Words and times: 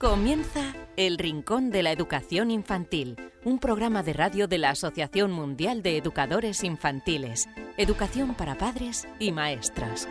Comienza 0.00 0.76
El 0.96 1.18
Rincón 1.18 1.70
de 1.70 1.82
la 1.82 1.90
Educación 1.90 2.52
Infantil, 2.52 3.16
un 3.44 3.58
programa 3.58 4.04
de 4.04 4.12
radio 4.12 4.46
de 4.46 4.56
la 4.56 4.70
Asociación 4.70 5.32
Mundial 5.32 5.82
de 5.82 5.96
Educadores 5.96 6.62
Infantiles, 6.62 7.48
Educación 7.76 8.36
para 8.36 8.54
Padres 8.54 9.08
y 9.18 9.32
Maestras. 9.32 10.08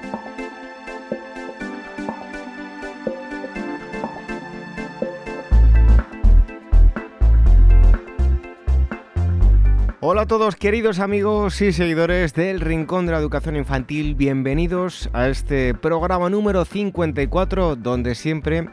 Hola 10.01 10.23
a 10.23 10.27
todos 10.27 10.57
queridos 10.57 10.99
amigos 10.99 11.61
y 11.61 11.71
seguidores 11.71 12.33
del 12.33 12.59
Rincón 12.59 13.05
de 13.05 13.13
la 13.13 13.19
Educación 13.19 13.55
Infantil, 13.55 14.15
bienvenidos 14.15 15.09
a 15.13 15.29
este 15.29 15.73
programa 15.73 16.29
número 16.29 16.65
54 16.65 17.77
donde 17.77 18.15
siempre 18.15 18.67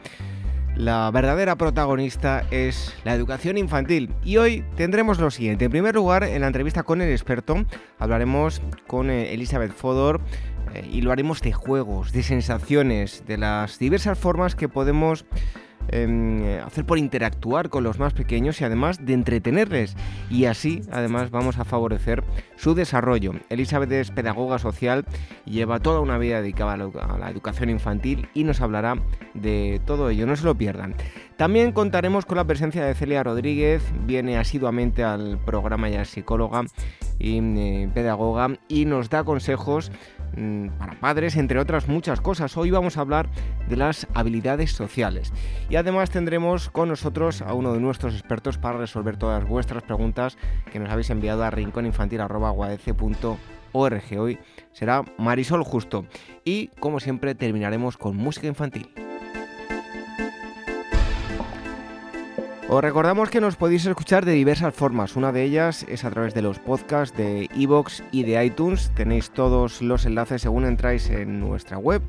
la 0.75 1.09
verdadera 1.11 1.55
protagonista 1.55 2.45
es 2.51 2.93
la 3.03 3.13
educación 3.13 3.57
infantil. 3.57 4.13
Y 4.23 4.37
hoy 4.37 4.63
tendremos 4.75 5.19
lo 5.19 5.31
siguiente. 5.31 5.65
En 5.65 5.71
primer 5.71 5.95
lugar, 5.95 6.23
en 6.23 6.41
la 6.41 6.47
entrevista 6.47 6.83
con 6.83 7.01
el 7.01 7.11
experto, 7.11 7.65
hablaremos 7.99 8.61
con 8.87 9.09
eh, 9.09 9.33
Elizabeth 9.33 9.71
Fodor 9.71 10.21
eh, 10.73 10.87
y 10.91 11.01
lo 11.01 11.11
haremos 11.11 11.41
de 11.41 11.53
juegos, 11.53 12.11
de 12.11 12.23
sensaciones, 12.23 13.23
de 13.25 13.37
las 13.37 13.79
diversas 13.79 14.17
formas 14.17 14.55
que 14.55 14.69
podemos 14.69 15.25
Em, 15.25 15.64
eh, 15.89 16.61
hacer 16.65 16.85
por 16.85 16.97
interactuar 16.97 17.69
con 17.69 17.83
los 17.83 17.99
más 17.99 18.13
pequeños 18.13 18.61
y 18.61 18.63
además 18.63 19.05
de 19.05 19.13
entretenerles. 19.13 19.95
Y 20.29 20.45
así, 20.45 20.81
además, 20.91 21.31
vamos 21.31 21.57
a 21.59 21.65
favorecer 21.65 22.23
su 22.55 22.75
desarrollo. 22.75 23.33
Elizabeth 23.49 23.91
es 23.91 24.11
pedagoga 24.11 24.59
social 24.59 25.05
lleva 25.45 25.79
toda 25.79 25.99
una 25.99 26.17
vida 26.17 26.41
dedicada 26.41 26.73
a 26.73 27.17
la 27.17 27.29
educación 27.29 27.69
infantil 27.69 28.27
y 28.33 28.43
nos 28.43 28.61
hablará 28.61 28.95
de 29.33 29.81
todo 29.85 30.09
ello. 30.09 30.25
No 30.25 30.35
se 30.35 30.45
lo 30.45 30.55
pierdan. 30.55 30.95
También 31.37 31.73
contaremos 31.73 32.25
con 32.25 32.37
la 32.37 32.45
presencia 32.45 32.85
de 32.85 32.93
Celia 32.93 33.21
Rodríguez, 33.21 33.83
viene 34.05 34.37
asiduamente 34.37 35.03
al 35.03 35.37
programa 35.37 35.89
ya 35.89 36.05
psicóloga 36.05 36.63
y 37.19 37.39
eh, 37.39 37.89
pedagoga 37.93 38.57
y 38.69 38.85
nos 38.85 39.09
da 39.09 39.25
consejos 39.25 39.91
para 40.77 40.99
padres, 40.99 41.35
entre 41.35 41.59
otras 41.59 41.87
muchas 41.87 42.21
cosas. 42.21 42.55
Hoy 42.57 42.71
vamos 42.71 42.97
a 42.97 43.01
hablar 43.01 43.29
de 43.69 43.77
las 43.77 44.07
habilidades 44.13 44.71
sociales. 44.71 45.31
Y 45.69 45.75
además 45.75 46.09
tendremos 46.09 46.69
con 46.69 46.89
nosotros 46.89 47.41
a 47.41 47.53
uno 47.53 47.73
de 47.73 47.79
nuestros 47.79 48.13
expertos 48.13 48.57
para 48.57 48.77
resolver 48.77 49.17
todas 49.17 49.47
vuestras 49.47 49.83
preguntas 49.83 50.37
que 50.71 50.79
nos 50.79 50.89
habéis 50.89 51.09
enviado 51.09 51.43
a 51.43 51.51
rincóninfantil.org. 51.51 54.19
Hoy 54.19 54.39
será 54.71 55.03
Marisol 55.17 55.63
Justo. 55.63 56.05
Y 56.43 56.67
como 56.79 56.99
siempre 56.99 57.35
terminaremos 57.35 57.97
con 57.97 58.15
música 58.15 58.47
infantil. 58.47 58.89
Os 62.67 62.81
recordamos 62.81 63.29
que 63.29 63.41
nos 63.41 63.57
podéis 63.57 63.85
escuchar 63.85 64.25
de 64.25 64.31
diversas 64.31 64.73
formas. 64.73 65.15
Una 65.15 65.31
de 65.31 65.43
ellas 65.43 65.85
es 65.87 66.03
a 66.03 66.09
través 66.09 66.33
de 66.33 66.41
los 66.41 66.57
podcasts 66.57 67.15
de 67.15 67.47
iVoox 67.53 68.01
y 68.11 68.23
de 68.23 68.43
iTunes. 68.43 68.89
Tenéis 68.95 69.29
todos 69.29 69.83
los 69.83 70.07
enlaces 70.07 70.41
según 70.41 70.65
entráis 70.65 71.07
en 71.11 71.39
nuestra 71.39 71.77
web. 71.77 72.01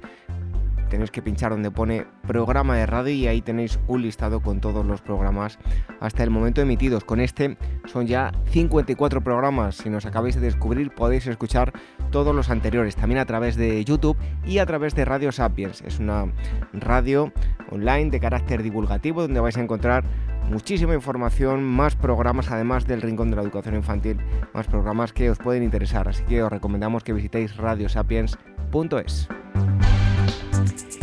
Tenéis 0.89 1.11
que 1.11 1.23
pinchar 1.23 1.51
donde 1.51 1.71
pone 1.71 2.07
programa 2.27 2.77
de 2.77 2.87
radio 2.87 3.13
y 3.13 3.27
ahí 3.27 3.43
tenéis 3.43 3.79
un 3.89 4.03
listado 4.03 4.41
con 4.41 4.61
todos 4.61 4.85
los 4.85 5.01
programas 5.01 5.59
hasta 6.01 6.23
el 6.23 6.31
momento 6.31 6.61
emitidos. 6.61 7.05
Con 7.05 7.21
este 7.21 7.57
son 7.87 8.07
ya 8.07 8.33
54 8.51 9.23
programas. 9.23 9.77
Si 9.77 9.91
nos 9.91 10.07
acabáis 10.07 10.35
de 10.37 10.41
descubrir 10.41 10.93
podéis 10.95 11.27
escuchar 11.27 11.73
todos 12.11 12.35
los 12.35 12.51
anteriores, 12.51 12.97
también 12.97 13.19
a 13.19 13.27
través 13.27 13.57
de 13.57 13.85
YouTube 13.85 14.17
y 14.45 14.59
a 14.59 14.67
través 14.67 14.95
de 14.95 15.05
Radio 15.05 15.33
Sapiens. 15.33 15.83
Es 15.83 15.99
una 15.99 16.33
radio 16.73 17.33
online 17.71 18.11
de 18.11 18.21
carácter 18.21 18.63
divulgativo 18.63 19.23
donde 19.23 19.41
vais 19.41 19.57
a 19.57 19.63
encontrar 19.63 20.05
muchísima 20.49 20.95
información, 20.95 21.65
más 21.65 21.97
programas, 21.97 22.51
además 22.51 22.87
del 22.87 23.03
Rincón 23.03 23.31
de 23.31 23.37
la 23.37 23.43
Educación 23.43 23.75
Infantil, 23.75 24.19
más 24.55 24.67
programas 24.67 25.13
que 25.13 25.31
os 25.31 25.39
pueden 25.39 25.63
interesar. 25.63 26.09
Así 26.09 26.23
que 26.25 26.43
os 26.43 26.51
recomendamos 26.51 27.05
que 27.05 27.13
visitéis 27.13 27.57
radiosapiens.es. 27.57 29.29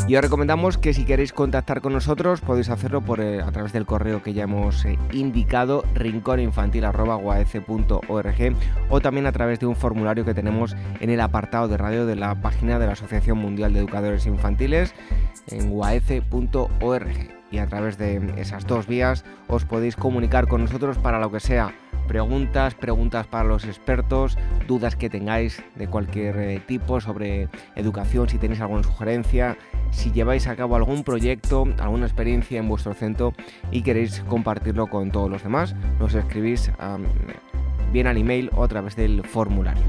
Y 0.08 0.16
os 0.16 0.22
recomendamos 0.22 0.78
que 0.78 0.94
si 0.94 1.06
queréis 1.06 1.32
contactar 1.32 1.82
con 1.82 1.94
nosotros 1.94 2.42
podéis 2.42 2.70
hacerlo 2.70 3.02
por, 3.02 3.22
eh, 3.22 3.42
a 3.42 3.52
través 3.52 3.72
del 3.72 3.86
correo 3.86 4.22
que 4.22 4.34
ya 4.34 4.44
hemos 4.44 4.84
eh, 4.86 5.00
indicado, 5.14 5.86
rincóninfantil.org 5.94 8.56
o 8.90 9.02
también 9.02 9.26
a 9.26 9.32
través 9.32 9.60
de 9.60 9.66
un 9.66 9.76
formulario 9.76 10.26
que 10.26 10.34
tenemos 10.34 10.76
en 11.00 11.10
el 11.10 11.22
apartado 11.22 11.70
de 11.70 11.78
radio 11.78 12.06
de 12.06 12.18
la 12.18 12.42
página 12.42 12.80
de 12.80 12.88
la 12.88 12.94
Asociación 12.94 13.38
Mundial 13.38 13.74
de 13.74 13.80
Educadores 13.80 14.26
Infantiles 14.26 14.94
en 15.48 15.70
guaece.org 15.70 17.30
y 17.52 17.58
a 17.60 17.68
través 17.68 17.98
de 17.98 18.34
esas 18.38 18.68
dos 18.68 18.88
vías 18.88 19.24
os 19.48 19.64
podéis 19.64 19.96
comunicar 19.96 20.48
con 20.48 20.62
nosotros 20.62 20.98
para 20.98 21.20
lo 21.20 21.32
que 21.32 21.40
sea. 21.40 21.74
Preguntas, 22.08 22.76
preguntas 22.76 23.28
para 23.28 23.46
los 23.46 23.66
expertos, 23.66 24.38
dudas 24.68 24.96
que 24.96 25.10
tengáis 25.10 25.64
de 25.76 25.88
cualquier 25.88 26.38
eh, 26.38 26.62
tipo 26.66 27.00
sobre 27.02 27.50
educación, 27.76 28.30
si 28.30 28.38
tenéis 28.38 28.62
alguna 28.62 28.84
sugerencia, 28.84 29.58
si 29.92 30.12
lleváis 30.12 30.48
a 30.48 30.56
cabo 30.56 30.76
algún 30.76 31.04
proyecto, 31.04 31.66
alguna 31.80 32.06
experiencia 32.06 32.60
en 32.60 32.68
vuestro 32.68 32.94
centro 32.94 33.34
y 33.72 33.82
queréis 33.82 34.20
compartirlo 34.28 34.88
con 34.88 35.12
todos 35.12 35.30
los 35.30 35.44
demás, 35.44 35.76
nos 36.00 36.14
escribís 36.14 36.72
bien 37.92 38.08
al 38.08 38.18
email 38.18 38.50
o 38.54 38.64
a 38.64 38.68
través 38.68 38.96
del 38.96 39.24
formulario. 39.24 39.84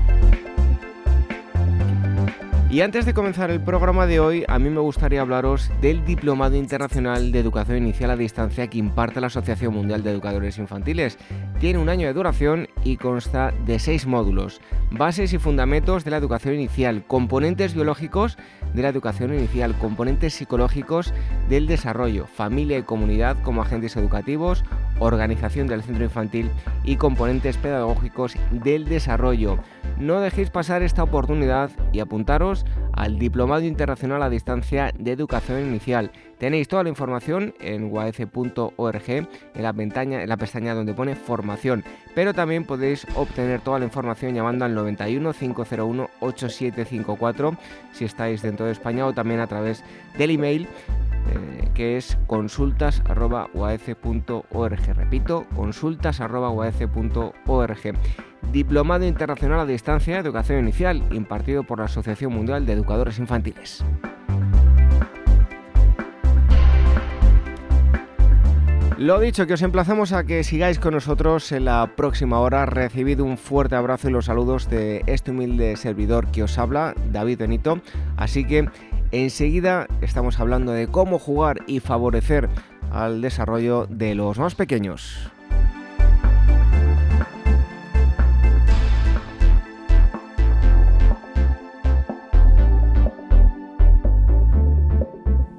Y 2.74 2.80
antes 2.80 3.06
de 3.06 3.14
comenzar 3.14 3.52
el 3.52 3.60
programa 3.60 4.04
de 4.04 4.18
hoy, 4.18 4.44
a 4.48 4.58
mí 4.58 4.68
me 4.68 4.80
gustaría 4.80 5.20
hablaros 5.20 5.70
del 5.80 6.04
Diplomado 6.04 6.56
Internacional 6.56 7.30
de 7.30 7.38
Educación 7.38 7.78
Inicial 7.78 8.10
a 8.10 8.16
Distancia 8.16 8.66
que 8.66 8.78
imparte 8.78 9.20
la 9.20 9.28
Asociación 9.28 9.72
Mundial 9.72 10.02
de 10.02 10.10
Educadores 10.10 10.58
Infantiles. 10.58 11.16
Tiene 11.60 11.78
un 11.78 11.88
año 11.88 12.08
de 12.08 12.14
duración 12.14 12.66
y 12.82 12.96
consta 12.96 13.54
de 13.64 13.78
seis 13.78 14.06
módulos. 14.06 14.60
Bases 14.90 15.32
y 15.32 15.38
fundamentos 15.38 16.02
de 16.02 16.10
la 16.10 16.16
educación 16.16 16.54
inicial, 16.54 17.04
componentes 17.06 17.74
biológicos 17.74 18.38
de 18.74 18.82
la 18.82 18.88
educación 18.88 19.32
inicial, 19.32 19.78
componentes 19.78 20.34
psicológicos 20.34 21.14
del 21.48 21.68
desarrollo, 21.68 22.26
familia 22.26 22.76
y 22.76 22.82
comunidad 22.82 23.40
como 23.42 23.62
agentes 23.62 23.96
educativos, 23.96 24.64
organización 24.98 25.68
del 25.68 25.84
centro 25.84 26.02
infantil 26.02 26.50
y 26.82 26.96
componentes 26.96 27.56
pedagógicos 27.56 28.34
del 28.50 28.86
desarrollo. 28.86 29.60
No 29.98 30.20
dejéis 30.20 30.50
pasar 30.50 30.82
esta 30.82 31.04
oportunidad 31.04 31.70
y 31.92 32.00
apuntaros 32.00 32.63
al 32.92 33.18
Diplomado 33.18 33.62
Internacional 33.62 34.22
a 34.22 34.30
Distancia 34.30 34.92
de 34.98 35.12
Educación 35.12 35.60
Inicial. 35.60 36.10
Tenéis 36.38 36.68
toda 36.68 36.82
la 36.82 36.88
información 36.88 37.54
en 37.60 37.92
uaf.org 37.92 39.08
en 39.08 39.28
la, 39.54 40.36
pestaña 40.36 40.74
donde 40.74 40.94
pone 40.94 41.16
formación, 41.16 41.84
pero 42.14 42.34
también 42.34 42.64
podéis 42.64 43.06
obtener 43.14 43.60
toda 43.60 43.78
la 43.78 43.84
información 43.84 44.34
llamando 44.34 44.64
al 44.64 44.74
91 44.74 45.32
501 45.32 46.10
8754 46.20 47.56
si 47.92 48.04
estáis 48.04 48.42
dentro 48.42 48.66
de 48.66 48.72
España 48.72 49.06
o 49.06 49.12
también 49.12 49.38
a 49.40 49.46
través 49.46 49.84
del 50.18 50.30
email 50.30 50.68
eh, 51.26 51.70
que 51.74 51.96
es 51.96 52.18
consultas.uaf.org. 52.26 54.96
Repito, 54.96 55.46
consultas.uaf.org. 55.54 57.94
Diplomado 58.52 59.04
Internacional 59.04 59.60
a 59.60 59.66
Distancia 59.66 60.14
de 60.14 60.20
Educación 60.20 60.60
Inicial, 60.60 61.02
impartido 61.12 61.64
por 61.64 61.78
la 61.78 61.86
Asociación 61.86 62.32
Mundial 62.32 62.66
de 62.66 62.72
Educadores 62.72 63.18
Infantiles. 63.18 63.84
Lo 68.96 69.18
dicho, 69.18 69.46
que 69.48 69.54
os 69.54 69.62
emplazamos 69.62 70.12
a 70.12 70.22
que 70.22 70.44
sigáis 70.44 70.78
con 70.78 70.94
nosotros 70.94 71.50
en 71.50 71.64
la 71.64 71.90
próxima 71.96 72.38
hora. 72.38 72.64
Recibid 72.64 73.20
un 73.20 73.36
fuerte 73.36 73.74
abrazo 73.74 74.08
y 74.08 74.12
los 74.12 74.26
saludos 74.26 74.70
de 74.70 75.02
este 75.06 75.32
humilde 75.32 75.76
servidor 75.76 76.28
que 76.30 76.44
os 76.44 76.56
habla, 76.58 76.94
David 77.10 77.40
Benito. 77.40 77.80
Así 78.16 78.46
que 78.46 78.68
enseguida 79.10 79.88
estamos 80.00 80.38
hablando 80.38 80.70
de 80.70 80.86
cómo 80.86 81.18
jugar 81.18 81.58
y 81.66 81.80
favorecer 81.80 82.48
al 82.92 83.20
desarrollo 83.20 83.86
de 83.90 84.14
los 84.14 84.38
más 84.38 84.54
pequeños. 84.54 85.33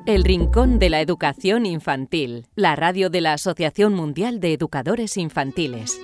El 0.06 0.24
Rincón 0.24 0.78
de 0.78 0.92
la 0.92 1.02
Educación 1.02 1.66
Infantil, 1.66 2.46
la 2.54 2.76
radio 2.76 3.10
de 3.10 3.22
la 3.22 3.34
Asociación 3.34 3.96
Mundial 3.96 4.40
de 4.40 4.54
Educadores 4.54 5.18
Infantiles. 5.18 6.00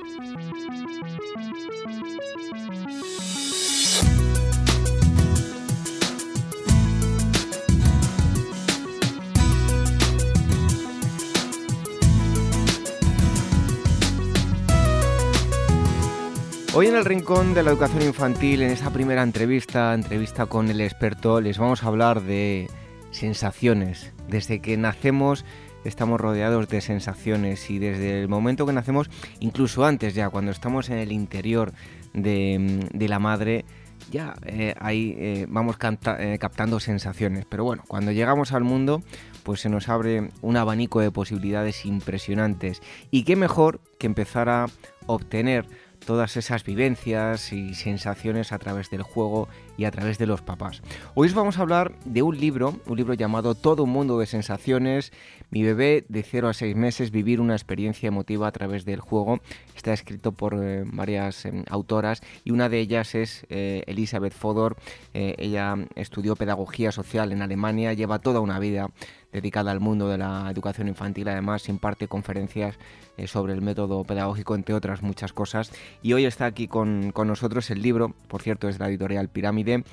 Hoy 16.74 16.88
en 16.88 16.96
el 16.96 17.06
Rincón 17.06 17.54
de 17.54 17.62
la 17.62 17.70
Educación 17.70 18.02
Infantil, 18.02 18.64
en 18.64 18.72
esa 18.72 18.92
primera 18.92 19.22
entrevista, 19.22 19.94
entrevista 19.94 20.48
con 20.48 20.72
el 20.72 20.82
experto, 20.82 21.40
les 21.40 21.60
vamos 21.60 21.84
a 21.84 21.88
hablar 21.88 22.24
de 22.24 22.68
sensaciones. 23.12 24.14
Desde 24.28 24.60
que 24.60 24.78
nacemos 24.78 25.46
estamos 25.84 26.20
rodeados 26.20 26.68
de 26.68 26.82
sensaciones 26.82 27.70
y 27.70 27.80
desde 27.80 28.22
el 28.22 28.28
momento 28.28 28.66
que 28.66 28.74
nacemos, 28.74 29.10
incluso 29.40 29.86
antes 29.86 30.14
ya, 30.14 30.30
cuando 30.30 30.52
estamos 30.52 30.90
en 30.90 30.98
el 30.98 31.12
interior 31.12 31.74
de, 32.14 33.08
la 33.08 33.20
madre, 33.20 33.66
ya 34.12 34.36
eh, 34.46 34.76
ahí 34.80 35.16
eh, 35.18 35.46
vamos 35.50 35.78
eh, 36.20 36.38
captando 36.40 36.80
sensaciones. 36.80 37.46
Pero 37.50 37.64
bueno, 37.64 37.84
cuando 37.88 38.12
llegamos 38.12 38.52
al 38.52 38.64
mundo, 38.64 39.02
pues 39.44 39.62
se 39.62 39.70
nos 39.70 39.90
abre 39.90 40.30
un 40.42 40.58
abanico 40.58 41.00
de 41.00 41.12
posibilidades 41.12 41.86
impresionantes. 41.86 42.82
Y 43.10 43.24
qué 43.24 43.36
mejor 43.36 43.82
que 43.98 44.08
empezar 44.08 44.50
a 44.50 44.68
obtener 45.08 45.66
todas 46.06 46.38
esas 46.38 46.64
vivencias 46.64 47.54
y 47.54 47.74
sensaciones 47.74 48.52
a 48.52 48.60
través 48.60 48.90
del 48.90 49.04
juego 49.04 49.48
y 49.78 49.86
a 49.86 49.92
través 49.92 50.18
de 50.18 50.28
los 50.28 50.42
papás. 50.42 50.82
Hoy 51.16 51.28
os 51.28 51.34
vamos 51.34 51.58
a 51.58 51.62
hablar 51.62 51.94
de 52.06 52.22
un 52.22 52.38
libro, 52.38 52.80
un 52.86 52.98
libro 52.98 53.14
llamado 53.14 53.56
Todo 53.56 53.84
un 53.84 53.92
mundo 53.92 54.20
de 54.20 54.26
sensaciones, 54.26 55.12
mi 55.50 55.64
bebé 55.64 56.06
de 56.10 56.24
0 56.24 56.50
a 56.50 56.54
6 56.54 56.76
meses, 56.76 57.12
vivir 57.12 57.40
una 57.40 57.56
experiencia 57.56 58.08
emotiva 58.08 58.48
a 58.48 58.52
través 58.52 58.86
del 58.86 59.00
juego. 59.00 59.40
Está 59.76 59.94
escrito 59.94 60.32
por 60.32 60.56
eh, 60.62 60.84
varias 60.86 61.46
em, 61.46 61.64
autoras 61.70 62.22
y 62.44 62.52
una 62.52 62.70
de 62.70 62.80
ellas 62.80 63.16
es 63.16 63.46
eh, 63.50 63.84
Elizabeth 63.88 64.34
Fodor. 64.34 64.78
Eh, 65.14 65.36
ella 65.38 65.76
estudió 65.96 66.36
pedagogía 66.36 66.92
social 66.92 67.32
en 67.32 67.42
Alemania, 67.42 67.94
lleva 67.94 68.20
toda 68.20 68.40
una 68.40 68.60
vida 68.60 68.90
dedicada 69.32 69.72
al 69.72 69.80
mundo 69.80 70.08
de 70.10 70.18
la 70.18 70.50
educación 70.52 70.88
infantil. 70.88 71.28
Además, 71.30 71.70
imparte 71.70 72.08
conferencias 72.08 72.78
eh, 73.18 73.28
sobre 73.28 73.54
el 73.54 73.62
método 73.62 74.04
pedagógico, 74.04 74.56
entre 74.56 74.76
otras 74.76 75.02
muchas 75.02 75.34
cosas. 75.34 75.72
Y 76.02 76.14
hoy 76.14 76.26
está 76.26 76.46
aquí 76.46 76.68
con, 76.68 77.14
nosotros 77.16 77.70
el 77.72 77.82
libro, 77.82 78.14
por 78.28 78.42
cierto, 78.42 78.68
es 78.68 78.78
de 78.78 78.84
la 78.84 78.90
editorial 78.90 79.30
Pirámide. 79.30 79.84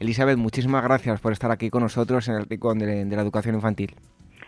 Elizabeth, 0.00 0.36
muchísimas 0.36 0.82
gracias 0.84 1.20
por 1.20 1.32
estar 1.32 1.50
aquí 1.50 1.70
con 1.70 1.82
nosotros 1.82 2.28
en 2.28 2.36
el 2.36 2.46
Rincón 2.46 2.78
de, 2.78 3.04
la 3.04 3.22
Educación 3.22 3.54
Infantil. 3.54 3.94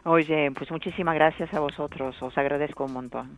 Oye, 0.05 0.51
pues 0.53 0.71
muchísimas 0.71 1.15
gracias 1.15 1.53
a 1.53 1.61
vosotros, 1.61 2.17
os 2.23 2.39
agradezco 2.39 2.85
un 2.85 2.93
montón. 2.95 3.37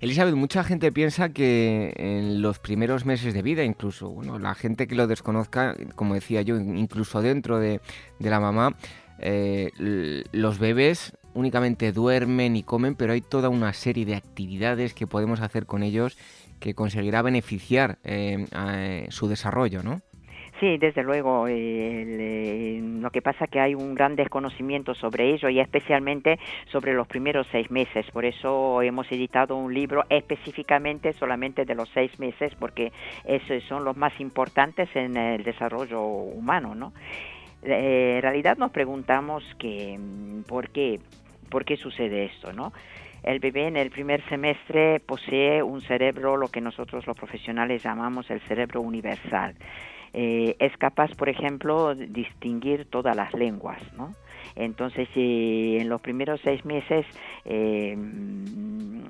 Elizabeth, 0.00 0.34
mucha 0.34 0.64
gente 0.64 0.90
piensa 0.90 1.28
que 1.28 1.92
en 1.96 2.42
los 2.42 2.58
primeros 2.58 3.06
meses 3.06 3.34
de 3.34 3.42
vida, 3.42 3.62
incluso, 3.62 4.10
bueno, 4.10 4.40
la 4.40 4.56
gente 4.56 4.88
que 4.88 4.96
lo 4.96 5.06
desconozca, 5.06 5.76
como 5.94 6.14
decía 6.14 6.42
yo, 6.42 6.56
incluso 6.56 7.22
dentro 7.22 7.60
de, 7.60 7.80
de 8.18 8.30
la 8.30 8.40
mamá, 8.40 8.74
eh, 9.18 9.70
los 10.32 10.58
bebés 10.58 11.16
únicamente 11.34 11.92
duermen 11.92 12.56
y 12.56 12.62
comen, 12.62 12.94
pero 12.94 13.12
hay 13.12 13.20
toda 13.20 13.48
una 13.48 13.72
serie 13.72 14.04
de 14.04 14.14
actividades 14.14 14.94
que 14.94 15.06
podemos 15.06 15.40
hacer 15.40 15.66
con 15.66 15.82
ellos 15.82 16.18
que 16.60 16.74
conseguirá 16.74 17.22
beneficiar 17.22 17.98
eh, 18.04 18.46
eh, 18.54 19.06
su 19.10 19.28
desarrollo, 19.28 19.82
¿no? 19.82 20.00
Sí, 20.62 20.78
desde 20.78 21.02
luego. 21.02 21.48
lo 21.48 23.10
que 23.10 23.20
pasa 23.20 23.46
es 23.46 23.50
que 23.50 23.58
hay 23.58 23.74
un 23.74 23.96
gran 23.96 24.14
desconocimiento 24.14 24.94
sobre 24.94 25.34
ello 25.34 25.48
y 25.48 25.58
especialmente 25.58 26.38
sobre 26.70 26.94
los 26.94 27.08
primeros 27.08 27.48
seis 27.50 27.68
meses. 27.68 28.06
Por 28.12 28.24
eso 28.24 28.80
hemos 28.80 29.10
editado 29.10 29.56
un 29.56 29.74
libro 29.74 30.04
específicamente 30.08 31.14
solamente 31.14 31.64
de 31.64 31.74
los 31.74 31.88
seis 31.88 32.16
meses 32.20 32.54
porque 32.54 32.92
esos 33.24 33.64
son 33.64 33.84
los 33.84 33.96
más 33.96 34.20
importantes 34.20 34.88
en 34.94 35.16
el 35.16 35.42
desarrollo 35.42 36.00
humano, 36.00 36.76
¿no? 36.76 36.92
Eh, 37.62 38.14
en 38.16 38.22
realidad 38.22 38.56
nos 38.56 38.70
preguntamos 38.70 39.44
que, 39.58 39.98
mm, 39.98 40.42
por, 40.42 40.70
qué, 40.70 41.00
por 41.48 41.64
qué 41.64 41.76
sucede 41.76 42.26
esto, 42.26 42.52
¿no? 42.52 42.72
El 43.22 43.38
bebé 43.38 43.68
en 43.68 43.76
el 43.76 43.90
primer 43.90 44.26
semestre 44.28 44.98
posee 44.98 45.62
un 45.62 45.80
cerebro, 45.80 46.36
lo 46.36 46.48
que 46.48 46.60
nosotros 46.60 47.06
los 47.06 47.16
profesionales 47.16 47.82
llamamos 47.84 48.28
el 48.30 48.40
cerebro 48.40 48.80
universal. 48.80 49.54
Eh, 50.12 50.56
es 50.58 50.76
capaz, 50.76 51.14
por 51.14 51.28
ejemplo, 51.28 51.94
de 51.94 52.06
distinguir 52.06 52.86
todas 52.90 53.16
las 53.16 53.32
lenguas, 53.32 53.80
¿no? 53.96 54.12
Entonces, 54.56 55.08
en 55.14 55.88
los 55.88 56.00
primeros 56.00 56.40
seis 56.42 56.64
meses 56.64 57.06
eh, 57.44 57.96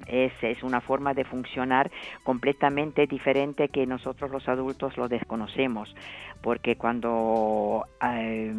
es, 0.07 0.33
es, 0.43 0.63
una 0.63 0.81
forma 0.81 1.15
de 1.15 1.25
funcionar 1.25 1.91
completamente 2.23 3.07
diferente 3.07 3.69
que 3.69 3.87
nosotros 3.87 4.31
los 4.31 4.49
adultos 4.49 4.97
lo 4.97 5.09
desconocemos, 5.09 5.95
porque 6.43 6.77
cuando 6.77 7.85
eh, 8.03 8.53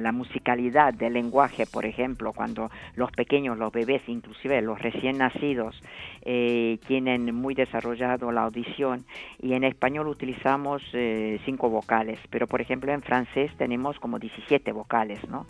la 0.00 0.12
musicalidad 0.12 0.94
del 0.94 1.14
lenguaje, 1.14 1.66
por 1.66 1.86
ejemplo, 1.86 2.32
cuando 2.32 2.70
los 2.96 3.10
pequeños, 3.12 3.58
los 3.58 3.72
bebés, 3.72 4.02
inclusive 4.06 4.60
los 4.62 4.80
recién 4.80 5.18
nacidos, 5.18 5.80
eh, 6.22 6.78
tienen 6.86 7.34
muy 7.34 7.54
desarrollado 7.54 8.32
la 8.32 8.42
audición 8.42 9.04
y 9.40 9.54
en 9.54 9.64
español 9.64 10.08
utilizamos 10.08 10.82
cinco 11.44 11.68
vocales, 11.70 12.18
pero 12.30 12.46
por 12.46 12.60
ejemplo 12.60 12.92
en 12.92 13.02
francés 13.02 13.50
tenemos 13.56 13.98
como 13.98 14.18
17 14.18 14.72
vocales, 14.72 15.20
¿no? 15.28 15.46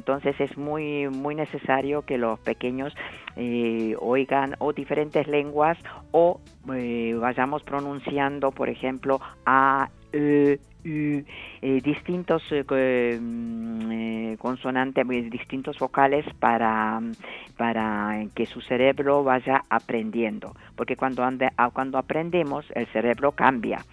Entonces 0.00 0.34
es 0.40 0.56
muy, 0.56 1.08
muy 1.08 1.34
necesario 1.34 2.06
que 2.06 2.16
los 2.16 2.40
pequeños 2.40 2.94
eh, 3.36 3.94
oigan 4.00 4.56
o 4.58 4.72
diferentes 4.72 5.28
lenguas 5.28 5.76
o 6.10 6.40
eh, 6.74 7.14
vayamos 7.20 7.62
pronunciando, 7.64 8.50
por 8.50 8.70
ejemplo, 8.70 9.20
A, 9.44 9.90
E, 10.10 10.58
U, 10.86 11.22
eh, 11.60 11.80
distintos 11.84 12.42
mm, 12.50 14.36
consonantes, 14.36 15.06
distintos 15.30 15.78
vocales 15.78 16.24
para, 16.38 17.02
para 17.58 18.24
que 18.34 18.46
su 18.46 18.62
cerebro 18.62 19.22
vaya 19.22 19.64
aprendiendo. 19.68 20.54
Porque 20.76 20.96
cuando, 20.96 21.24
ande, 21.24 21.50
cuando 21.74 21.98
aprendemos, 21.98 22.64
el 22.74 22.86
cerebro 22.86 23.32
cambia 23.32 23.84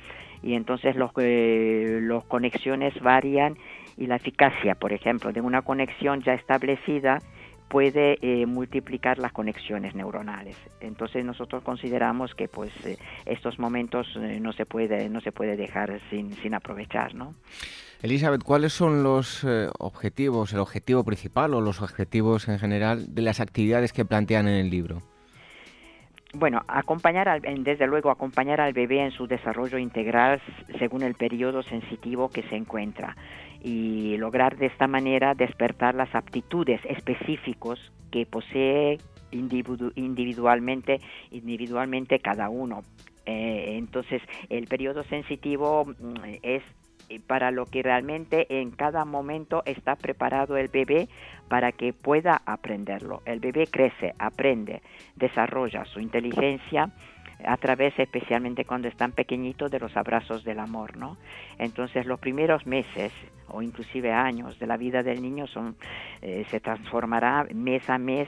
y 0.42 0.54
entonces 0.54 0.96
los, 0.96 1.12
los 1.16 2.24
conexiones 2.26 2.94
varían 3.02 3.56
y 3.98 4.08
la 4.08 4.16
eficacia, 4.16 4.76
por 4.76 4.94
ejemplo, 4.94 5.32
de 5.34 5.42
una 5.42 5.64
conexión 5.64 6.22
ya 6.22 6.34
establecida 6.34 7.20
puede 7.68 8.18
eh, 8.22 8.46
multiplicar 8.46 9.18
las 9.20 9.32
conexiones 9.32 9.94
neuronales. 9.94 10.56
Entonces 10.80 11.26
nosotros 11.26 11.64
consideramos 11.64 12.34
que 12.34 12.48
pues 12.48 12.72
eh, 12.86 12.98
estos 13.26 13.60
momentos 13.60 14.08
eh, 14.16 14.40
no 14.40 14.54
se 14.54 14.66
puede 14.66 15.10
no 15.10 15.22
se 15.22 15.32
puede 15.32 15.58
dejar 15.58 16.00
sin, 16.10 16.34
sin 16.36 16.54
aprovechar, 16.54 17.14
¿no? 17.14 17.34
Elizabeth, 18.02 18.44
¿cuáles 18.44 18.74
son 18.74 19.02
los 19.02 19.44
objetivos, 19.80 20.54
el 20.54 20.60
objetivo 20.60 21.04
principal 21.04 21.56
o 21.56 21.62
los 21.62 21.82
objetivos 21.82 22.48
en 22.48 22.60
general 22.60 23.16
de 23.16 23.24
las 23.24 23.40
actividades 23.40 23.92
que 23.92 24.06
plantean 24.06 24.48
en 24.48 24.54
el 24.54 24.70
libro? 24.70 25.02
Bueno, 26.34 26.62
acompañar 26.68 27.28
al, 27.28 27.42
desde 27.64 27.88
luego 27.88 28.12
acompañar 28.12 28.62
al 28.62 28.74
bebé 28.74 29.02
en 29.04 29.12
su 29.12 29.26
desarrollo 29.26 29.80
integral 29.80 30.40
según 30.78 31.02
el 31.02 31.16
periodo 31.16 31.64
sensitivo 31.64 32.30
que 32.30 32.44
se 32.44 32.56
encuentra 32.56 33.16
y 33.64 34.18
lograr 34.18 34.58
de 34.58 34.68
esta 34.68 34.88
manera 34.88 35.34
despertar 35.34 35.96
las 35.96 36.14
aptitudes 36.16 36.82
específicos 36.86 37.80
que 38.12 38.26
posee 38.26 39.00
individualmente, 39.32 41.02
individualmente 41.32 42.20
cada 42.20 42.50
uno. 42.50 42.84
Eh, 43.26 43.76
entonces, 43.78 44.22
el 44.50 44.68
periodo 44.68 45.04
sensitivo 45.04 45.86
mm, 45.86 46.16
es 46.44 46.64
para 47.26 47.52
lo 47.52 47.66
que 47.66 47.84
realmente 47.84 48.60
en 48.62 48.72
cada 48.72 49.06
momento 49.06 49.64
está 49.66 49.96
preparado 49.96 50.58
el 50.58 50.68
bebé 50.68 51.08
para 51.48 51.72
que 51.72 51.94
pueda 51.94 52.42
aprenderlo. 52.46 53.22
El 53.26 53.40
bebé 53.40 53.68
crece, 53.68 54.14
aprende, 54.20 54.82
desarrolla 55.16 55.86
su 55.86 56.00
inteligencia 56.00 56.92
a 57.46 57.58
través 57.58 57.98
especialmente 58.00 58.66
cuando 58.66 58.88
están 58.88 59.12
pequeñitos 59.12 59.72
de 59.72 59.80
los 59.80 59.96
abrazos 59.96 60.44
del 60.44 60.60
amor, 60.60 60.98
¿no? 60.98 61.18
Entonces 61.60 62.06
los 62.06 62.20
primeros 62.20 62.66
meses 62.66 63.12
o 63.50 63.62
inclusive 63.62 64.12
años 64.12 64.58
de 64.60 64.68
la 64.68 64.78
vida 64.78 65.04
del 65.04 65.22
niño 65.22 65.48
son 65.48 65.76
eh, 66.22 66.46
se 66.50 66.60
transformará 66.60 67.46
mes 67.54 67.90
a 67.90 67.98
mes 67.98 68.28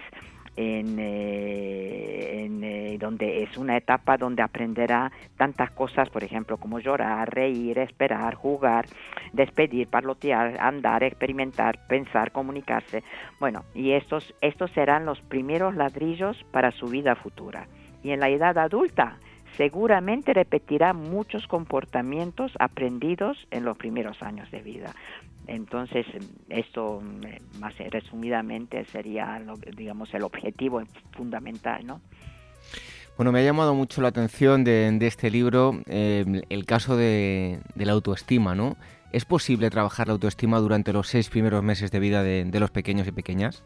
en, 0.55 0.97
eh, 0.99 2.49
eh, 2.61 2.97
donde 2.99 3.43
es 3.43 3.57
una 3.57 3.77
etapa 3.77 4.17
donde 4.17 4.41
aprenderá 4.41 5.11
tantas 5.38 5.71
cosas, 5.71 6.09
por 6.09 6.23
ejemplo, 6.23 6.57
como 6.57 6.79
llorar, 6.79 7.33
reír, 7.33 7.79
esperar, 7.79 8.35
jugar, 8.35 8.85
despedir, 9.31 9.88
parlotear, 9.88 10.59
andar, 10.59 11.03
experimentar, 11.03 11.88
pensar, 11.88 12.31
comunicarse. 12.31 13.03
Bueno, 13.39 13.63
y 13.73 13.91
estos, 13.91 14.35
estos 14.41 14.71
serán 14.71 15.05
los 15.05 15.21
primeros 15.21 15.75
ladrillos 15.75 16.43
para 16.51 16.71
su 16.71 16.88
vida 16.88 17.15
futura 17.15 17.67
y 18.03 18.11
en 18.11 18.19
la 18.19 18.29
edad 18.29 18.57
adulta 18.57 19.17
seguramente 19.60 20.34
repetirá 20.34 20.94
muchos 20.94 21.46
comportamientos 21.46 22.54
aprendidos 22.60 23.38
en 23.51 23.66
los 23.66 23.75
primeros 23.75 24.24
años 24.24 24.50
de 24.51 24.62
vida. 24.62 24.96
Entonces, 25.48 26.06
esto 26.48 27.01
eh, 27.28 27.42
más 27.60 27.74
resumidamente 27.78 28.86
sería, 28.86 29.38
digamos, 29.75 30.13
el 30.13 30.24
objetivo 30.24 30.82
fundamental, 31.12 31.86
¿no? 31.86 32.00
Bueno, 33.18 33.34
me 33.34 33.42
ha 33.42 33.44
llamado 33.44 33.75
mucho 33.75 34.01
la 34.01 34.08
atención 34.08 34.63
de, 34.63 34.98
este 35.01 35.30
libro 35.30 35.82
eh, 35.88 36.42
el 36.48 36.66
caso 36.66 36.96
de, 36.96 37.60
la 37.75 37.92
autoestima, 37.92 38.56
¿no? 38.56 38.78
¿Es 39.12 39.25
posible 39.25 39.70
trabajar 39.70 40.08
la 40.08 40.13
autoestima 40.13 40.60
durante 40.60 40.94
los 40.94 41.10
seis 41.10 41.30
primeros 41.30 41.63
meses 41.63 41.92
de 41.92 42.00
vida 42.00 42.24
de 42.24 42.60
los 42.62 42.72
pequeños 42.72 43.06
y 43.08 43.12
pequeñas? 43.12 43.66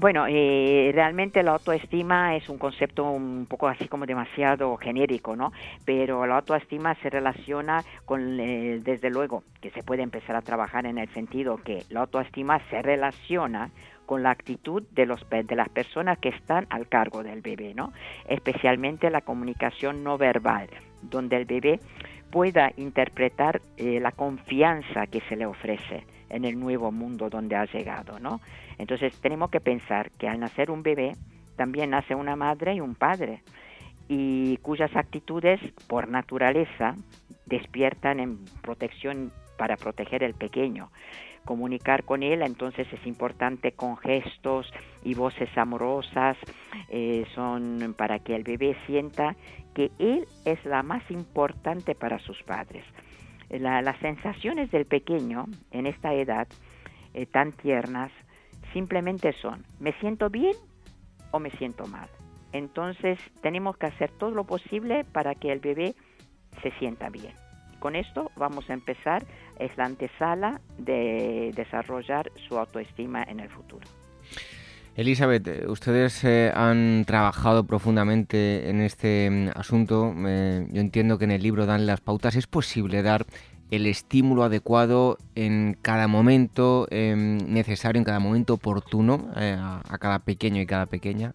Bueno, 0.00 0.26
eh, 0.28 0.92
realmente 0.94 1.42
la 1.42 1.54
autoestima 1.54 2.36
es 2.36 2.48
un 2.48 2.56
concepto 2.56 3.10
un 3.10 3.46
poco 3.46 3.66
así 3.66 3.88
como 3.88 4.06
demasiado 4.06 4.76
genérico, 4.76 5.34
¿no? 5.34 5.52
Pero 5.84 6.24
la 6.24 6.36
autoestima 6.36 6.94
se 7.02 7.10
relaciona 7.10 7.82
con, 8.04 8.38
eh, 8.38 8.78
desde 8.80 9.10
luego, 9.10 9.42
que 9.60 9.70
se 9.70 9.82
puede 9.82 10.04
empezar 10.04 10.36
a 10.36 10.42
trabajar 10.42 10.86
en 10.86 10.98
el 10.98 11.08
sentido 11.08 11.56
que 11.56 11.82
la 11.90 12.02
autoestima 12.02 12.60
se 12.70 12.80
relaciona 12.80 13.70
con 14.06 14.22
la 14.22 14.30
actitud 14.30 14.84
de, 14.92 15.04
los, 15.04 15.28
de 15.28 15.56
las 15.56 15.68
personas 15.68 16.16
que 16.18 16.28
están 16.28 16.68
al 16.70 16.86
cargo 16.86 17.24
del 17.24 17.40
bebé, 17.40 17.74
¿no? 17.74 17.92
especialmente 18.28 19.10
la 19.10 19.22
comunicación 19.22 20.04
no 20.04 20.16
verbal, 20.16 20.68
donde 21.02 21.38
el 21.38 21.44
bebé 21.44 21.80
pueda 22.30 22.70
interpretar 22.76 23.60
eh, 23.76 23.98
la 24.00 24.12
confianza 24.12 25.08
que 25.08 25.22
se 25.22 25.34
le 25.34 25.44
ofrece 25.44 26.04
en 26.30 26.44
el 26.44 26.58
nuevo 26.60 26.92
mundo 26.92 27.30
donde 27.30 27.56
ha 27.56 27.64
llegado, 27.64 28.20
¿no? 28.20 28.40
Entonces 28.78 29.18
tenemos 29.20 29.50
que 29.50 29.60
pensar 29.60 30.10
que 30.12 30.28
al 30.28 30.40
nacer 30.40 30.70
un 30.70 30.82
bebé 30.82 31.12
también 31.56 31.90
nace 31.90 32.14
una 32.14 32.36
madre 32.36 32.74
y 32.74 32.80
un 32.80 32.94
padre 32.94 33.42
y 34.08 34.56
cuyas 34.58 34.94
actitudes 34.96 35.60
por 35.86 36.08
naturaleza 36.08 36.94
despiertan 37.46 38.20
en 38.20 38.38
protección 38.62 39.30
para 39.58 39.76
proteger 39.76 40.22
el 40.22 40.34
pequeño. 40.34 40.90
Comunicar 41.44 42.04
con 42.04 42.22
él 42.22 42.42
entonces 42.42 42.86
es 42.92 43.06
importante 43.06 43.72
con 43.72 43.96
gestos 43.96 44.70
y 45.02 45.14
voces 45.14 45.48
amorosas, 45.56 46.36
eh, 46.88 47.26
son 47.34 47.94
para 47.96 48.18
que 48.18 48.34
el 48.34 48.44
bebé 48.44 48.76
sienta 48.86 49.34
que 49.74 49.90
él 49.98 50.26
es 50.44 50.62
la 50.64 50.82
más 50.82 51.02
importante 51.10 51.94
para 51.94 52.18
sus 52.18 52.42
padres. 52.42 52.84
las 53.50 53.98
sensaciones 54.00 54.70
del 54.70 54.84
pequeño 54.84 55.46
en 55.70 55.86
esta 55.86 56.12
edad 56.12 56.48
eh, 57.14 57.24
tan 57.24 57.52
tiernas 57.52 58.12
simplemente 58.72 59.32
son, 59.40 59.64
¿me 59.80 59.92
siento 60.00 60.30
bien 60.30 60.54
o 61.30 61.38
me 61.38 61.50
siento 61.50 61.86
mal? 61.86 62.08
Entonces 62.52 63.18
tenemos 63.42 63.76
que 63.76 63.86
hacer 63.86 64.10
todo 64.10 64.30
lo 64.30 64.44
posible 64.44 65.04
para 65.04 65.34
que 65.34 65.52
el 65.52 65.60
bebé 65.60 65.94
se 66.62 66.70
sienta 66.78 67.08
bien. 67.10 67.34
Con 67.78 67.94
esto 67.94 68.30
vamos 68.36 68.68
a 68.70 68.72
empezar, 68.72 69.24
es 69.58 69.76
la 69.76 69.84
antesala 69.84 70.60
de 70.78 71.52
desarrollar 71.54 72.32
su 72.48 72.58
autoestima 72.58 73.22
en 73.22 73.40
el 73.40 73.48
futuro. 73.48 73.86
Elizabeth, 74.96 75.46
eh, 75.46 75.66
ustedes 75.68 76.24
eh, 76.24 76.50
han 76.52 77.04
trabajado 77.06 77.64
profundamente 77.64 78.68
en 78.68 78.80
este 78.80 79.30
mm, 79.30 79.50
asunto. 79.54 80.12
yo 80.12 80.80
entiendo 80.80 81.18
que 81.18 81.24
en 81.24 81.30
el 81.30 81.42
libro 81.42 81.66
dan 81.66 81.86
las 81.86 82.00
pautas. 82.00 82.34
¿Es 82.34 82.48
posible 82.48 83.02
dar 83.02 83.24
el 83.70 83.86
estímulo 83.86 84.44
adecuado 84.44 85.18
en 85.34 85.76
cada 85.82 86.08
momento 86.08 86.86
em, 86.90 87.38
necesario, 87.38 87.98
en 87.98 88.04
cada 88.04 88.20
momento 88.20 88.54
oportuno 88.54 89.30
eh, 89.36 89.56
a 89.58 89.98
cada 89.98 90.20
pequeño 90.20 90.60
y 90.60 90.66
cada 90.66 90.86
pequeña? 90.86 91.34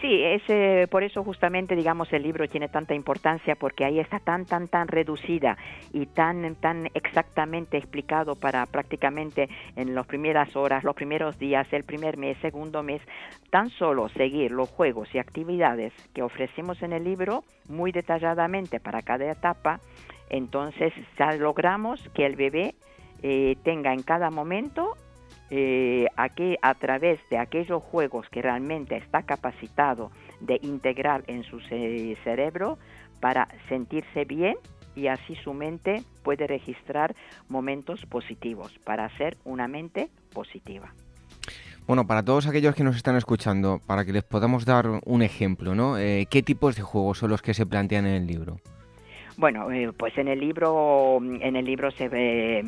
Sí, 0.00 0.22
es, 0.22 0.42
eh, 0.48 0.86
por 0.90 1.02
eso 1.02 1.24
justamente, 1.24 1.74
digamos, 1.74 2.12
el 2.12 2.22
libro 2.22 2.48
tiene 2.48 2.68
tanta 2.68 2.94
importancia 2.94 3.54
porque 3.54 3.84
ahí 3.84 4.00
está 4.00 4.18
tan, 4.18 4.44
tan, 4.44 4.68
tan 4.68 4.88
reducida 4.88 5.56
y 5.92 6.06
tan, 6.06 6.56
tan 6.56 6.90
exactamente 6.94 7.78
explicado 7.78 8.34
para 8.34 8.66
prácticamente 8.66 9.48
en 9.76 9.94
las 9.94 10.06
primeras 10.06 10.54
horas, 10.56 10.84
los 10.84 10.94
primeros 10.94 11.38
días, 11.38 11.72
el 11.72 11.84
primer 11.84 12.16
mes, 12.16 12.36
segundo 12.42 12.82
mes, 12.82 13.00
tan 13.50 13.70
solo 13.70 14.08
seguir 14.10 14.50
los 14.50 14.68
juegos 14.68 15.08
y 15.14 15.18
actividades 15.18 15.92
que 16.12 16.22
ofrecemos 16.22 16.82
en 16.82 16.92
el 16.92 17.04
libro 17.04 17.44
muy 17.68 17.92
detalladamente 17.92 18.80
para 18.80 19.02
cada 19.02 19.30
etapa, 19.30 19.80
entonces 20.30 20.92
ya 21.18 21.32
logramos 21.32 22.00
que 22.14 22.26
el 22.26 22.36
bebé 22.36 22.74
eh, 23.22 23.56
tenga 23.62 23.92
en 23.92 24.02
cada 24.02 24.30
momento 24.30 24.94
eh, 25.50 26.06
aquí, 26.16 26.56
a 26.62 26.74
través 26.74 27.20
de 27.30 27.38
aquellos 27.38 27.82
juegos 27.82 28.28
que 28.30 28.42
realmente 28.42 28.96
está 28.96 29.22
capacitado 29.22 30.10
de 30.40 30.58
integrar 30.62 31.24
en 31.26 31.44
su 31.44 31.60
cerebro 31.60 32.78
para 33.20 33.48
sentirse 33.68 34.24
bien 34.24 34.56
y 34.96 35.08
así 35.08 35.34
su 35.36 35.54
mente 35.54 36.02
puede 36.22 36.46
registrar 36.46 37.14
momentos 37.48 38.04
positivos 38.06 38.72
para 38.84 39.04
hacer 39.04 39.36
una 39.44 39.68
mente 39.68 40.08
positiva. 40.32 40.92
Bueno, 41.86 42.06
para 42.06 42.22
todos 42.22 42.46
aquellos 42.46 42.74
que 42.74 42.82
nos 42.82 42.96
están 42.96 43.16
escuchando, 43.16 43.80
para 43.86 44.04
que 44.04 44.12
les 44.12 44.24
podamos 44.24 44.64
dar 44.64 44.86
un 45.04 45.22
ejemplo, 45.22 45.74
¿no? 45.74 45.98
Eh, 45.98 46.26
¿Qué 46.30 46.42
tipos 46.42 46.76
de 46.76 46.82
juegos 46.82 47.18
son 47.18 47.30
los 47.30 47.42
que 47.42 47.52
se 47.52 47.66
plantean 47.66 48.06
en 48.06 48.14
el 48.14 48.26
libro? 48.26 48.58
Bueno, 49.36 49.70
eh, 49.72 49.90
pues 49.96 50.16
en 50.16 50.28
el 50.28 50.38
libro, 50.38 51.18
en 51.20 51.56
el 51.56 51.64
libro 51.64 51.90
se 51.90 52.08
ve, 52.08 52.64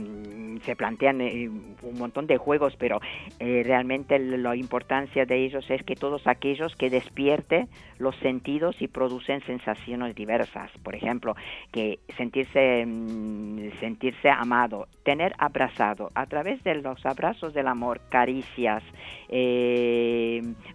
se 0.65 0.75
plantean 0.75 1.21
eh, 1.21 1.49
un 1.49 1.99
montón 1.99 2.27
de 2.27 2.39
juegos, 2.39 2.75
pero 2.77 3.01
eh, 3.39 3.63
realmente 3.65 4.19
la 4.19 4.57
importancia 4.57 5.25
de 5.27 5.45
ellos 5.45 5.71
es 5.71 5.85
que 5.85 5.95
todos 5.95 6.27
aquellos 6.27 6.75
que 6.75 6.91
despierten 6.91 7.69
los 7.99 8.17
sentidos 8.17 8.83
y 8.83 8.89
producen 8.89 9.43
sensaciones 9.43 10.17
diversas. 10.17 10.73
Por 10.83 10.97
ejemplo, 10.97 11.37
que 11.71 12.01
sentirse, 12.17 12.85
mm, 12.85 13.79
sentirse 13.79 14.29
amado, 14.29 14.89
tener 15.05 15.35
abrazado 15.39 16.11
a 16.15 16.27
través 16.27 16.65
de 16.65 16.75
los 16.75 17.07
abrazos 17.07 17.55
del 17.55 17.69
amor, 17.69 18.01
caricias, 18.11 18.83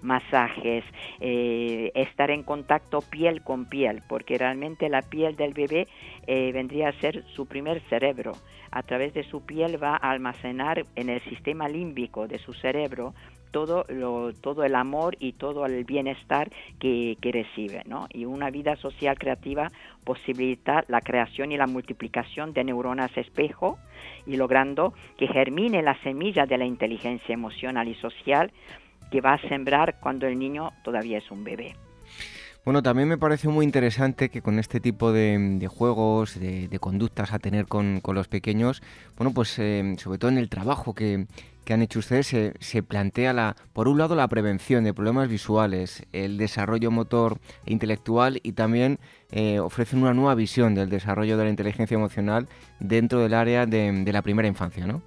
masajes, 0.02 0.84
estar 1.20 2.32
en 2.32 2.44
contacto 2.44 3.02
piel 3.02 3.42
con 3.42 3.66
piel, 3.66 4.02
porque 4.08 4.38
realmente 4.38 4.90
la 4.90 5.02
piel 5.02 5.36
del 5.36 5.54
bebé 5.54 5.81
eh, 6.28 6.52
vendría 6.52 6.90
a 6.90 7.00
ser 7.00 7.24
su 7.36 7.46
primer 7.46 7.82
cerebro. 7.90 8.34
A 8.72 8.84
través 8.84 9.14
de 9.14 9.24
su 9.24 9.46
piel 9.46 9.82
va 9.82 9.96
a 9.96 10.12
almacenar 10.12 10.86
en 10.96 11.10
el 11.10 11.22
sistema 11.24 11.68
límbico 11.68 12.28
de 12.28 12.40
su 12.40 12.54
cerebro 12.54 13.14
todo, 13.52 13.86
todo 14.42 14.64
el 14.64 14.76
amor 14.76 15.16
y 15.20 15.34
todo 15.34 15.66
el 15.66 15.84
bienestar 15.84 16.50
que, 16.80 17.18
recibe. 17.22 17.84
Y 18.14 18.26
una 18.26 18.50
vida 18.50 18.76
social 18.78 19.18
creativa 19.18 19.72
posibilita 20.04 20.84
la 20.88 21.02
creación 21.02 21.52
y 21.52 21.58
la 21.58 21.68
multiplicación 21.68 22.54
de 22.54 22.64
neuronas 22.64 23.16
espejo 23.18 23.78
y 24.26 24.38
logrando 24.38 24.94
que 25.18 25.28
germine 25.28 25.82
la 25.82 26.02
semilla 26.02 26.46
de 26.46 26.58
la 26.58 26.66
inteligencia 26.66 27.34
emocional 27.34 27.88
y 27.88 27.96
social 27.96 28.52
que 29.12 29.22
va 29.22 29.34
a 29.34 29.50
sembrar 29.50 30.00
cuando 30.00 30.26
el 30.28 30.40
niño 30.40 30.72
todavía 30.84 31.18
es 31.18 31.30
un 31.30 31.44
bebé. 31.44 31.76
Bueno, 32.64 32.84
también 32.84 33.10
me 33.10 33.18
parece 33.18 33.48
muy 33.48 33.66
interesante 33.66 34.30
que 34.30 34.44
con 34.44 34.60
este 34.60 34.80
tipo 34.80 35.12
de, 35.12 35.68
juegos, 35.68 36.40
de, 36.40 36.78
conductas 36.80 37.34
a 37.34 37.40
tener 37.40 37.66
con, 37.66 38.02
los 38.06 38.28
pequeños, 38.28 38.84
bueno, 39.18 39.34
pues 39.34 39.58
eh, 39.58 39.96
sobre 39.98 40.20
todo 40.20 40.30
en 40.30 40.38
el 40.38 40.48
trabajo 40.48 40.94
que, 40.94 41.26
han 41.72 41.82
hecho 41.82 42.00
ustedes, 42.00 42.28
se, 42.28 42.84
plantea, 42.84 43.34
la, 43.34 43.56
por 43.74 43.88
un 43.88 43.98
lado, 43.98 44.14
la 44.14 44.28
prevención 44.28 44.84
de 44.84 44.94
problemas 44.94 45.30
visuales, 45.30 46.04
el 46.12 46.38
desarrollo 46.38 46.92
motor 46.92 47.40
e 47.66 47.72
intelectual 47.72 48.42
y 48.44 48.52
también 48.52 49.00
eh, 49.32 49.60
ofrecen 49.60 50.02
una 50.02 50.14
nueva 50.14 50.36
visión 50.36 50.76
del 50.76 50.90
desarrollo 50.90 51.38
de 51.38 51.46
la 51.46 51.50
inteligencia 51.50 51.96
emocional 51.96 52.48
dentro 52.80 53.22
del 53.22 53.34
área 53.34 53.66
de, 53.66 54.04
de 54.04 54.14
la 54.14 54.22
primera 54.22 54.50
infancia, 54.50 54.86
¿no? 54.86 55.02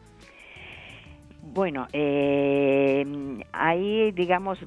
Bueno, 1.55 1.87
eh, 1.93 3.07
ahí 3.53 4.11
digamos 4.11 4.59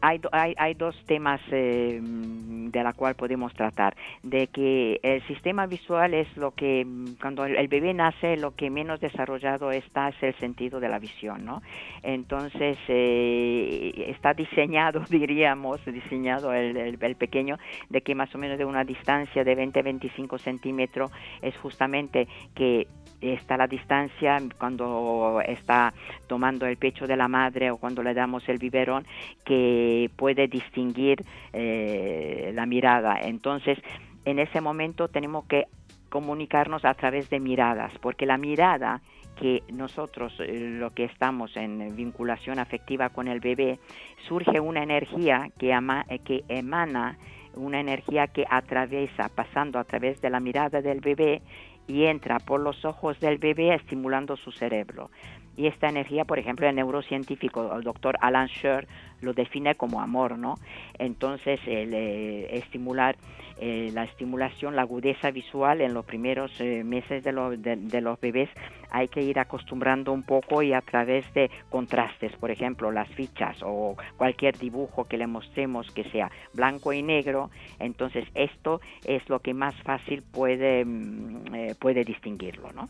hay, 0.00 0.20
hay, 0.30 0.54
hay 0.56 0.74
dos 0.74 0.94
temas 1.04 1.40
eh, 1.50 1.98
de 2.00 2.84
la 2.84 2.92
cual 2.92 3.16
podemos 3.16 3.52
tratar, 3.54 3.96
de 4.22 4.46
que 4.46 5.00
el 5.02 5.20
sistema 5.26 5.66
visual 5.66 6.14
es 6.14 6.28
lo 6.36 6.52
que 6.52 6.86
cuando 7.20 7.44
el 7.44 7.66
bebé 7.66 7.92
nace 7.92 8.36
lo 8.36 8.54
que 8.54 8.70
menos 8.70 9.00
desarrollado 9.00 9.72
está 9.72 10.10
es 10.10 10.22
el 10.22 10.34
sentido 10.36 10.78
de 10.78 10.88
la 10.88 11.00
visión, 11.00 11.44
¿no? 11.44 11.60
Entonces 12.04 12.78
eh, 12.86 14.04
está 14.06 14.32
diseñado, 14.32 15.00
diríamos, 15.10 15.84
diseñado 15.86 16.52
el, 16.52 16.76
el, 16.76 17.16
pequeño 17.16 17.58
de 17.88 18.00
que 18.02 18.14
más 18.14 18.32
o 18.36 18.38
menos 18.38 18.58
de 18.58 18.64
una 18.64 18.84
distancia 18.84 19.42
de 19.42 19.56
20-25 19.56 20.38
centímetros 20.38 21.10
es 21.42 21.56
justamente 21.56 22.28
que 22.54 22.86
está 23.20 23.56
la 23.56 23.66
distancia 23.66 24.38
cuando 24.58 25.40
está 25.44 25.92
tomando 26.28 26.66
el 26.66 26.76
pecho 26.76 27.06
de 27.06 27.16
la 27.16 27.26
madre 27.26 27.70
o 27.70 27.78
cuando 27.78 28.02
le 28.02 28.14
damos 28.14 28.48
el 28.48 28.58
biberón 28.58 29.04
que 29.44 30.10
puede 30.16 30.46
distinguir 30.46 31.24
eh, 31.52 32.52
la 32.54 32.66
mirada. 32.66 33.18
Entonces, 33.20 33.78
en 34.24 34.38
ese 34.38 34.60
momento 34.60 35.08
tenemos 35.08 35.46
que 35.46 35.66
comunicarnos 36.08 36.84
a 36.84 36.94
través 36.94 37.28
de 37.30 37.40
miradas, 37.40 37.92
porque 38.00 38.26
la 38.26 38.38
mirada 38.38 39.00
que 39.38 39.62
nosotros 39.72 40.34
eh, 40.40 40.76
lo 40.78 40.90
que 40.90 41.04
estamos 41.04 41.56
en 41.56 41.94
vinculación 41.96 42.58
afectiva 42.58 43.08
con 43.10 43.28
el 43.28 43.40
bebé, 43.40 43.78
surge 44.26 44.60
una 44.60 44.82
energía 44.82 45.48
que, 45.58 45.72
ama, 45.72 46.04
eh, 46.08 46.18
que 46.18 46.44
emana, 46.48 47.16
una 47.54 47.80
energía 47.80 48.26
que 48.26 48.44
atraviesa, 48.48 49.28
pasando 49.28 49.78
a 49.78 49.84
través 49.84 50.20
de 50.20 50.30
la 50.30 50.40
mirada 50.40 50.82
del 50.82 51.00
bebé 51.00 51.42
y 51.86 52.04
entra 52.04 52.38
por 52.38 52.60
los 52.60 52.84
ojos 52.84 53.18
del 53.20 53.38
bebé 53.38 53.74
estimulando 53.74 54.36
su 54.36 54.52
cerebro. 54.52 55.10
Y 55.58 55.66
esta 55.66 55.88
energía, 55.88 56.24
por 56.24 56.38
ejemplo, 56.38 56.68
el 56.68 56.76
neurocientífico, 56.76 57.74
el 57.76 57.82
doctor 57.82 58.16
Alan 58.20 58.46
Sher, 58.46 58.86
lo 59.20 59.34
define 59.34 59.74
como 59.74 60.00
amor, 60.00 60.38
¿no? 60.38 60.54
Entonces, 61.00 61.58
el, 61.66 61.92
eh, 61.94 62.56
estimular 62.56 63.16
eh, 63.60 63.90
la 63.92 64.04
estimulación, 64.04 64.76
la 64.76 64.82
agudeza 64.82 65.32
visual 65.32 65.80
en 65.80 65.94
los 65.94 66.04
primeros 66.04 66.52
eh, 66.60 66.84
meses 66.84 67.24
de, 67.24 67.32
de, 67.76 68.00
los 68.00 68.20
bebés 68.20 68.48
hay 68.92 69.08
que 69.08 69.20
ir 69.20 69.40
acostumbrando 69.40 70.12
un 70.12 70.22
poco 70.22 70.62
y 70.62 70.72
a 70.72 70.80
través 70.80 71.24
de 71.34 71.50
contrastes, 71.70 72.36
por 72.36 72.52
ejemplo, 72.52 72.92
las 72.92 73.08
fichas 73.08 73.56
o 73.64 73.96
cualquier 74.16 74.56
dibujo 74.56 75.06
que 75.06 75.18
le 75.18 75.26
mostremos 75.26 75.90
que 75.90 76.04
sea 76.04 76.30
blanco 76.54 76.92
y 76.92 77.02
negro, 77.02 77.50
entonces 77.80 78.28
esto 78.36 78.80
es 79.04 79.28
lo 79.28 79.40
que 79.40 79.54
más 79.54 79.74
fácil 79.82 80.22
puede, 80.22 80.84
mm, 80.84 81.74
puede 81.80 82.04
distinguirlo, 82.04 82.70
¿no? 82.72 82.88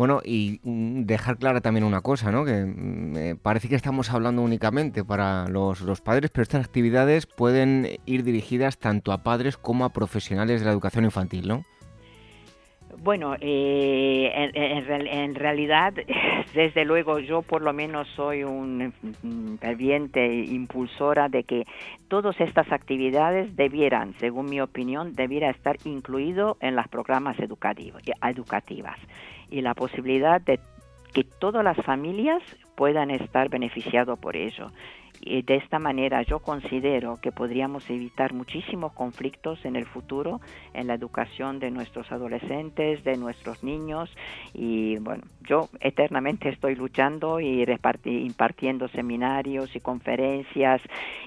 Bueno, 0.00 0.22
y 0.24 0.60
mm, 0.62 1.02
dejar 1.02 1.36
clara 1.36 1.60
también 1.60 1.84
una 1.84 2.00
cosa, 2.00 2.32
¿no? 2.32 2.46
Que 2.46 2.64
mm, 2.64 3.36
parece 3.42 3.68
que 3.68 3.74
estamos 3.74 4.10
hablando 4.10 4.40
únicamente 4.40 5.04
para 5.04 5.46
los, 5.46 6.00
padres, 6.00 6.30
pero 6.30 6.42
estas 6.42 6.64
actividades 6.64 7.26
pueden 7.26 7.86
ir 8.06 8.24
dirigidas 8.24 8.78
tanto 8.78 9.12
a 9.12 9.18
padres 9.18 9.58
como 9.58 9.84
a 9.84 9.90
profesionales 9.90 10.60
de 10.60 10.64
la 10.64 10.72
educación 10.72 11.04
infantil, 11.04 11.48
¿no? 11.48 11.64
Bueno, 13.02 13.34
eh, 13.42 14.32
en, 14.54 15.34
realidad, 15.34 15.92
desde 16.54 16.86
luego, 16.86 17.18
yo 17.18 17.42
por 17.42 17.60
lo 17.60 17.74
menos 17.74 18.08
soy 18.16 18.42
un 18.42 18.94
ferviente 19.60 20.34
impulsora 20.34 21.28
de 21.28 21.44
que 21.44 21.66
todas 22.08 22.40
estas 22.40 22.72
actividades 22.72 23.54
debieran, 23.54 24.14
según 24.14 24.46
mi 24.46 24.62
opinión, 24.62 25.14
debiera 25.14 25.50
estar 25.50 25.76
incluido 25.84 26.56
en 26.60 26.74
los 26.74 26.88
programas 26.88 27.38
educativos, 27.38 28.02
educativas 28.22 28.98
y 29.50 29.60
la 29.60 29.74
posibilidad 29.74 30.40
de 30.40 30.60
que 31.12 31.24
todas 31.24 31.64
las 31.64 31.76
familias 31.78 32.42
puedan 32.76 33.10
estar 33.10 33.48
beneficiados 33.48 34.18
por 34.18 34.36
ello. 34.36 34.68
Y 35.20 35.42
de 35.42 35.56
esta 35.56 35.78
manera 35.78 36.22
yo 36.22 36.38
considero 36.38 37.18
que 37.20 37.30
podríamos 37.30 37.88
evitar 37.90 38.32
muchísimos 38.32 38.92
conflictos 38.94 39.62
en 39.64 39.76
el 39.76 39.84
futuro 39.84 40.40
en 40.72 40.86
la 40.86 40.94
educación 40.94 41.58
de 41.58 41.70
nuestros 41.70 42.10
adolescentes, 42.10 43.04
de 43.04 43.16
nuestros 43.16 43.62
niños 43.62 44.10
y 44.54 44.96
bueno, 44.98 45.22
yo 45.42 45.68
eternamente 45.80 46.48
estoy 46.48 46.74
luchando 46.74 47.40
y 47.40 47.64
impartiendo 48.04 48.88
seminarios 48.88 49.74
y 49.74 49.80
conferencias 49.80 50.80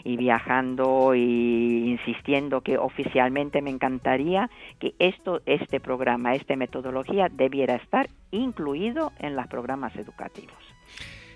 y 0.04 0.18
viajando 0.18 1.14
y 1.16 1.92
insistiendo 1.92 2.62
que 2.62 2.78
oficialmente 2.78 3.62
me 3.62 3.70
encantaría 3.70 4.50
que 4.80 4.96
esto, 5.00 5.42
este 5.46 5.80
programa, 5.80 6.36
esta 6.36 6.56
metodología 6.56 7.30
debiera 7.30 7.76
estar 7.76 8.08
incluido 8.32 9.12
en 9.20 9.36
los 9.36 9.48
programas 9.48 9.96
educativos. 9.96 10.73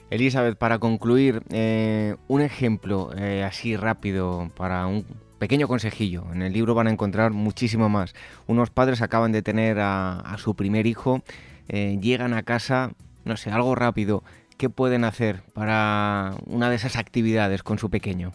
Elizabeth, 0.09 0.57
para 0.57 0.79
concluir, 0.79 1.41
eh, 1.51 2.15
un 2.27 2.41
ejemplo 2.41 3.11
eh, 3.17 3.43
así 3.43 3.75
rápido 3.75 4.49
para 4.55 4.87
un 4.87 5.05
pequeño 5.37 5.67
consejillo. 5.67 6.23
En 6.33 6.41
el 6.41 6.53
libro 6.53 6.73
van 6.73 6.87
a 6.87 6.91
encontrar 6.91 7.31
muchísimo 7.31 7.89
más. 7.89 8.15
Unos 8.47 8.69
padres 8.69 9.01
acaban 9.01 9.33
de 9.33 9.41
tener 9.41 9.79
a, 9.79 10.35
su 10.37 10.55
primer 10.55 10.87
hijo, 10.87 11.21
eh, 11.67 11.97
llegan 12.01 12.33
a 12.33 12.43
casa, 12.43 12.91
no 13.25 13.35
sé, 13.35 13.51
algo 13.51 13.75
rápido. 13.75 14.23
¿Qué 14.57 14.69
pueden 14.69 15.03
hacer 15.03 15.41
para 15.53 16.35
una 16.45 16.69
de 16.69 16.77
esas 16.77 16.95
actividades 16.95 17.61
con 17.61 17.77
su 17.77 17.89
pequeño? 17.89 18.31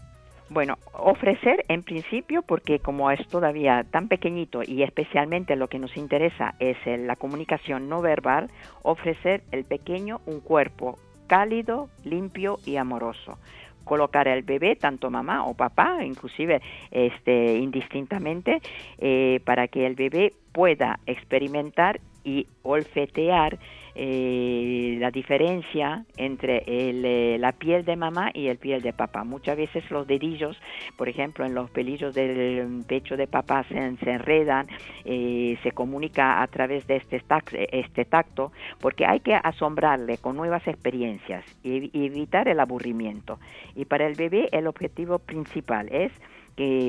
Bueno, 0.50 0.76
ofrecer 0.92 1.64
en 1.68 1.82
principio, 1.82 2.42
porque 2.42 2.78
como 2.78 3.10
es 3.10 3.26
todavía 3.28 3.86
tan 3.90 4.08
pequeñito 4.08 4.60
y 4.62 4.82
especialmente 4.82 5.56
lo 5.56 5.68
que 5.68 5.78
nos 5.78 5.96
interesa 5.96 6.54
es 6.60 6.76
la 6.84 7.16
comunicación 7.16 7.88
no 7.88 8.02
verbal, 8.02 8.50
ofrecer 8.82 9.42
el 9.50 9.64
pequeño 9.64 10.20
un 10.26 10.40
cuerpo 10.40 10.98
cálido, 11.32 11.88
limpio 12.04 12.58
y 12.66 12.76
amoroso. 12.76 13.38
Colocar 13.84 14.28
al 14.28 14.42
bebé, 14.42 14.76
tanto 14.76 15.08
mamá 15.08 15.46
o 15.46 15.54
papá, 15.54 16.04
inclusive 16.04 16.60
este, 16.90 17.56
indistintamente, 17.56 18.60
eh, 18.98 19.40
para 19.46 19.66
que 19.66 19.86
el 19.86 19.94
bebé 19.94 20.34
pueda 20.52 21.00
experimentar 21.06 22.00
y 22.22 22.46
olfetear 22.62 23.58
eh, 23.94 24.96
la 24.98 25.10
diferencia 25.10 26.04
entre 26.16 26.62
eh, 26.66 27.36
la 27.38 27.52
piel 27.52 27.84
de 27.84 27.96
mamá 27.96 28.30
y 28.32 28.48
el 28.48 28.58
piel 28.58 28.80
de 28.82 28.92
papá. 28.92 29.24
Muchas 29.24 29.56
veces 29.56 29.90
los 29.90 30.06
dedillos, 30.06 30.60
por 30.96 31.08
ejemplo, 31.08 31.44
en 31.44 31.54
los 31.54 31.70
pelillos 31.70 32.14
del 32.14 32.84
pecho 32.86 33.16
de 33.16 33.26
papá 33.26 33.64
se, 33.64 33.76
enredan, 33.76 34.66
eh, 35.04 35.58
se 35.62 35.72
comunica 35.72 36.42
a 36.42 36.46
través 36.46 36.86
de 36.86 36.96
este, 36.96 37.22
este 37.72 38.04
tacto, 38.04 38.52
porque 38.80 39.04
hay 39.06 39.20
que 39.20 39.34
asombrarle 39.34 40.18
con 40.18 40.36
nuevas 40.36 40.66
experiencias 40.66 41.44
y 41.62 41.90
evitar 42.06 42.48
el 42.48 42.60
aburrimiento. 42.60 43.38
Y 43.74 43.84
para 43.84 44.06
el 44.06 44.14
bebé 44.14 44.48
el 44.52 44.66
objetivo 44.66 45.18
principal 45.18 45.88
es 45.90 46.12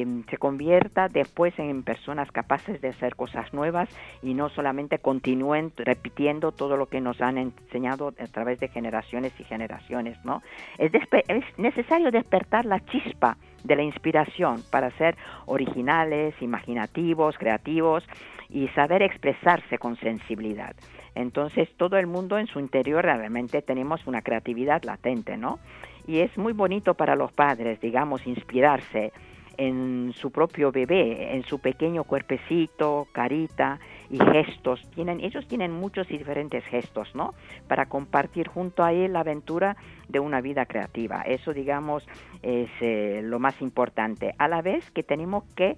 mm, 0.06 0.30
se 0.30 0.38
convierta 0.38 1.08
después 1.08 1.58
en 1.58 1.84
personas 1.84 2.32
capaces 2.32 2.82
de 2.82 2.90
hacer 2.90 3.16
cosas 3.16 3.54
nuevas 3.54 3.90
y 4.22 4.34
no 4.34 4.50
solamente 4.50 5.00
continúen 5.00 5.72
repitiendo 5.78 6.52
todo 6.52 6.78
lo 6.78 6.88
que 6.88 7.02
nos 7.02 7.22
han 7.22 7.38
enseñado 7.38 8.14
a 8.20 8.28
través 8.28 8.60
de 8.60 8.68
generaciones 8.68 9.34
y 9.40 9.44
generaciones, 9.44 10.18
¿no? 10.24 10.42
Es, 10.78 10.92
es 11.28 11.44
necesario 11.58 12.12
despertar 12.12 12.66
la 12.66 12.80
chispa 12.80 13.38
de 13.64 13.76
la 13.76 13.84
inspiración 13.84 14.62
para 14.70 14.92
ser 14.98 15.16
originales, 15.46 16.36
imaginativos, 16.42 17.38
creativos 17.38 18.04
y 18.50 18.68
saber 18.70 19.02
expresarse 19.02 19.78
con 19.78 19.96
sensibilidad. 19.98 20.76
Entonces 21.16 21.70
todo 21.78 21.98
el 21.98 22.08
mundo 22.08 22.38
en 22.38 22.48
su 22.48 22.60
interior 22.60 23.04
realmente 23.04 23.62
tenemos 23.62 24.06
una 24.08 24.22
creatividad 24.22 24.84
latente, 24.84 25.38
¿no? 25.38 25.60
Y 26.06 26.20
es 26.20 26.38
muy 26.38 26.54
bonito 26.54 26.96
para 26.96 27.16
los 27.16 27.32
padres, 27.32 27.80
digamos, 27.80 28.26
inspirarse 28.28 29.14
en 29.58 30.14
su 30.14 30.32
propio 30.32 30.72
bebé, 30.72 31.36
en 31.36 31.44
su 31.44 31.60
pequeño 31.60 32.04
cuerpecito, 32.04 33.08
carita 33.12 33.80
y 34.10 34.18
gestos. 34.18 34.86
Tienen, 34.94 35.20
ellos 35.20 35.48
tienen 35.48 35.72
muchos 35.72 36.10
y 36.12 36.18
diferentes 36.18 36.64
gestos, 36.66 37.14
¿no? 37.16 37.32
Para 37.68 37.88
compartir 37.88 38.48
junto 38.48 38.84
a 38.84 38.94
él 38.94 39.14
la 39.14 39.22
aventura 39.22 39.76
de 40.08 40.20
una 40.20 40.42
vida 40.42 40.66
creativa. 40.66 41.22
Eso, 41.22 41.54
digamos, 41.54 42.08
es 42.42 42.70
eh, 42.82 43.22
lo 43.24 43.40
más 43.40 43.62
importante. 43.62 44.34
A 44.38 44.48
la 44.48 44.62
vez 44.62 44.90
que 44.92 45.04
tenemos 45.04 45.44
que 45.56 45.78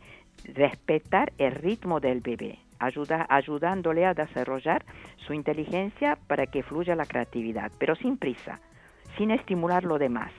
respetar 0.54 1.34
el 1.38 1.52
ritmo 1.52 2.00
del 2.00 2.22
bebé, 2.22 2.60
ayuda, 2.80 3.26
ayudándole 3.30 4.06
a 4.06 4.14
desarrollar 4.14 4.86
su 5.18 5.34
inteligencia 5.34 6.18
para 6.28 6.46
que 6.48 6.64
fluya 6.64 6.96
la 6.96 7.06
creatividad, 7.06 7.72
pero 7.78 7.96
sin 7.96 8.18
prisa, 8.18 8.60
sin 9.18 9.32
estimular 9.32 9.84
lo 9.84 9.98
demás 9.98 10.32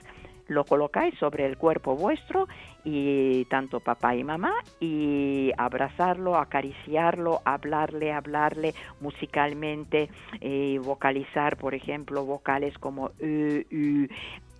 lo 0.47 0.65
colocáis 0.65 1.17
sobre 1.19 1.45
el 1.45 1.57
cuerpo 1.57 1.95
vuestro 1.95 2.47
y 2.83 3.45
tanto 3.45 3.79
papá 3.79 4.15
y 4.15 4.23
mamá 4.23 4.53
y 4.79 5.51
abrazarlo, 5.57 6.35
acariciarlo, 6.37 7.41
hablarle, 7.45 8.13
hablarle 8.13 8.73
musicalmente, 9.01 10.09
eh, 10.41 10.79
vocalizar, 10.83 11.57
por 11.57 11.75
ejemplo, 11.75 12.25
vocales 12.25 12.77
como 12.77 13.11
u, 13.19 14.07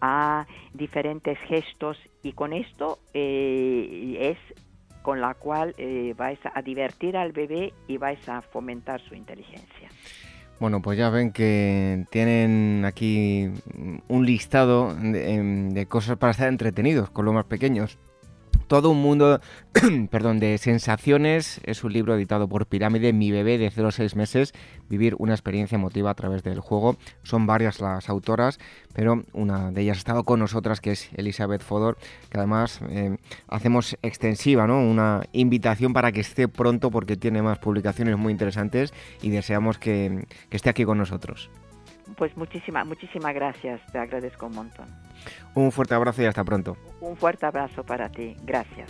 a, 0.02 0.46
diferentes 0.74 1.38
gestos 1.48 1.98
y 2.22 2.34
con 2.34 2.54
esto 2.54 3.00
eh, 3.14 4.18
es 4.20 4.38
con 5.02 5.22
la 5.22 5.36
cual 5.36 5.74
eh, 5.78 6.14
vais 6.18 6.40
a 6.54 6.62
divertir 6.62 7.16
al 7.16 7.32
bebé 7.32 7.74
y 7.88 7.98
vais 7.98 8.28
a 8.28 8.42
fomentar 8.42 9.00
su 9.02 9.16
inteligencia. 9.16 9.90
Bueno, 10.60 10.82
pues 10.82 10.98
ya 10.98 11.10
ven 11.10 11.32
que 11.32 12.06
tienen 12.10 12.84
aquí 12.86 13.50
un 14.08 14.26
listado 14.26 14.96
de, 14.96 15.70
de, 15.72 15.86
cosas 15.86 16.18
para 16.18 16.32
estar 16.32 16.48
entretenidos 16.48 17.12
con 17.12 17.26
los 17.26 17.34
más 17.34 17.46
pequeños 17.46 18.00
todo 18.68 18.90
un 18.90 19.02
mundo 19.02 19.40
perdón, 20.12 20.40
de 20.40 20.58
sensaciones. 20.58 21.62
Es 21.64 21.84
un 21.84 21.94
libro 21.94 22.16
editado 22.16 22.48
por 22.48 22.66
Pirámide, 22.68 23.14
Mi 23.14 23.32
bebé 23.32 23.58
de 23.58 23.70
0 23.70 23.88
a 23.88 23.92
6 23.92 24.16
meses, 24.16 24.54
vivir 24.90 25.16
una 25.20 25.34
experiencia 25.34 25.76
emotiva 25.76 26.12
a 26.12 26.16
través 26.16 26.44
del 26.44 26.60
juego. 26.60 26.98
Son 27.24 27.46
varias 27.46 27.80
las 27.80 28.10
autoras, 28.10 28.60
pero 28.94 29.24
una 29.34 29.72
de 29.72 29.82
ellas 29.82 29.98
ha 29.98 30.00
estado 30.00 30.24
con 30.24 30.40
nosotras, 30.40 30.82
que 30.82 30.92
es 30.92 31.10
Elizabeth 31.16 31.64
Fodor, 31.64 31.98
que 32.30 32.38
además 32.38 32.80
eh, 32.90 33.18
hacemos 33.48 33.98
extensiva 34.02 34.68
¿no? 34.68 34.82
una 34.82 35.24
invitación 35.32 35.94
para 35.94 36.12
que 36.12 36.22
esté 36.22 36.48
pronto 36.48 36.92
porque 36.92 37.18
tiene 37.18 37.42
más 37.42 37.60
publicaciones 37.60 38.18
muy 38.18 38.32
interesantes 38.32 38.94
y 39.22 39.30
deseamos 39.30 39.78
que, 39.78 40.26
que 40.50 40.58
esté 40.58 40.70
aquí 40.70 40.86
con 40.86 40.98
nosotros. 40.98 41.50
Pues 42.16 42.36
muchísimas, 42.38 42.86
muchísimas 42.86 43.34
gracias, 43.34 43.82
te 43.92 44.00
agradezco 44.00 44.48
un 44.48 44.54
montón. 44.54 44.88
Un 45.54 45.72
fuerte 45.72 45.94
abrazo 45.96 46.22
y 46.22 46.26
hasta 46.26 46.44
pronto. 46.44 46.78
Un 47.02 47.18
fuerte 47.18 47.46
abrazo 47.46 47.84
para 47.84 48.10
ti, 48.10 48.36
gracias. 48.44 48.90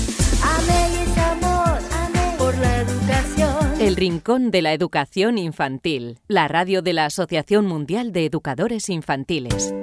El 3.91 3.97
Rincón 3.97 4.51
de 4.51 4.61
la 4.61 4.71
Educación 4.71 5.37
Infantil, 5.37 6.17
la 6.29 6.47
radio 6.47 6.81
de 6.81 6.93
la 6.93 7.07
Asociación 7.07 7.65
Mundial 7.65 8.13
de 8.13 8.25
Educadores 8.25 8.87
Infantiles. 8.87 9.73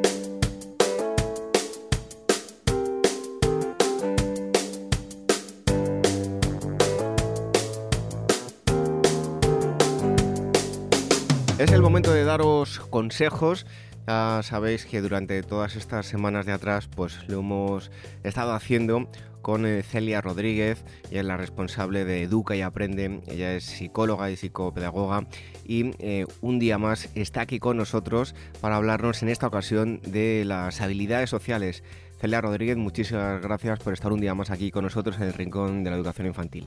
Es 11.58 11.70
el 11.70 11.82
momento 11.82 12.10
de 12.10 12.24
daros 12.24 12.80
consejos. 12.88 13.66
Ya 14.06 14.40
sabéis 14.42 14.86
que 14.86 15.02
durante 15.02 15.42
todas 15.42 15.76
estas 15.76 16.06
semanas 16.06 16.46
de 16.46 16.52
atrás, 16.52 16.88
pues 16.88 17.28
lo 17.28 17.40
hemos 17.40 17.90
estado 18.24 18.54
haciendo 18.54 19.10
con 19.42 19.66
eh, 19.66 19.82
Celia 19.82 20.20
Rodríguez, 20.20 20.84
ella 21.10 21.20
es 21.20 21.26
la 21.26 21.36
responsable 21.36 22.04
de 22.04 22.22
Educa 22.22 22.56
y 22.56 22.62
Aprende, 22.62 23.20
ella 23.26 23.54
es 23.54 23.64
psicóloga 23.64 24.30
y 24.30 24.36
psicopedagoga 24.36 25.26
y 25.64 25.92
eh, 25.98 26.26
un 26.40 26.58
día 26.58 26.78
más 26.78 27.10
está 27.14 27.42
aquí 27.42 27.58
con 27.58 27.76
nosotros 27.76 28.34
para 28.60 28.76
hablarnos 28.76 29.22
en 29.22 29.28
esta 29.28 29.46
ocasión 29.46 30.00
de 30.02 30.44
las 30.44 30.80
habilidades 30.80 31.30
sociales. 31.30 31.82
Celia 32.18 32.40
Rodríguez, 32.40 32.76
muchísimas 32.76 33.40
gracias 33.40 33.78
por 33.78 33.92
estar 33.92 34.12
un 34.12 34.20
día 34.20 34.34
más 34.34 34.50
aquí 34.50 34.70
con 34.70 34.84
nosotros 34.84 35.16
en 35.16 35.24
el 35.24 35.34
Rincón 35.34 35.84
de 35.84 35.90
la 35.90 35.96
Educación 35.96 36.26
Infantil. 36.26 36.66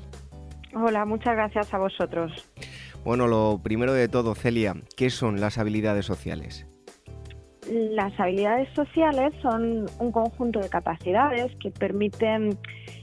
Hola, 0.74 1.06
muchas 1.06 1.36
gracias 1.36 1.74
a 1.74 1.78
vosotros. 1.78 2.50
Bueno, 3.04 3.28
lo 3.28 3.60
primero 3.62 3.94
de 3.94 4.08
todo, 4.08 4.36
Celia, 4.36 4.76
¿qué 4.96 5.10
son 5.10 5.42
las 5.42 5.58
habilidades 5.58 6.06
sociales? 6.06 6.66
Las 7.69 8.19
habilidades 8.19 8.69
sociales 8.74 9.34
son 9.41 9.86
un 10.00 10.12
conjunto 10.12 10.60
de 10.60 10.69
capacidades 10.69 11.56
que 11.58 11.69
permiten 11.69 12.58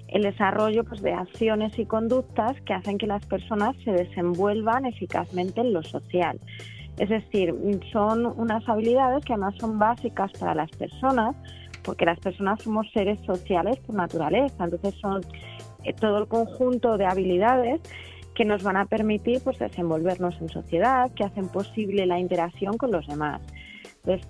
el 0.09 0.23
desarrollo 0.23 0.83
pues, 0.85 1.01
de 1.01 1.13
acciones 1.13 1.79
y 1.79 1.87
conductas 1.87 2.61
que 2.63 2.75
hacen 2.75 2.99
que 2.99 3.07
las 3.07 3.25
personas 3.27 3.77
se 3.85 3.93
desenvuelvan 3.93 4.85
eficazmente 4.85 5.61
en 5.61 5.73
lo 5.73 5.83
social. 5.85 6.41
Es 6.99 7.09
decir, 7.09 7.55
son 7.93 8.27
unas 8.27 8.69
habilidades 8.69 9.25
que 9.25 9.33
además 9.33 9.55
son 9.61 9.79
básicas 9.79 10.33
para 10.33 10.57
las 10.57 10.71
personas, 10.73 11.37
porque 11.85 12.05
las 12.05 12.19
personas 12.19 12.61
somos 12.61 12.91
seres 12.93 13.21
sociales 13.25 13.79
por 13.79 13.95
naturaleza. 13.95 14.65
Entonces 14.65 14.95
son 15.01 15.21
eh, 15.85 15.93
todo 15.93 16.19
el 16.19 16.27
conjunto 16.27 16.99
de 16.99 17.07
habilidades 17.07 17.81
que 18.35 18.45
nos 18.45 18.65
van 18.65 18.77
a 18.77 18.87
permitir 18.87 19.41
pues, 19.45 19.61
desenvolvernos 19.61 20.37
en 20.41 20.49
sociedad, 20.49 21.13
que 21.15 21.23
hacen 21.23 21.49
posible 21.49 22.07
la 22.07 22.19
interacción 22.19 22.77
con 22.77 22.91
los 22.91 23.07
demás 23.07 23.41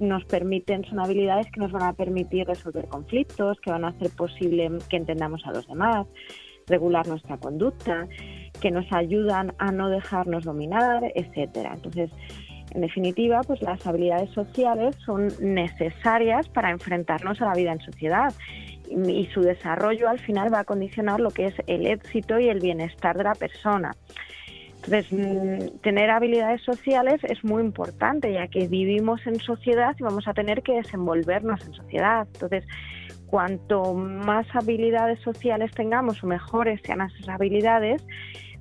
nos 0.00 0.24
permiten, 0.24 0.84
son 0.84 1.00
habilidades 1.00 1.46
que 1.50 1.60
nos 1.60 1.72
van 1.72 1.82
a 1.82 1.92
permitir 1.92 2.46
resolver 2.46 2.86
conflictos, 2.88 3.58
que 3.60 3.70
van 3.70 3.84
a 3.84 3.88
hacer 3.88 4.10
posible 4.10 4.70
que 4.88 4.96
entendamos 4.96 5.44
a 5.46 5.52
los 5.52 5.66
demás, 5.66 6.06
regular 6.66 7.06
nuestra 7.06 7.38
conducta, 7.38 8.06
que 8.60 8.70
nos 8.70 8.90
ayudan 8.92 9.54
a 9.58 9.72
no 9.72 9.88
dejarnos 9.88 10.44
dominar, 10.44 11.12
etcétera. 11.14 11.72
Entonces, 11.74 12.10
en 12.74 12.82
definitiva, 12.82 13.40
pues 13.46 13.62
las 13.62 13.86
habilidades 13.86 14.30
sociales 14.30 14.96
son 15.04 15.28
necesarias 15.40 16.48
para 16.48 16.70
enfrentarnos 16.70 17.40
a 17.40 17.46
la 17.46 17.54
vida 17.54 17.72
en 17.72 17.80
sociedad 17.80 18.32
y 18.90 19.26
su 19.32 19.40
desarrollo 19.40 20.08
al 20.08 20.18
final 20.18 20.52
va 20.52 20.60
a 20.60 20.64
condicionar 20.64 21.20
lo 21.20 21.30
que 21.30 21.46
es 21.46 21.54
el 21.66 21.86
éxito 21.86 22.38
y 22.38 22.48
el 22.48 22.60
bienestar 22.60 23.16
de 23.16 23.24
la 23.24 23.34
persona. 23.34 23.92
Entonces, 24.90 25.12
mm, 25.12 25.80
tener 25.82 26.08
habilidades 26.08 26.62
sociales 26.62 27.20
es 27.24 27.44
muy 27.44 27.62
importante, 27.62 28.32
ya 28.32 28.48
que 28.48 28.68
vivimos 28.68 29.20
en 29.26 29.38
sociedad 29.38 29.94
y 29.98 30.02
vamos 30.02 30.26
a 30.26 30.32
tener 30.32 30.62
que 30.62 30.72
desenvolvernos 30.72 31.60
en 31.66 31.74
sociedad. 31.74 32.26
Entonces, 32.32 32.64
cuanto 33.26 33.92
más 33.92 34.46
habilidades 34.54 35.20
sociales 35.20 35.72
tengamos 35.72 36.24
o 36.24 36.26
mejores 36.26 36.80
sean 36.84 37.02
esas 37.02 37.28
habilidades, 37.28 38.02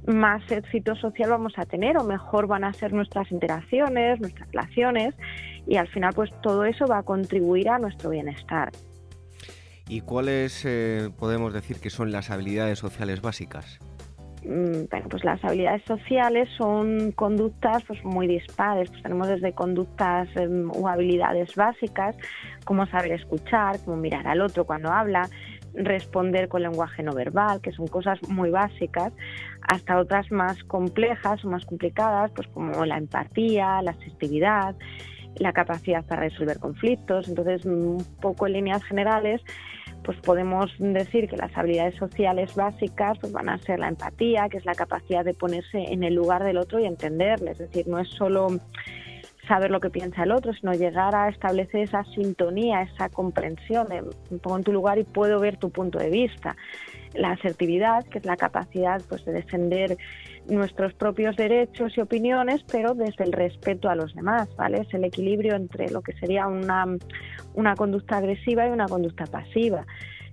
más 0.06 0.42
éxito 0.52 0.96
social 0.96 1.30
vamos 1.30 1.54
a 1.58 1.66
tener 1.66 1.98
o 1.98 2.04
mejor 2.04 2.48
van 2.48 2.66
a 2.66 2.74
ser 2.74 2.92
nuestras 2.92 3.32
interacciones, 3.32 4.20
nuestras 4.20 4.50
relaciones 4.52 5.16
y 5.66 5.78
al 5.78 5.88
final 5.88 6.13
pues 6.13 6.30
todo 6.42 6.66
eso 6.66 6.88
va 6.88 7.00
a 7.00 7.04
contribuir 7.04 7.70
a 7.70 7.80
nuestro 7.80 8.10
bienestar. 8.10 8.72
¿Y 9.88 10.02
cuáles 10.02 10.66
eh, 10.66 11.10
podemos 11.18 11.54
decir 11.54 11.80
que 11.80 11.90
son 11.90 12.12
las 12.12 12.30
habilidades 12.30 12.80
sociales 12.80 13.22
básicas? 13.22 13.80
Mm, 14.45 14.86
bueno, 14.89 15.08
pues 15.10 15.23
las 15.23 15.43
habilidades 15.43 15.84
sociales 15.86 16.47
son 16.58 17.12
conductas 17.12 17.84
pues 17.86 18.04
muy 18.04 18.28
dispares. 18.28 18.89
Pues 18.89 19.04
tenemos 19.04 19.28
desde 19.28 19.54
conductas 19.54 20.30
em, 20.36 20.69
o 20.71 20.88
habilidades 20.88 21.56
básicas, 21.56 22.15
como 22.65 22.86
saber 22.86 23.13
escuchar, 23.13 23.80
como 23.84 23.97
mirar 23.97 24.28
al 24.28 24.41
otro 24.41 24.65
cuando 24.65 24.91
habla, 24.91 25.28
responder 25.73 26.47
con 26.47 26.62
lenguaje 26.62 27.04
no 27.04 27.13
verbal, 27.13 27.62
que 27.62 27.71
son 27.71 27.88
cosas 27.88 28.19
muy 28.30 28.50
básicas, 28.50 29.13
hasta 29.62 29.97
otras 29.97 30.32
más 30.32 30.63
complejas 30.63 31.43
o 31.43 31.50
más 31.50 31.65
complicadas, 31.65 32.32
pues 32.32 32.47
como 32.50 32.86
la 32.86 32.97
empatía, 32.97 33.82
la 33.82 33.91
asertividad, 33.91 34.76
la 35.39 35.54
capacidad 35.54 36.06
para 36.06 36.21
resolver 36.21 36.60
conflictos. 36.60 37.28
Entonces, 37.28 37.65
un 37.65 38.04
poco 38.21 38.47
en 38.47 38.54
líneas 38.54 38.84
generales, 38.84 39.41
pues 40.08 40.17
podemos 40.22 40.72
decir 40.80 41.28
que 41.28 41.36
las 41.36 41.56
habilidades 41.58 41.96
sociales 41.96 42.56
básicas 42.56 43.17
pues 43.20 43.34
van 43.34 43.50
a 43.50 43.58
ser 43.58 43.80
la 43.80 43.89
empatía, 43.89 44.48
que 44.48 44.56
es 44.56 44.65
la 44.65 44.74
capacidad 44.74 45.26
de 45.26 45.34
ponerse 45.34 45.80
en 45.80 46.02
el 46.02 46.15
lugar 46.15 46.46
del 46.46 46.56
otro 46.56 46.80
y 46.80 46.86
entenderle. 46.86 47.52
Es 47.52 47.58
decir, 47.58 47.89
no 47.89 48.00
es 48.00 48.08
solo 48.08 48.48
saber 49.50 49.70
lo 49.70 49.82
que 49.82 49.89
piensa 49.89 50.24
el 50.24 50.32
otro, 50.32 50.54
sino 50.54 50.72
llegar 50.72 51.13
a 51.13 51.28
establecer 51.28 51.82
esa 51.82 52.06
sintonía, 52.06 52.84
esa 52.84 53.10
comprensión 53.10 53.89
de 53.89 54.02
me 54.30 54.38
pongo 54.38 54.56
en 54.56 54.63
tu 54.63 54.72
lugar 54.72 54.98
y 54.98 55.04
puedo 55.04 55.41
ver 55.41 55.58
tu 55.58 55.72
punto 55.72 56.00
de 56.00 56.10
vista. 56.10 56.56
La 57.13 57.32
asertividad, 57.32 58.06
que 58.06 58.20
es 58.20 58.26
la 58.26 58.38
capacidad 58.38 59.02
pues, 59.08 59.26
de 59.26 59.34
defender 59.34 59.98
nuestros 60.48 60.93
propios 60.93 61.36
derechos 61.36 61.98
y 61.98 62.02
opiniones, 62.02 62.63
pero 62.72 62.93
desde 62.93 63.26
el 63.26 63.34
respeto 63.34 63.89
a 63.89 63.96
los 63.96 64.15
demás, 64.15 64.48
¿vale? 64.56 64.82
Es 64.82 64.93
el 64.93 65.04
equilibrio 65.04 65.56
entre 65.56 65.89
lo 65.89 66.02
que 66.02 66.13
sería 66.13 66.48
una, 66.48 66.86
una 67.54 67.76
conducta 67.76 68.17
agresiva 68.17 68.67
y 68.67 68.70
una 68.70 68.88
conducta 68.88 69.26
pasiva 69.26 69.86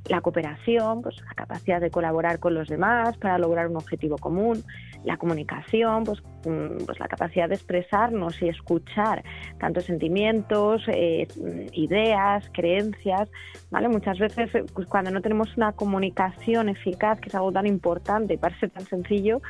la 0.09 0.21
cooperación, 0.21 1.03
pues 1.03 1.17
la 1.23 1.35
capacidad 1.35 1.81
de 1.81 1.90
colaborar 1.90 2.38
con 2.38 2.55
los 2.55 2.69
demás 2.69 3.17
para 3.17 3.38
lograr 3.38 3.69
un 3.69 3.77
objetivo 3.77 4.19
común, 4.19 4.62
la 5.05 5.17
comunicación, 5.17 6.05
pues, 6.05 6.23
mm, 6.47 6.85
pues 6.85 6.99
la 6.99 7.09
capacidad 7.09 7.49
de 7.49 7.55
expresarnos 7.55 8.40
y 8.43 8.49
escuchar 8.49 9.25
tantos 9.59 9.85
sentimientos, 9.85 10.83
eh, 10.88 11.27
ideas, 11.73 12.51
creencias, 12.53 13.31
¿vale? 13.71 13.88
Muchas 13.88 14.19
veces 14.19 14.55
eh, 14.55 14.64
pues, 14.75 14.87
cuando 14.87 15.11
no 15.11 15.21
tenemos 15.23 15.57
una 15.57 15.73
comunicación 15.73 16.69
eficaz, 16.69 17.21
que 17.21 17.29
es 17.29 17.35
algo 17.35 17.53
tan 17.53 17.67
importante 17.67 18.35
y 18.35 18.37
parece 18.37 18.69
tan 18.69 18.85
sencillo, 18.85 19.40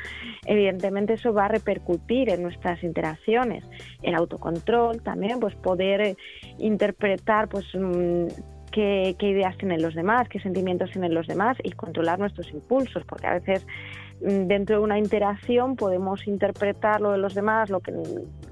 evidentemente 0.46 1.14
eso 1.14 1.32
va 1.32 1.46
a 1.46 1.48
repercutir 1.48 2.30
en 2.30 2.42
nuestras 2.42 2.82
interacciones. 2.84 3.64
El 4.02 4.14
autocontrol 4.14 5.02
también, 5.02 5.40
pues 5.40 5.54
poder 5.56 6.00
eh, 6.00 6.16
interpretar 6.58 7.48
pues 7.48 7.66
qué, 8.74 9.16
ideas 9.20 9.56
tienen 9.56 9.80
los 9.80 9.94
demás, 9.94 10.28
qué 10.28 10.40
sentimientos 10.40 10.90
tienen 10.90 11.14
los 11.14 11.28
demás 11.28 11.56
y 11.62 11.70
controlar 11.72 12.18
nuestros 12.18 12.50
impulsos, 12.52 13.04
porque 13.06 13.26
a 13.26 13.34
veces 13.34 13.66
mm, 14.20 14.48
dentro 14.48 14.78
de 14.78 14.82
una 14.82 14.98
interacción 14.98 15.76
podemos 15.76 16.26
interpretar 16.26 17.00
lo 17.00 17.12
de 17.12 17.18
los 17.18 17.34
demás, 17.34 17.70
lo 17.70 17.80
que 17.80 17.92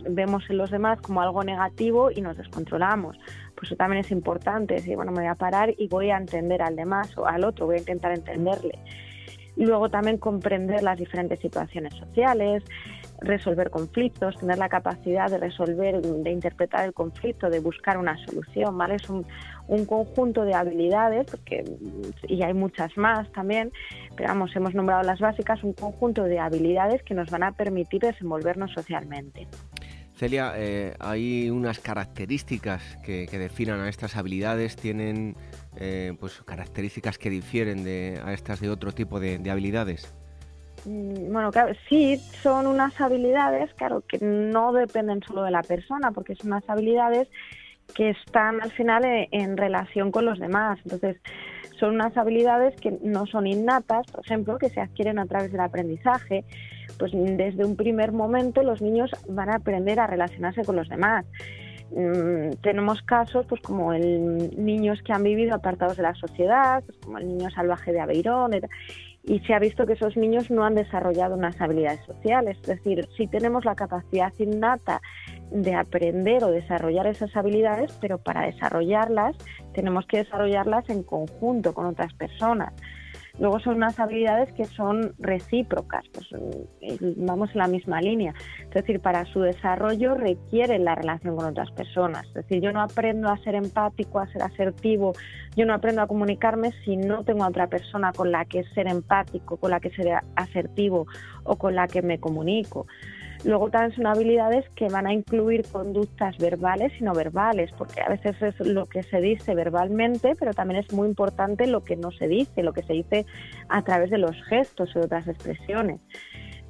vemos 0.08 0.44
en 0.48 0.58
los 0.58 0.70
demás 0.70 1.00
como 1.00 1.20
algo 1.22 1.42
negativo 1.42 2.10
y 2.12 2.20
nos 2.20 2.36
descontrolamos. 2.36 3.18
Pues 3.56 3.68
eso 3.68 3.76
también 3.76 4.04
es 4.04 4.12
importante, 4.12 4.74
decir, 4.74 4.94
bueno, 4.94 5.10
me 5.10 5.18
voy 5.18 5.28
a 5.28 5.34
parar 5.34 5.74
y 5.76 5.88
voy 5.88 6.10
a 6.10 6.16
entender 6.16 6.62
al 6.62 6.76
demás 6.76 7.16
o 7.18 7.26
al 7.26 7.44
otro, 7.44 7.66
voy 7.66 7.76
a 7.76 7.80
intentar 7.80 8.12
entenderle. 8.12 8.78
Luego 9.56 9.90
también 9.90 10.18
comprender 10.18 10.82
las 10.82 10.98
diferentes 10.98 11.40
situaciones 11.40 11.94
sociales, 11.94 12.62
resolver 13.24 13.70
conflictos, 13.70 14.36
tener 14.36 14.58
la 14.58 14.68
capacidad 14.68 15.30
de 15.30 15.38
resolver, 15.38 16.00
de 16.00 16.30
interpretar 16.30 16.84
el 16.84 16.92
conflicto, 16.92 17.50
de 17.50 17.60
buscar 17.60 17.98
una 17.98 18.16
solución, 18.26 18.76
¿vale? 18.76 18.96
Es 18.96 19.08
un, 19.08 19.24
conjunto 19.86 20.44
de 20.44 20.54
habilidades, 20.54 21.26
porque, 21.30 21.64
y 22.28 22.42
hay 22.42 22.52
muchas 22.52 22.96
más 22.96 23.30
también, 23.32 23.72
pero 24.16 24.28
vamos, 24.28 24.54
hemos 24.54 24.74
nombrado 24.74 25.02
las 25.02 25.18
básicas, 25.18 25.62
un 25.64 25.72
conjunto 25.72 26.24
de 26.24 26.38
habilidades 26.38 27.02
que 27.02 27.14
nos 27.14 27.30
van 27.30 27.42
a 27.42 27.52
permitir 27.52 28.00
desenvolvernos 28.02 28.72
socialmente. 28.72 29.48
Celia, 30.14 30.52
eh, 30.56 30.94
hay 31.00 31.48
unas 31.50 31.78
características 31.80 32.98
que, 33.04 33.26
definan 33.26 33.80
a 33.80 33.88
estas 33.88 34.16
habilidades, 34.16 34.76
tienen 34.76 35.36
eh, 35.76 36.14
pues 36.20 36.42
características 36.42 37.16
que 37.16 37.30
difieren 37.30 37.82
de, 37.82 38.20
a 38.22 38.32
estas 38.34 38.60
de 38.60 38.68
otro 38.68 38.92
tipo 38.92 39.20
de 39.20 39.50
habilidades. 39.50 40.14
Mm, 40.84 41.32
bueno, 41.32 41.50
claro, 41.50 41.74
sí, 41.88 42.18
son 42.42 42.66
unas 42.66 43.00
habilidades, 43.00 43.72
claro, 43.74 44.02
que 44.06 44.18
no 44.20 44.72
dependen 44.72 45.22
solo 45.22 45.42
de 45.42 45.50
la 45.50 45.62
persona, 45.62 46.12
porque 46.12 46.34
son 46.34 46.48
unas 46.48 46.68
habilidades 46.68 47.28
que 47.94 48.10
están 48.10 48.60
al 48.62 48.70
final 48.72 49.04
eh, 49.04 49.28
en, 49.32 49.56
relación 49.56 50.10
con 50.10 50.24
los 50.24 50.38
demás. 50.38 50.78
Entonces, 50.84 51.18
son 51.78 51.94
unas 51.94 52.16
habilidades 52.16 52.74
que 52.80 52.98
no 53.02 53.26
son 53.26 53.46
innatas, 53.46 54.06
por 54.10 54.24
ejemplo, 54.24 54.58
que 54.58 54.70
se 54.70 54.80
adquieren 54.80 55.18
a 55.18 55.26
través 55.26 55.52
del 55.52 55.60
aprendizaje. 55.60 56.44
Pues 56.98 57.12
desde 57.12 57.64
un 57.64 57.76
primer 57.76 58.12
momento 58.12 58.62
los 58.62 58.82
niños 58.82 59.10
van 59.28 59.48
a 59.48 59.56
aprender 59.56 59.98
a 59.98 60.06
relacionarse 60.06 60.64
con 60.64 60.76
los 60.76 60.88
demás. 60.88 61.24
Mm, 61.90 62.54
tenemos 62.62 63.02
casos 63.02 63.44
pues 63.46 63.60
como 63.60 63.92
el 63.92 64.50
niños 64.56 65.02
que 65.02 65.12
han 65.12 65.22
vivido 65.22 65.54
apartados 65.54 65.96
de 65.96 66.02
la 66.02 66.14
sociedad, 66.14 66.82
pues, 66.84 66.96
como 66.98 67.18
el 67.18 67.28
niño 67.28 67.50
salvaje 67.50 67.92
de 67.92 68.00
Aveirón, 68.00 68.54
y 69.24 69.38
se 69.40 69.54
ha 69.54 69.58
visto 69.58 69.86
que 69.86 69.92
esos 69.92 70.16
niños 70.16 70.50
no 70.50 70.64
han 70.64 70.74
desarrollado 70.74 71.36
unas 71.36 71.60
habilidades 71.60 72.04
sociales. 72.06 72.58
Es 72.62 72.66
decir, 72.66 73.08
si 73.16 73.26
tenemos 73.28 73.64
la 73.64 73.76
capacidad 73.76 74.32
innata 74.38 75.00
de 75.50 75.74
aprender 75.74 76.42
o 76.44 76.50
desarrollar 76.50 77.06
esas 77.06 77.34
habilidades, 77.36 77.92
pero 78.00 78.18
para 78.18 78.46
desarrollarlas 78.46 79.36
tenemos 79.74 80.06
que 80.06 80.18
desarrollarlas 80.18 80.88
en 80.90 81.02
conjunto 81.02 81.72
con 81.72 81.86
otras 81.86 82.12
personas. 82.14 82.72
Luego 83.38 83.60
son 83.60 83.76
unas 83.76 83.98
habilidades 83.98 84.52
que 84.52 84.64
son 84.64 85.14
recíprocas, 85.18 86.04
pues 86.12 86.28
vamos 87.16 87.50
en 87.52 87.58
la 87.58 87.66
misma 87.66 88.00
línea. 88.00 88.34
Es 88.64 88.70
decir, 88.70 89.00
para 89.00 89.24
su 89.24 89.40
desarrollo 89.40 90.14
requieren 90.14 90.84
la 90.84 90.94
relación 90.94 91.36
con 91.36 91.46
otras 91.46 91.70
personas. 91.70 92.26
Es 92.28 92.34
decir, 92.34 92.60
yo 92.60 92.72
no 92.72 92.82
aprendo 92.82 93.28
a 93.28 93.38
ser 93.38 93.54
empático, 93.54 94.18
a 94.18 94.26
ser 94.26 94.42
asertivo, 94.42 95.12
yo 95.56 95.64
no 95.64 95.74
aprendo 95.74 96.02
a 96.02 96.06
comunicarme 96.06 96.72
si 96.84 96.96
no 96.96 97.24
tengo 97.24 97.44
a 97.44 97.48
otra 97.48 97.68
persona 97.68 98.12
con 98.12 98.30
la 98.30 98.44
que 98.44 98.64
ser 98.74 98.86
empático, 98.88 99.56
con 99.56 99.70
la 99.70 99.80
que 99.80 99.90
ser 99.90 100.20
asertivo 100.36 101.06
o 101.44 101.56
con 101.56 101.74
la 101.74 101.88
que 101.88 102.02
me 102.02 102.18
comunico. 102.18 102.86
Luego 103.44 103.70
también 103.70 103.96
son 103.96 104.06
habilidades 104.06 104.68
que 104.70 104.88
van 104.88 105.06
a 105.06 105.12
incluir 105.12 105.64
conductas 105.70 106.38
verbales 106.38 106.92
y 107.00 107.04
no 107.04 107.12
verbales, 107.12 107.72
porque 107.76 108.00
a 108.00 108.08
veces 108.08 108.40
es 108.40 108.60
lo 108.60 108.86
que 108.86 109.02
se 109.02 109.20
dice 109.20 109.54
verbalmente, 109.54 110.36
pero 110.38 110.52
también 110.52 110.80
es 110.80 110.92
muy 110.92 111.08
importante 111.08 111.66
lo 111.66 111.82
que 111.82 111.96
no 111.96 112.12
se 112.12 112.28
dice, 112.28 112.62
lo 112.62 112.72
que 112.72 112.82
se 112.82 112.92
dice 112.92 113.26
a 113.68 113.82
través 113.82 114.10
de 114.10 114.18
los 114.18 114.36
gestos 114.44 114.94
o 114.94 115.00
de 115.00 115.06
otras 115.06 115.26
expresiones. 115.26 116.00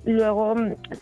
Luego 0.04 0.54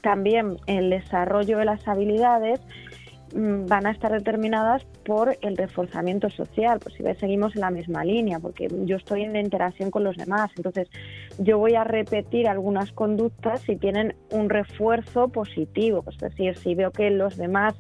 también 0.03 0.57
el 0.67 0.91
desarrollo 0.91 1.59
de 1.59 1.65
las 1.65 1.87
habilidades 1.87 2.61
Mm, 2.61 2.89
van 3.33 3.87
a 3.87 3.93
estar 3.93 4.12
determinadas 4.12 4.85
por 5.05 5.37
el 5.40 5.57
reforzamiento 5.57 6.31
social, 6.31 6.81
pues 6.81 6.95
si 6.95 7.05
seguimos 7.21 7.55
en 7.55 7.62
la 7.62 7.71
misma 7.71 8.05
línea, 8.05 8.40
porque 8.40 8.69
yo 8.85 8.97
estoy 8.97 9.23
en 9.23 9.37
interacción 9.37 9.90
con 9.90 10.05
los 10.05 10.16
demás, 10.16 10.51
entonces 10.57 10.88
yo 11.38 11.59
voy 11.59 11.75
a 11.75 11.85
repetir 11.85 12.49
algunas 12.49 12.93
conductas 12.93 13.61
si 13.62 13.77
tienen 13.77 14.14
un 14.31 14.51
refuerzo 14.51 15.29
positivo, 15.29 16.05
es 16.09 16.19
decir, 16.19 16.57
si 16.57 16.75
veo 16.75 16.90
que 16.90 17.11
los 17.11 17.37
demás 17.37 17.75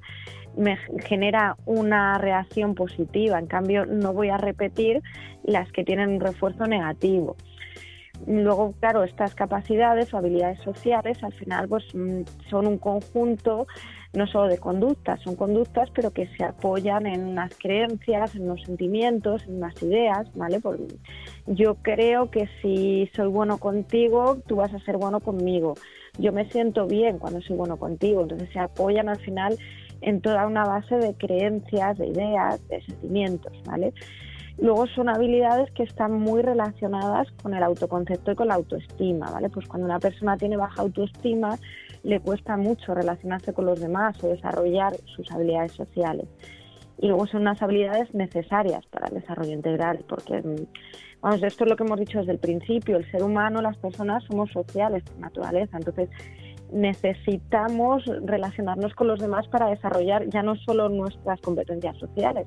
me 0.56 0.76
genera 1.04 1.56
una 1.64 2.18
reacción 2.18 2.74
positiva, 2.74 3.38
en 3.38 3.46
cambio 3.46 3.86
no 3.86 4.12
voy 4.12 4.30
a 4.30 4.36
repetir 4.36 5.00
las 5.44 5.70
que 5.72 5.84
tienen 5.84 6.10
un 6.10 6.20
refuerzo 6.20 6.66
negativo. 6.66 7.36
Luego, 8.26 8.74
claro, 8.80 9.02
estas 9.04 9.34
capacidades 9.34 10.12
o 10.12 10.18
habilidades 10.18 10.60
sociales 10.60 11.22
al 11.22 11.32
final 11.32 11.68
pues 11.68 11.84
mm, 11.94 12.22
son 12.48 12.66
un 12.66 12.78
conjunto 12.78 13.66
no 14.12 14.26
solo 14.26 14.48
de 14.48 14.58
conductas, 14.58 15.20
son 15.22 15.36
conductas 15.36 15.88
pero 15.94 16.10
que 16.10 16.26
se 16.36 16.44
apoyan 16.44 17.06
en 17.06 17.24
unas 17.24 17.56
creencias, 17.56 18.34
en 18.34 18.42
unos 18.42 18.62
sentimientos, 18.62 19.44
en 19.46 19.56
unas 19.56 19.80
ideas, 19.82 20.30
¿vale? 20.34 20.60
yo 21.46 21.76
creo 21.76 22.30
que 22.30 22.48
si 22.60 23.08
soy 23.14 23.28
bueno 23.28 23.58
contigo, 23.58 24.38
tú 24.46 24.56
vas 24.56 24.74
a 24.74 24.80
ser 24.80 24.96
bueno 24.96 25.20
conmigo. 25.20 25.74
Yo 26.18 26.32
me 26.32 26.48
siento 26.50 26.86
bien 26.86 27.18
cuando 27.18 27.40
soy 27.40 27.56
bueno 27.56 27.76
contigo, 27.76 28.22
entonces 28.22 28.50
se 28.52 28.58
apoyan 28.58 29.08
al 29.08 29.18
final 29.18 29.56
en 30.00 30.20
toda 30.20 30.46
una 30.46 30.64
base 30.64 30.96
de 30.96 31.14
creencias, 31.14 31.98
de 31.98 32.08
ideas, 32.08 32.66
de 32.68 32.82
sentimientos, 32.82 33.52
¿vale? 33.64 33.92
Luego 34.58 34.86
son 34.88 35.08
habilidades 35.08 35.70
que 35.72 35.82
están 35.82 36.12
muy 36.12 36.42
relacionadas 36.42 37.28
con 37.42 37.54
el 37.54 37.62
autoconcepto 37.62 38.32
y 38.32 38.34
con 38.34 38.48
la 38.48 38.54
autoestima, 38.54 39.30
¿vale? 39.30 39.48
Pues 39.48 39.66
cuando 39.66 39.86
una 39.86 39.98
persona 39.98 40.36
tiene 40.36 40.56
baja 40.56 40.82
autoestima, 40.82 41.58
le 42.02 42.20
cuesta 42.20 42.56
mucho 42.56 42.94
relacionarse 42.94 43.52
con 43.52 43.66
los 43.66 43.80
demás 43.80 44.22
o 44.22 44.28
desarrollar 44.28 44.94
sus 45.16 45.30
habilidades 45.32 45.72
sociales. 45.72 46.28
Y 46.98 47.08
luego 47.08 47.26
son 47.26 47.42
unas 47.42 47.62
habilidades 47.62 48.12
necesarias 48.14 48.84
para 48.86 49.08
el 49.08 49.14
desarrollo 49.14 49.52
integral, 49.52 50.04
porque 50.06 50.42
mm, 50.42 50.66
vamos, 51.22 51.42
esto 51.42 51.64
es 51.64 51.70
lo 51.70 51.76
que 51.76 51.84
hemos 51.84 51.98
dicho 51.98 52.18
desde 52.18 52.32
el 52.32 52.38
principio, 52.38 52.98
el 52.98 53.10
ser 53.10 53.22
humano, 53.22 53.62
las 53.62 53.78
personas 53.78 54.22
somos 54.24 54.50
sociales 54.50 55.02
por 55.04 55.18
naturaleza, 55.18 55.78
entonces 55.78 56.10
necesitamos 56.72 58.04
relacionarnos 58.24 58.94
con 58.94 59.08
los 59.08 59.20
demás 59.20 59.48
para 59.48 59.70
desarrollar 59.70 60.28
ya 60.28 60.42
no 60.42 60.56
solo 60.56 60.88
nuestras 60.88 61.40
competencias 61.40 61.96
sociales, 61.98 62.46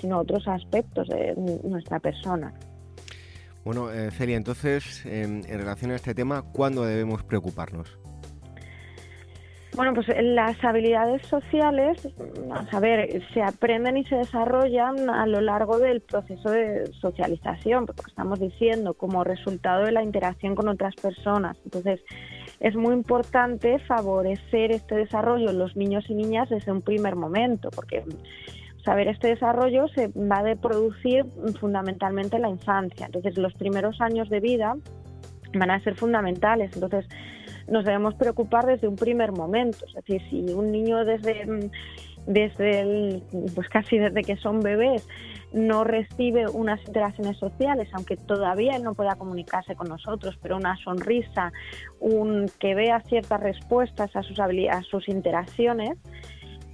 sino 0.00 0.20
otros 0.20 0.46
aspectos 0.48 1.08
de 1.08 1.34
nuestra 1.64 2.00
persona. 2.00 2.52
Bueno, 3.64 3.90
eh, 3.90 4.10
Celia, 4.10 4.36
entonces, 4.36 5.04
en 5.06 5.42
relación 5.44 5.90
a 5.90 5.94
este 5.96 6.14
tema, 6.14 6.42
¿cuándo 6.42 6.84
debemos 6.84 7.22
preocuparnos? 7.22 7.98
Bueno, 9.76 9.92
pues 9.92 10.06
las 10.22 10.62
habilidades 10.62 11.26
sociales, 11.26 12.08
a 12.70 12.78
ver, 12.78 13.22
se 13.32 13.42
aprenden 13.42 13.96
y 13.96 14.04
se 14.04 14.14
desarrollan 14.14 15.10
a 15.10 15.26
lo 15.26 15.40
largo 15.40 15.80
del 15.80 16.00
proceso 16.00 16.48
de 16.48 16.92
socialización, 17.00 17.84
porque 17.84 18.02
estamos 18.06 18.38
diciendo, 18.38 18.94
como 18.94 19.24
resultado 19.24 19.84
de 19.84 19.90
la 19.90 20.04
interacción 20.04 20.54
con 20.54 20.68
otras 20.68 20.94
personas. 20.94 21.56
Entonces, 21.64 22.00
es 22.60 22.76
muy 22.76 22.94
importante 22.94 23.80
favorecer 23.80 24.70
este 24.70 24.94
desarrollo 24.94 25.50
en 25.50 25.58
los 25.58 25.74
niños 25.74 26.04
y 26.08 26.14
niñas 26.14 26.48
desde 26.50 26.70
un 26.70 26.80
primer 26.80 27.16
momento, 27.16 27.70
porque 27.74 28.04
saber 28.84 29.08
este 29.08 29.28
desarrollo 29.28 29.88
se 29.88 30.08
va 30.08 30.38
a 30.38 30.56
producir 30.56 31.24
fundamentalmente 31.58 32.36
en 32.36 32.42
la 32.42 32.50
infancia. 32.50 33.06
Entonces, 33.06 33.36
los 33.38 33.54
primeros 33.54 34.00
años 34.00 34.28
de 34.28 34.40
vida 34.40 34.76
van 35.54 35.70
a 35.70 35.82
ser 35.82 35.94
fundamentales. 35.94 36.72
Entonces, 36.74 37.06
nos 37.68 37.84
debemos 37.84 38.14
preocupar 38.14 38.66
desde 38.66 38.88
un 38.88 38.96
primer 38.96 39.32
momento. 39.32 39.78
Es 39.86 39.94
decir, 39.94 40.20
si 40.28 40.52
un 40.52 40.70
niño 40.70 41.04
desde, 41.04 41.70
desde 42.26 42.80
el, 42.80 43.22
pues 43.54 43.68
casi 43.68 43.98
desde 43.98 44.22
que 44.22 44.36
son 44.36 44.60
bebés 44.60 45.06
no 45.52 45.84
recibe 45.84 46.48
unas 46.48 46.80
interacciones 46.84 47.38
sociales, 47.38 47.88
aunque 47.92 48.16
todavía 48.16 48.74
él 48.74 48.82
no 48.82 48.94
pueda 48.94 49.14
comunicarse 49.14 49.76
con 49.76 49.88
nosotros, 49.88 50.36
pero 50.42 50.56
una 50.56 50.76
sonrisa, 50.78 51.52
un 52.00 52.50
que 52.58 52.74
vea 52.74 53.00
ciertas 53.02 53.40
respuestas 53.40 54.14
a 54.16 54.22
sus, 54.24 54.40
a 54.40 54.82
sus 54.82 55.08
interacciones, 55.08 55.96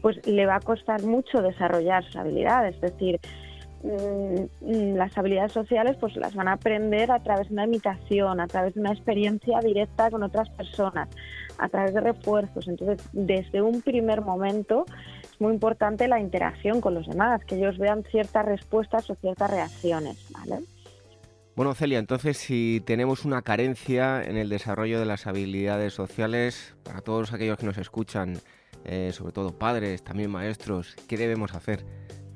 pues 0.02 0.24
le 0.26 0.46
va 0.46 0.56
a 0.56 0.60
costar 0.60 1.02
mucho 1.02 1.42
desarrollar 1.42 2.04
sus 2.04 2.16
habilidades. 2.16 2.74
Es 2.76 2.80
decir, 2.80 3.20
Mm, 3.82 4.96
las 4.96 5.16
habilidades 5.16 5.52
sociales 5.52 5.96
pues 5.98 6.14
las 6.16 6.34
van 6.34 6.48
a 6.48 6.52
aprender 6.52 7.10
a 7.10 7.18
través 7.20 7.48
de 7.48 7.54
una 7.54 7.64
imitación, 7.64 8.38
a 8.38 8.46
través 8.46 8.74
de 8.74 8.80
una 8.80 8.92
experiencia 8.92 9.58
directa 9.60 10.10
con 10.10 10.22
otras 10.22 10.50
personas, 10.50 11.08
a 11.56 11.68
través 11.70 11.94
de 11.94 12.00
refuerzos. 12.00 12.68
Entonces, 12.68 13.08
desde 13.12 13.62
un 13.62 13.80
primer 13.80 14.20
momento 14.20 14.84
es 15.22 15.40
muy 15.40 15.54
importante 15.54 16.08
la 16.08 16.20
interacción 16.20 16.82
con 16.82 16.92
los 16.92 17.06
demás, 17.06 17.42
que 17.46 17.54
ellos 17.54 17.78
vean 17.78 18.04
ciertas 18.10 18.44
respuestas 18.44 19.08
o 19.08 19.14
ciertas 19.14 19.50
reacciones, 19.50 20.30
¿vale? 20.30 20.62
Bueno, 21.56 21.74
Celia, 21.74 21.98
entonces 21.98 22.36
si 22.36 22.82
tenemos 22.84 23.24
una 23.24 23.40
carencia 23.40 24.22
en 24.22 24.36
el 24.36 24.50
desarrollo 24.50 25.00
de 25.00 25.06
las 25.06 25.26
habilidades 25.26 25.94
sociales, 25.94 26.74
para 26.84 27.00
todos 27.00 27.32
aquellos 27.32 27.58
que 27.58 27.66
nos 27.66 27.78
escuchan, 27.78 28.38
eh, 28.84 29.10
sobre 29.12 29.32
todo 29.32 29.52
padres, 29.58 30.02
también 30.02 30.30
maestros, 30.30 30.96
¿qué 31.08 31.16
debemos 31.16 31.54
hacer? 31.54 31.84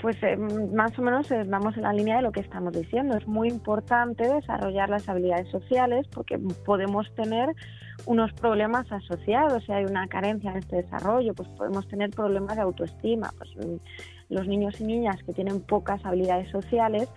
pues 0.04 0.22
eh, 0.22 0.37
más 0.37 0.98
o 0.98 1.02
menos 1.02 1.30
eh, 1.30 1.44
vamos 1.46 1.78
en 1.78 1.83
la 1.85 1.92
línea 1.94 2.16
de 2.16 2.22
lo 2.22 2.30
que 2.30 2.40
estamos 2.40 2.74
diciendo. 2.74 3.16
Es 3.16 3.26
muy 3.26 3.48
importante 3.48 4.28
desarrollar 4.28 4.90
las 4.90 5.09
habilidades 5.09 5.48
sociales 5.48 6.07
porque 6.12 6.38
podemos 6.66 7.11
tener 7.14 7.48
unos 8.04 8.30
problemas 8.35 8.85
asociados. 8.92 9.64
Si 9.64 9.72
hay 9.72 9.87
una 9.87 10.07
carencia 10.07 10.50
en 10.50 10.59
este 10.59 10.76
desarrollo, 10.76 11.33
pues 11.33 11.48
podemos 11.57 11.88
tener 11.88 12.11
problemas 12.11 12.54
de 12.57 12.61
autoestima. 12.61 13.33
Pues, 13.38 13.57
mm, 13.57 13.76
los 14.28 14.46
niños 14.46 14.78
y 14.78 14.85
niñas 14.85 15.16
que 15.24 15.33
tienen 15.33 15.62
pocas 15.62 16.04
habilidades 16.04 16.50
sociales 16.50 17.09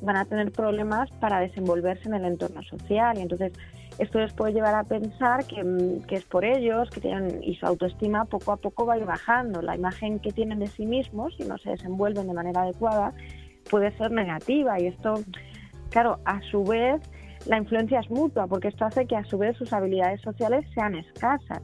van 0.00 0.16
a 0.16 0.24
tener 0.24 0.52
problemas 0.52 1.10
para 1.18 1.40
desenvolverse 1.40 2.06
en 2.06 2.14
el 2.14 2.26
entorno 2.26 2.62
social 2.62 3.18
y 3.18 3.22
entonces 3.22 3.52
esto 3.98 4.18
les 4.18 4.32
puede 4.32 4.52
llevar 4.52 4.74
a 4.74 4.84
pensar 4.84 5.44
mm, 5.44 6.02
que, 6.06 6.16
es 6.16 6.24
por 6.24 6.44
ellos 6.44 6.90
que 6.90 7.00
tienen 7.00 7.42
y 7.42 7.54
su 7.56 7.66
autoestima 7.66 8.24
poco 8.26 8.52
a 8.52 8.56
poco 8.56 8.86
va 8.86 8.94
a 8.94 8.98
ir 8.98 9.04
bajando. 9.04 9.62
La 9.62 9.76
imagen 9.76 10.18
que 10.18 10.32
tienen 10.32 10.58
de 10.58 10.66
sí 10.66 10.86
mismos, 10.86 11.34
si 11.36 11.44
no 11.44 11.58
se 11.58 11.70
desenvuelven 11.70 12.26
de 12.26 12.34
manera 12.34 12.62
adecuada, 12.62 13.12
puede 13.70 13.96
ser 13.96 14.10
negativa 14.10 14.78
y 14.80 14.86
esto, 14.86 15.14
claro, 15.90 16.18
a 16.24 16.40
su 16.42 16.62
vez 16.64 17.00
la 17.46 17.58
influencia 17.58 18.00
es 18.00 18.10
mutua 18.10 18.46
porque 18.46 18.68
esto 18.68 18.84
hace 18.84 19.06
que 19.06 19.16
a 19.16 19.24
su 19.24 19.38
vez 19.38 19.56
sus 19.56 19.72
habilidades 19.72 20.20
sociales 20.20 20.66
sean 20.74 20.94
escasas. 20.94 21.62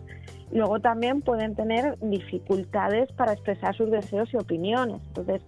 Luego 0.52 0.80
también 0.80 1.22
pueden 1.22 1.54
tener 1.54 1.98
dificultades 2.00 3.10
para 3.12 3.32
expresar 3.32 3.74
sus 3.74 3.90
deseos 3.90 4.32
y 4.34 4.36
opiniones. 4.36 5.00
Entonces, 5.08 5.42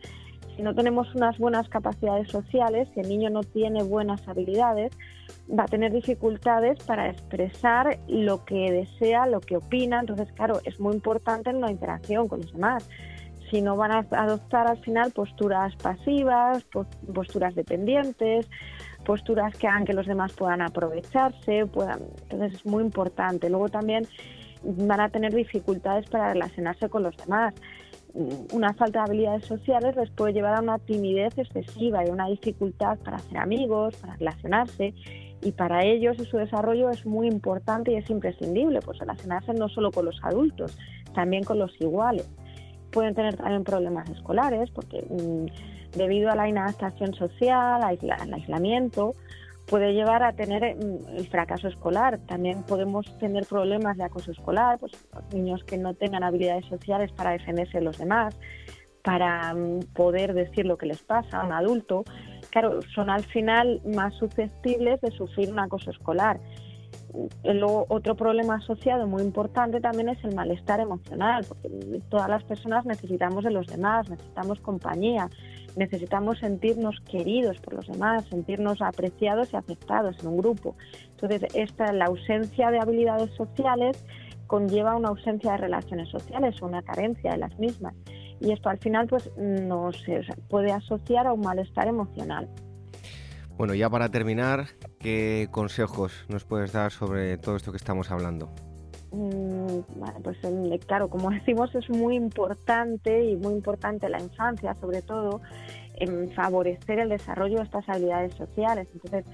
si 0.56 0.62
no 0.62 0.74
tenemos 0.74 1.14
unas 1.14 1.38
buenas 1.38 1.68
capacidades 1.68 2.28
sociales, 2.28 2.88
si 2.94 3.00
el 3.00 3.08
niño 3.08 3.30
no 3.30 3.42
tiene 3.42 3.82
buenas 3.82 4.26
habilidades, 4.28 4.92
va 5.50 5.64
a 5.64 5.68
tener 5.68 5.92
dificultades 5.92 6.82
para 6.84 7.10
expresar 7.10 7.98
lo 8.08 8.44
que 8.44 8.70
desea, 8.70 9.26
lo 9.26 9.40
que 9.40 9.56
opina. 9.56 10.00
Entonces, 10.00 10.30
claro, 10.32 10.60
es 10.64 10.78
muy 10.78 10.94
importante 10.94 11.50
en 11.50 11.60
la 11.60 11.70
interacción 11.70 12.28
con 12.28 12.40
los 12.40 12.52
demás. 12.52 12.88
Si 13.50 13.62
no 13.62 13.76
van 13.76 13.92
a 13.92 14.06
adoptar 14.12 14.66
al 14.66 14.78
final 14.78 15.12
posturas 15.12 15.76
pasivas, 15.76 16.64
posturas 17.14 17.54
dependientes, 17.54 18.48
posturas 19.04 19.56
que 19.56 19.68
hagan 19.68 19.84
que 19.84 19.92
los 19.92 20.06
demás 20.06 20.32
puedan 20.32 20.62
aprovecharse, 20.62 21.66
puedan, 21.66 22.00
entonces 22.22 22.54
es 22.54 22.66
muy 22.66 22.82
importante. 22.82 23.50
Luego 23.50 23.68
también 23.68 24.06
van 24.62 25.00
a 25.00 25.08
tener 25.10 25.34
dificultades 25.34 26.08
para 26.08 26.32
relacionarse 26.32 26.88
con 26.88 27.02
los 27.02 27.16
demás. 27.16 27.54
Una 28.14 28.72
falta 28.74 29.00
de 29.00 29.10
habilidades 29.10 29.44
sociales 29.44 29.96
les 29.96 30.08
puede 30.10 30.32
llevar 30.32 30.54
a 30.54 30.60
una 30.60 30.78
timidez 30.78 31.36
excesiva 31.36 32.06
y 32.06 32.10
una 32.10 32.28
dificultad 32.28 32.96
para 32.98 33.16
hacer 33.16 33.38
amigos, 33.38 33.96
para 33.96 34.14
relacionarse. 34.16 34.94
Y 35.42 35.52
para 35.52 35.84
ellos 35.84 36.16
su 36.16 36.36
desarrollo 36.36 36.90
es 36.90 37.04
muy 37.04 37.26
importante 37.26 37.90
y 37.90 37.96
es 37.96 38.08
imprescindible, 38.08 38.80
pues 38.80 38.98
relacionarse 38.98 39.52
no 39.52 39.68
solo 39.68 39.90
con 39.90 40.04
los 40.04 40.18
adultos, 40.22 40.78
también 41.12 41.42
con 41.42 41.58
los 41.58 41.72
iguales. 41.80 42.30
Pueden 42.92 43.14
tener 43.14 43.36
también 43.36 43.64
problemas 43.64 44.08
escolares 44.08 44.70
porque 44.70 45.04
mm, 45.10 45.96
debido 45.98 46.30
a 46.30 46.36
la 46.36 46.48
inadaptación 46.48 47.14
social, 47.14 47.82
al 47.82 48.32
aislamiento, 48.32 49.14
puede 49.66 49.92
llevar 49.94 50.22
a 50.22 50.32
tener 50.32 50.76
mm, 50.76 51.16
el 51.16 51.28
fracaso 51.28 51.68
escolar. 51.68 52.18
También 52.26 52.62
podemos 52.62 53.06
tener 53.18 53.46
problemas 53.46 53.96
de 53.96 54.04
acoso 54.04 54.32
escolar, 54.32 54.78
pues 54.78 54.92
niños 55.32 55.64
que 55.64 55.78
no 55.78 55.94
tengan 55.94 56.22
habilidades 56.22 56.66
sociales 56.66 57.12
para 57.12 57.30
defenderse 57.30 57.78
de 57.78 57.84
los 57.84 57.98
demás, 57.98 58.36
para 59.02 59.54
mm, 59.54 59.80
poder 59.94 60.34
decir 60.34 60.66
lo 60.66 60.78
que 60.78 60.86
les 60.86 61.02
pasa 61.02 61.40
a 61.40 61.46
un 61.46 61.52
adulto. 61.52 62.04
Claro, 62.50 62.80
son 62.94 63.10
al 63.10 63.24
final 63.24 63.80
más 63.84 64.14
susceptibles 64.14 65.00
de 65.00 65.10
sufrir 65.10 65.50
un 65.50 65.58
acoso 65.58 65.90
escolar. 65.90 66.40
Luego, 67.44 67.86
otro 67.88 68.16
problema 68.16 68.56
asociado 68.56 69.06
muy 69.06 69.22
importante 69.22 69.80
también 69.80 70.08
es 70.08 70.22
el 70.24 70.34
malestar 70.34 70.80
emocional, 70.80 71.44
porque 71.46 71.68
todas 72.08 72.28
las 72.28 72.42
personas 72.42 72.84
necesitamos 72.86 73.44
de 73.44 73.50
los 73.50 73.66
demás, 73.68 74.08
necesitamos 74.10 74.58
compañía, 74.60 75.28
necesitamos 75.76 76.38
sentirnos 76.38 77.00
queridos 77.00 77.58
por 77.60 77.74
los 77.74 77.86
demás, 77.86 78.24
sentirnos 78.26 78.80
apreciados 78.82 79.52
y 79.52 79.56
aceptados 79.56 80.18
en 80.20 80.28
un 80.28 80.36
grupo. 80.38 80.76
Entonces, 81.10 81.54
esta, 81.54 81.92
la 81.92 82.06
ausencia 82.06 82.70
de 82.70 82.78
habilidades 82.78 83.30
sociales 83.34 84.04
conlleva 84.46 84.96
una 84.96 85.08
ausencia 85.08 85.52
de 85.52 85.58
relaciones 85.58 86.08
sociales 86.10 86.60
o 86.60 86.66
una 86.66 86.82
carencia 86.82 87.32
de 87.32 87.38
las 87.38 87.58
mismas. 87.58 87.94
Y 88.40 88.52
esto 88.52 88.68
al 88.68 88.78
final 88.78 89.06
pues 89.06 89.30
nos 89.36 90.04
puede 90.48 90.72
asociar 90.72 91.26
a 91.26 91.32
un 91.32 91.40
malestar 91.40 91.88
emocional. 91.88 92.48
Bueno, 93.56 93.74
ya 93.74 93.88
para 93.88 94.08
terminar, 94.08 94.66
¿qué 94.98 95.48
consejos 95.50 96.24
nos 96.28 96.44
puedes 96.44 96.72
dar 96.72 96.90
sobre 96.90 97.38
todo 97.38 97.56
esto 97.56 97.70
que 97.70 97.76
estamos 97.76 98.10
hablando? 98.10 98.52
Mm, 99.14 99.82
pues 100.22 100.38
claro, 100.86 101.08
como 101.08 101.30
decimos, 101.30 101.74
es 101.74 101.88
muy 101.88 102.16
importante 102.16 103.24
y 103.24 103.36
muy 103.36 103.54
importante 103.54 104.08
la 104.08 104.20
infancia, 104.20 104.74
sobre 104.80 105.02
todo, 105.02 105.40
en 105.96 106.30
favorecer 106.32 106.98
el 106.98 107.10
desarrollo 107.10 107.58
de 107.58 107.64
estas 107.64 107.88
habilidades 107.88 108.34
sociales. 108.34 108.88
Entonces, 108.92 109.24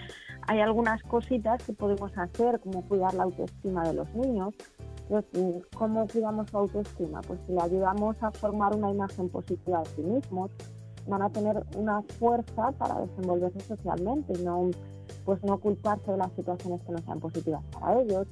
hay 0.46 0.60
algunas 0.60 1.02
cositas 1.04 1.62
que 1.62 1.72
podemos 1.72 2.12
hacer, 2.16 2.60
como 2.60 2.82
cuidar 2.82 3.14
la 3.14 3.24
autoestima 3.24 3.88
de 3.88 3.94
los 3.94 4.14
niños. 4.14 4.54
¿Cómo 5.74 6.06
cuidamos 6.06 6.50
su 6.50 6.58
autoestima? 6.58 7.20
Pues 7.22 7.40
si 7.46 7.52
le 7.52 7.60
ayudamos 7.60 8.22
a 8.22 8.30
formar 8.30 8.76
una 8.76 8.90
imagen 8.90 9.28
positiva 9.28 9.80
de 9.80 9.86
sí 9.86 10.02
mismos, 10.02 10.50
van 11.08 11.22
a 11.22 11.30
tener 11.30 11.64
una 11.76 12.02
fuerza 12.02 12.70
para 12.72 13.00
desenvolverse 13.00 13.60
socialmente 13.60 14.34
y 14.38 14.44
no, 14.44 14.70
pues 15.24 15.42
no 15.42 15.54
ocultarse 15.54 16.12
de 16.12 16.18
las 16.18 16.30
situaciones 16.32 16.80
que 16.82 16.92
no 16.92 16.98
sean 16.98 17.18
positivas 17.18 17.62
para 17.72 18.00
ellos, 18.00 18.28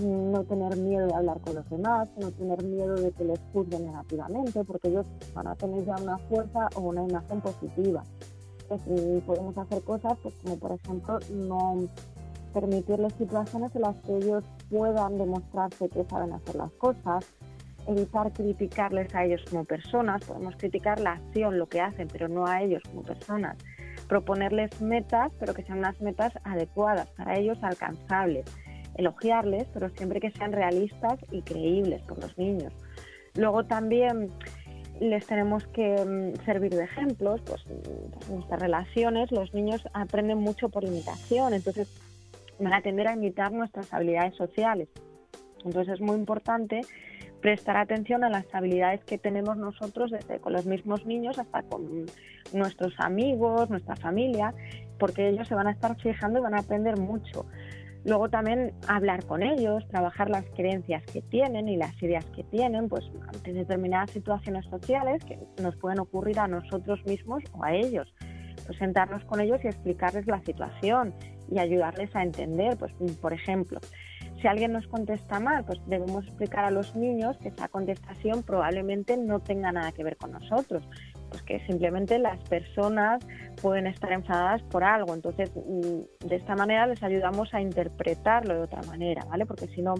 no 0.00 0.44
tener 0.44 0.76
miedo 0.76 1.06
de 1.06 1.14
hablar 1.14 1.40
con 1.40 1.54
los 1.54 1.68
demás, 1.68 2.08
no 2.16 2.30
tener 2.30 2.62
miedo 2.64 2.94
de 2.94 3.10
que 3.12 3.24
les 3.24 3.40
juzguen 3.52 3.86
negativamente, 3.86 4.64
porque 4.64 4.88
ellos 4.88 5.06
van 5.34 5.48
a 5.48 5.54
tener 5.54 5.84
ya 5.84 5.96
una 5.96 6.18
fuerza 6.18 6.68
o 6.76 6.80
una 6.80 7.02
imagen 7.04 7.40
positiva. 7.40 8.02
Entonces, 8.62 9.22
podemos 9.24 9.56
hacer 9.58 9.82
cosas 9.82 10.14
pues, 10.22 10.34
como 10.42 10.56
por 10.56 10.72
ejemplo 10.72 11.18
no 11.30 11.76
permitirles 12.52 13.12
situaciones 13.14 13.74
en 13.74 13.82
las 13.82 13.96
que 14.00 14.16
ellos 14.16 14.44
puedan 14.70 15.18
demostrarse 15.18 15.88
que 15.88 16.04
saben 16.04 16.32
hacer 16.32 16.54
las 16.56 16.72
cosas, 16.72 17.24
evitar 17.86 18.32
criticarles 18.32 19.14
a 19.14 19.24
ellos 19.24 19.42
como 19.50 19.64
personas, 19.64 20.24
podemos 20.24 20.56
criticar 20.56 21.00
la 21.00 21.12
acción, 21.12 21.58
lo 21.58 21.68
que 21.68 21.80
hacen, 21.80 22.08
pero 22.08 22.28
no 22.28 22.46
a 22.46 22.62
ellos 22.62 22.82
como 22.88 23.02
personas. 23.02 23.56
Proponerles 24.08 24.80
metas, 24.80 25.32
pero 25.38 25.54
que 25.54 25.62
sean 25.62 25.78
unas 25.78 26.00
metas 26.00 26.32
adecuadas 26.44 27.08
para 27.10 27.38
ellos, 27.38 27.58
alcanzables. 27.62 28.44
Elogiarles, 28.96 29.66
pero 29.72 29.88
siempre 29.90 30.20
que 30.20 30.30
sean 30.30 30.52
realistas 30.52 31.18
y 31.30 31.42
creíbles 31.42 32.02
por 32.02 32.18
los 32.20 32.36
niños. 32.38 32.72
Luego 33.34 33.64
también 33.64 34.30
les 35.00 35.26
tenemos 35.26 35.66
que 35.68 36.04
mm, 36.04 36.44
servir 36.44 36.74
de 36.74 36.84
ejemplos, 36.84 37.40
pues 37.42 37.64
en 37.66 38.34
nuestras 38.36 38.60
relaciones 38.60 39.32
los 39.32 39.52
niños 39.54 39.82
aprenden 39.94 40.38
mucho 40.38 40.68
por 40.68 40.84
imitación, 40.84 41.54
entonces 41.54 41.88
van 42.58 42.74
a 42.74 42.82
tender 42.82 43.08
a 43.08 43.14
imitar 43.14 43.52
nuestras 43.52 43.92
habilidades 43.92 44.36
sociales. 44.36 44.88
Entonces 45.64 45.94
es 45.94 46.00
muy 46.00 46.16
importante 46.16 46.82
prestar 47.40 47.76
atención 47.76 48.22
a 48.22 48.30
las 48.30 48.46
habilidades 48.54 49.04
que 49.04 49.18
tenemos 49.18 49.56
nosotros 49.56 50.10
desde 50.10 50.38
con 50.38 50.52
los 50.52 50.64
mismos 50.64 51.04
niños 51.04 51.38
hasta 51.38 51.62
con 51.62 52.06
nuestros 52.52 52.94
amigos, 52.98 53.68
nuestra 53.68 53.96
familia, 53.96 54.54
porque 54.98 55.28
ellos 55.28 55.48
se 55.48 55.56
van 55.56 55.66
a 55.66 55.72
estar 55.72 55.96
fijando 56.00 56.38
y 56.38 56.42
van 56.42 56.54
a 56.54 56.60
aprender 56.60 56.98
mucho. 56.98 57.44
Luego 58.04 58.28
también 58.28 58.72
hablar 58.88 59.24
con 59.26 59.42
ellos, 59.42 59.86
trabajar 59.88 60.28
las 60.28 60.44
creencias 60.56 61.04
que 61.04 61.22
tienen 61.22 61.68
y 61.68 61.76
las 61.76 62.00
ideas 62.02 62.24
que 62.34 62.42
tienen, 62.44 62.88
pues 62.88 63.04
ante 63.28 63.52
determinadas 63.52 64.10
situaciones 64.10 64.64
sociales 64.66 65.24
que 65.24 65.38
nos 65.62 65.76
pueden 65.76 66.00
ocurrir 66.00 66.40
a 66.40 66.48
nosotros 66.48 67.04
mismos 67.06 67.44
o 67.52 67.62
a 67.62 67.74
ellos. 67.74 68.12
Pues 68.66 68.78
sentarnos 68.78 69.24
con 69.24 69.40
ellos 69.40 69.60
y 69.64 69.68
explicarles 69.68 70.26
la 70.26 70.40
situación 70.40 71.14
y 71.50 71.58
ayudarles 71.58 72.14
a 72.16 72.22
entender, 72.22 72.76
pues 72.76 72.92
por 73.20 73.32
ejemplo, 73.32 73.78
si 74.40 74.48
alguien 74.48 74.72
nos 74.72 74.88
contesta 74.88 75.38
mal, 75.38 75.64
pues 75.64 75.80
debemos 75.86 76.26
explicar 76.26 76.64
a 76.64 76.70
los 76.72 76.96
niños 76.96 77.36
que 77.38 77.48
esa 77.48 77.68
contestación 77.68 78.42
probablemente 78.42 79.16
no 79.16 79.38
tenga 79.38 79.70
nada 79.70 79.92
que 79.92 80.02
ver 80.02 80.16
con 80.16 80.32
nosotros, 80.32 80.82
pues 81.32 81.42
que 81.44 81.60
simplemente 81.66 82.18
las 82.18 82.38
personas 82.48 83.24
pueden 83.60 83.86
estar 83.86 84.12
enfadadas 84.12 84.62
por 84.64 84.84
algo. 84.84 85.14
Entonces, 85.14 85.50
mm, 85.54 86.26
de 86.28 86.36
esta 86.36 86.54
manera 86.54 86.86
les 86.86 87.02
ayudamos 87.02 87.52
a 87.54 87.60
interpretarlo 87.62 88.54
de 88.54 88.60
otra 88.60 88.82
manera, 88.82 89.24
¿vale? 89.30 89.46
Porque 89.46 89.66
si 89.68 89.80
no, 89.80 89.94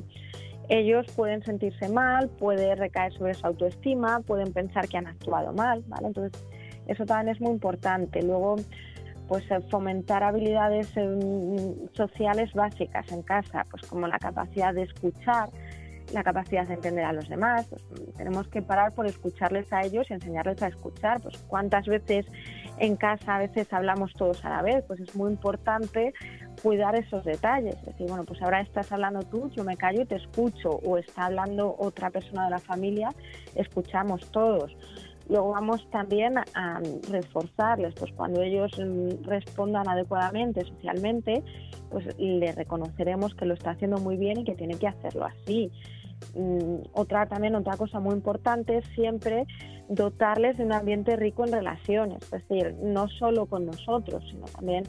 ellos 0.68 1.06
pueden 1.16 1.42
sentirse 1.42 1.88
mal, 1.88 2.28
puede 2.28 2.74
recaer 2.74 3.14
sobre 3.14 3.32
su 3.32 3.46
autoestima, 3.46 4.20
pueden 4.20 4.52
pensar 4.52 4.88
que 4.88 4.98
han 4.98 5.06
actuado 5.06 5.54
mal, 5.54 5.82
¿vale? 5.86 6.08
Entonces, 6.08 6.44
eso 6.86 7.06
también 7.06 7.34
es 7.34 7.40
muy 7.40 7.52
importante. 7.52 8.22
Luego, 8.22 8.56
pues 9.26 9.50
eh, 9.50 9.60
fomentar 9.70 10.22
habilidades 10.22 10.94
em, 10.98 11.88
sociales 11.94 12.52
básicas 12.52 13.10
en 13.10 13.22
casa, 13.22 13.66
pues 13.70 13.86
como 13.86 14.06
la 14.06 14.18
capacidad 14.18 14.74
de 14.74 14.82
escuchar, 14.82 15.48
la 16.12 16.22
capacidad 16.22 16.66
de 16.66 16.74
entender 16.74 17.04
a 17.04 17.12
los 17.12 17.28
demás. 17.28 17.66
Pues, 17.68 17.82
tenemos 18.16 18.48
que 18.48 18.62
parar 18.62 18.92
por 18.92 19.06
escucharles 19.06 19.72
a 19.72 19.82
ellos 19.82 20.06
y 20.10 20.14
enseñarles 20.14 20.62
a 20.62 20.68
escuchar. 20.68 21.20
Pues 21.20 21.38
cuántas 21.48 21.86
veces 21.86 22.26
en 22.78 22.96
casa 22.96 23.36
a 23.36 23.38
veces 23.38 23.72
hablamos 23.72 24.12
todos 24.14 24.44
a 24.44 24.50
la 24.50 24.62
vez, 24.62 24.84
pues 24.86 25.00
es 25.00 25.14
muy 25.14 25.30
importante 25.32 26.12
cuidar 26.62 26.94
esos 26.96 27.24
detalles. 27.24 27.76
Es 27.76 27.86
decir, 27.86 28.06
bueno, 28.08 28.24
pues 28.24 28.40
ahora 28.42 28.60
estás 28.60 28.90
hablando 28.92 29.22
tú, 29.22 29.50
yo 29.50 29.64
me 29.64 29.76
callo 29.76 30.02
y 30.02 30.06
te 30.06 30.16
escucho, 30.16 30.70
o 30.70 30.98
está 30.98 31.26
hablando 31.26 31.74
otra 31.78 32.10
persona 32.10 32.44
de 32.44 32.50
la 32.50 32.58
familia, 32.58 33.10
escuchamos 33.54 34.30
todos. 34.30 34.76
Luego 35.28 35.52
vamos 35.52 35.88
también 35.90 36.38
a 36.38 36.80
reforzarles, 37.08 37.94
pues 37.94 38.12
cuando 38.12 38.42
ellos 38.42 38.72
mm, 38.78 39.24
respondan 39.24 39.88
adecuadamente 39.88 40.64
socialmente, 40.64 41.42
pues 41.90 42.06
le 42.18 42.52
reconoceremos 42.52 43.34
que 43.34 43.46
lo 43.46 43.54
está 43.54 43.70
haciendo 43.70 43.98
muy 43.98 44.16
bien 44.16 44.40
y 44.40 44.44
que 44.44 44.54
tiene 44.54 44.74
que 44.74 44.88
hacerlo 44.88 45.24
así. 45.24 45.70
Mm, 46.34 46.82
otra 46.92 47.26
también 47.26 47.54
otra 47.54 47.76
cosa 47.76 48.00
muy 48.00 48.14
importante 48.14 48.78
es 48.78 48.86
siempre 48.94 49.46
dotarles 49.88 50.56
de 50.56 50.64
un 50.64 50.72
ambiente 50.72 51.16
rico 51.16 51.44
en 51.44 51.52
relaciones, 51.52 52.22
es 52.22 52.30
decir, 52.30 52.74
no 52.82 53.08
solo 53.08 53.46
con 53.46 53.66
nosotros, 53.66 54.24
sino 54.30 54.46
también 54.46 54.84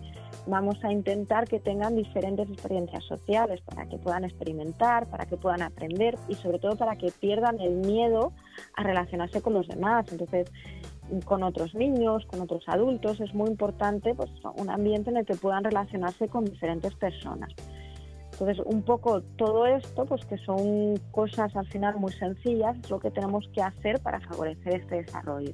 vamos 0.47 0.75
a 0.83 0.91
intentar 0.91 1.47
que 1.47 1.59
tengan 1.59 1.95
diferentes 1.95 2.49
experiencias 2.49 3.03
sociales 3.05 3.61
para 3.61 3.87
que 3.87 3.97
puedan 3.97 4.23
experimentar, 4.23 5.07
para 5.07 5.25
que 5.25 5.35
puedan 5.37 5.61
aprender 5.61 6.15
y 6.29 6.35
sobre 6.35 6.59
todo 6.59 6.77
para 6.77 6.95
que 6.95 7.11
pierdan 7.19 7.59
el 7.59 7.75
miedo 7.77 8.33
a 8.75 8.83
relacionarse 8.83 9.41
con 9.41 9.53
los 9.53 9.67
demás. 9.67 10.05
Entonces, 10.11 10.51
con 11.25 11.43
otros 11.43 11.75
niños, 11.75 12.25
con 12.27 12.41
otros 12.41 12.63
adultos, 12.67 13.19
es 13.19 13.33
muy 13.33 13.49
importante 13.49 14.13
pues, 14.15 14.31
un 14.57 14.69
ambiente 14.69 15.09
en 15.09 15.17
el 15.17 15.25
que 15.25 15.35
puedan 15.35 15.63
relacionarse 15.63 16.27
con 16.27 16.45
diferentes 16.45 16.93
personas. 16.95 17.53
Entonces, 18.33 18.65
un 18.65 18.81
poco 18.81 19.21
todo 19.37 19.67
esto, 19.67 20.05
pues 20.05 20.25
que 20.25 20.37
son 20.39 20.97
cosas 21.11 21.55
al 21.55 21.67
final 21.67 21.95
muy 21.97 22.11
sencillas, 22.13 22.75
es 22.83 22.89
lo 22.89 22.99
que 22.99 23.11
tenemos 23.11 23.47
que 23.53 23.61
hacer 23.61 23.99
para 24.01 24.19
favorecer 24.21 24.81
este 24.81 25.03
desarrollo. 25.03 25.53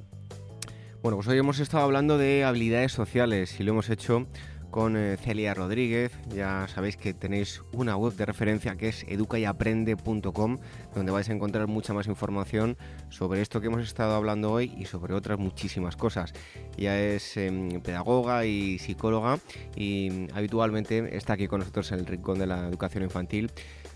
Bueno, 1.02 1.16
pues 1.16 1.28
hoy 1.28 1.38
hemos 1.38 1.60
estado 1.60 1.84
hablando 1.84 2.16
de 2.16 2.44
habilidades 2.44 2.92
sociales 2.92 3.60
y 3.60 3.64
lo 3.64 3.72
hemos 3.72 3.90
hecho 3.90 4.26
con 4.70 4.96
eh, 4.96 5.16
Celia 5.16 5.54
Rodríguez. 5.54 6.12
Ya 6.28 6.66
sabéis 6.68 6.96
que 6.96 7.14
tenéis 7.14 7.62
una 7.72 7.96
web 7.96 8.14
de 8.14 8.26
referencia 8.26 8.76
que 8.76 8.88
es 8.88 9.04
educayaprende.com, 9.08 10.58
donde 10.94 11.12
vais 11.12 11.28
a 11.28 11.32
encontrar 11.32 11.66
mucha 11.66 11.92
más 11.92 12.06
información 12.06 12.76
sobre 13.08 13.42
esto 13.42 13.60
que 13.60 13.66
hemos 13.66 13.82
estado 13.82 14.14
hablando 14.14 14.52
hoy 14.52 14.74
y 14.78 14.86
sobre 14.86 15.14
otras 15.14 15.38
muchísimas 15.38 15.96
cosas. 15.96 16.32
Ella 16.76 16.98
es 17.00 17.36
em, 17.36 17.80
pedagoga 17.80 18.46
y 18.46 18.78
psicóloga 18.78 19.38
y 19.76 20.10
mm, 20.10 20.28
habitualmente 20.34 21.16
está 21.16 21.34
aquí 21.34 21.48
con 21.48 21.60
nosotros 21.60 21.90
en 21.92 22.00
el 22.00 22.06
Rincón 22.06 22.38
de 22.38 22.46
la 22.46 22.68
Educación 22.68 23.04
Infantil. 23.04 23.50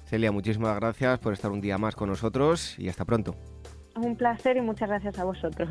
Celia, 0.07 0.33
muchísimas 0.33 0.77
gracias 0.77 1.19
por 1.19 1.33
estar 1.33 1.51
un 1.51 1.61
día 1.61 1.79
más 1.79 1.95
con 1.95 2.09
nosotros 2.09 2.79
y 2.79 2.89
hasta 2.89 3.05
pronto. 3.05 3.35
Un 3.97 4.17
placer 4.17 4.57
y 4.57 4.61
muchas 4.61 4.89
gracias 4.89 5.19
a 5.19 5.25
vosotros. 5.25 5.71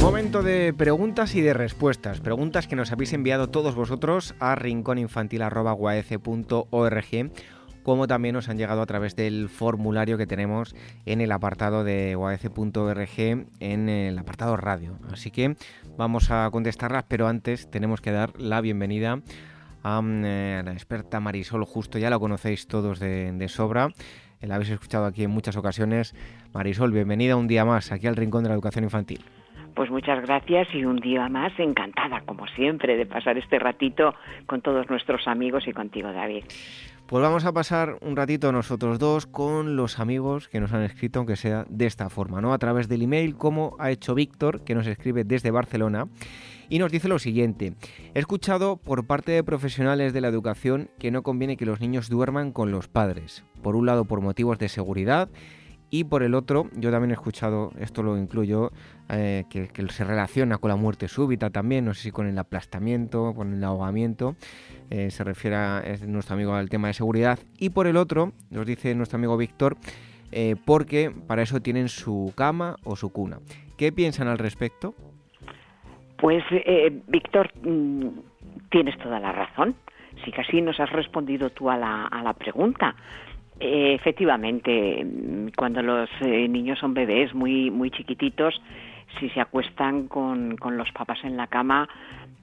Momento 0.00 0.44
de 0.44 0.72
preguntas 0.72 1.34
y 1.34 1.40
de 1.40 1.52
respuestas. 1.52 2.20
Preguntas 2.20 2.68
que 2.68 2.76
nos 2.76 2.92
habéis 2.92 3.12
enviado 3.12 3.48
todos 3.48 3.74
vosotros 3.74 4.36
a 4.38 4.54
rincóninfantil.org 4.54 7.30
como 7.86 8.08
también 8.08 8.32
nos 8.32 8.48
han 8.48 8.58
llegado 8.58 8.82
a 8.82 8.86
través 8.86 9.14
del 9.14 9.48
formulario 9.48 10.18
que 10.18 10.26
tenemos 10.26 10.74
en 11.04 11.20
el 11.20 11.30
apartado 11.30 11.84
de 11.84 12.16
uac.org 12.16 13.46
en 13.60 13.88
el 13.88 14.18
apartado 14.18 14.56
radio. 14.56 14.98
Así 15.12 15.30
que 15.30 15.54
vamos 15.96 16.32
a 16.32 16.50
contestarlas, 16.50 17.04
pero 17.04 17.28
antes 17.28 17.70
tenemos 17.70 18.00
que 18.00 18.10
dar 18.10 18.32
la 18.40 18.60
bienvenida 18.60 19.20
a, 19.84 20.02
eh, 20.04 20.62
la 20.64 20.72
experta 20.72 21.20
Marisol 21.20 21.64
Justo, 21.64 22.00
ya 22.00 22.10
la 22.10 22.18
conocéis 22.18 22.66
todos 22.66 22.98
de, 22.98 23.46
sobra. 23.48 23.90
La 24.40 24.56
habéis 24.56 24.70
escuchado 24.70 25.06
aquí 25.06 25.22
en 25.22 25.30
muchas 25.30 25.56
ocasiones. 25.56 26.12
Marisol, 26.52 26.90
bienvenida 26.90 27.36
un 27.36 27.46
día 27.46 27.64
más 27.64 27.92
aquí 27.92 28.08
al 28.08 28.16
Rincón 28.16 28.42
de 28.42 28.48
la 28.48 28.56
Educación 28.56 28.82
Infantil. 28.82 29.24
Pues 29.76 29.90
muchas 29.90 30.22
gracias 30.22 30.66
y 30.74 30.84
un 30.84 30.96
día 30.96 31.28
más 31.28 31.52
encantada, 31.58 32.22
como 32.22 32.48
siempre, 32.48 32.96
de 32.96 33.06
pasar 33.06 33.38
este 33.38 33.60
ratito 33.60 34.14
con 34.46 34.60
todos 34.60 34.90
nuestros 34.90 35.28
amigos 35.28 35.68
y 35.68 35.72
contigo, 35.72 36.10
David. 36.10 36.44
Pues 37.06 37.22
vamos 37.22 37.44
a 37.44 37.52
pasar 37.52 37.98
un 38.00 38.16
ratito 38.16 38.50
nosotros 38.50 38.98
dos 38.98 39.26
con 39.26 39.76
los 39.76 40.00
amigos 40.00 40.48
que 40.48 40.58
nos 40.58 40.72
han 40.72 40.82
escrito, 40.82 41.20
aunque 41.20 41.36
sea 41.36 41.64
de 41.68 41.86
esta 41.86 42.10
forma, 42.10 42.40
¿no? 42.40 42.52
A 42.52 42.58
través 42.58 42.88
del 42.88 43.02
email, 43.02 43.36
como 43.36 43.76
ha 43.78 43.92
hecho 43.92 44.16
Víctor, 44.16 44.62
que 44.62 44.74
nos 44.74 44.88
escribe 44.88 45.22
desde 45.22 45.52
Barcelona, 45.52 46.08
y 46.68 46.80
nos 46.80 46.90
dice 46.90 47.06
lo 47.06 47.20
siguiente. 47.20 47.74
He 48.12 48.18
escuchado 48.18 48.76
por 48.76 49.06
parte 49.06 49.30
de 49.30 49.44
profesionales 49.44 50.14
de 50.14 50.20
la 50.20 50.26
educación 50.26 50.90
que 50.98 51.12
no 51.12 51.22
conviene 51.22 51.56
que 51.56 51.64
los 51.64 51.80
niños 51.80 52.08
duerman 52.08 52.50
con 52.50 52.72
los 52.72 52.88
padres. 52.88 53.44
Por 53.62 53.76
un 53.76 53.86
lado, 53.86 54.04
por 54.04 54.20
motivos 54.20 54.58
de 54.58 54.68
seguridad 54.68 55.28
y 55.90 56.02
por 56.02 56.24
el 56.24 56.34
otro, 56.34 56.68
yo 56.74 56.90
también 56.90 57.12
he 57.12 57.14
escuchado, 57.14 57.70
esto 57.78 58.02
lo 58.02 58.18
incluyo, 58.18 58.72
eh, 59.08 59.44
que, 59.48 59.68
se 59.88 60.04
relaciona 60.04 60.58
con 60.58 60.68
la 60.68 60.76
muerte 60.76 61.06
súbita 61.06 61.50
también, 61.50 61.84
no 61.84 61.94
sé 61.94 62.02
si 62.02 62.10
con 62.10 62.26
el 62.26 62.36
aplastamiento, 62.38 63.34
con 63.36 63.54
el 63.54 63.62
ahogamiento, 63.62 64.34
eh, 64.90 65.10
se 65.10 65.22
refiere 65.22 65.54
a 65.54 65.82
nuestro 66.08 66.34
amigo 66.34 66.54
al 66.54 66.68
tema 66.68 66.88
de 66.88 66.94
seguridad. 66.94 67.38
Y 67.58 67.70
por 67.70 67.86
el 67.86 67.96
otro, 67.96 68.32
nos 68.50 68.66
dice 68.66 68.94
nuestro 68.96 69.18
amigo 69.18 69.36
Víctor, 69.36 69.76
eh, 70.32 70.56
porque 70.64 71.12
para 71.28 71.42
eso 71.42 71.60
tienen 71.60 71.88
su 71.88 72.32
cama 72.36 72.76
o 72.82 72.96
su 72.96 73.12
cuna. 73.12 73.38
¿Qué 73.78 73.92
piensan 73.92 74.26
al 74.26 74.38
respecto? 74.38 74.92
Pues, 76.16 76.42
Víctor, 77.06 77.52
mm, 77.62 78.08
tienes 78.70 78.98
toda 78.98 79.20
la 79.20 79.30
razón. 79.30 79.76
Si 80.24 80.32
casi 80.32 80.60
nos 80.62 80.80
has 80.80 80.90
respondido 80.90 81.50
tú 81.50 81.70
a 81.70 81.76
la, 81.76 82.06
a 82.06 82.22
la 82.24 82.32
pregunta. 82.32 82.96
Efectivamente, 83.60 85.06
cuando 85.56 85.80
los 85.80 86.10
niños 86.20 86.78
son 86.78 86.92
bebés 86.92 87.34
muy 87.34 87.70
muy 87.70 87.90
chiquititos, 87.90 88.60
si 89.18 89.28
se 89.30 89.40
acuestan 89.40 90.08
con, 90.08 90.56
con 90.56 90.76
los 90.76 90.90
papás 90.92 91.18
en 91.24 91.36
la 91.36 91.46
cama, 91.46 91.88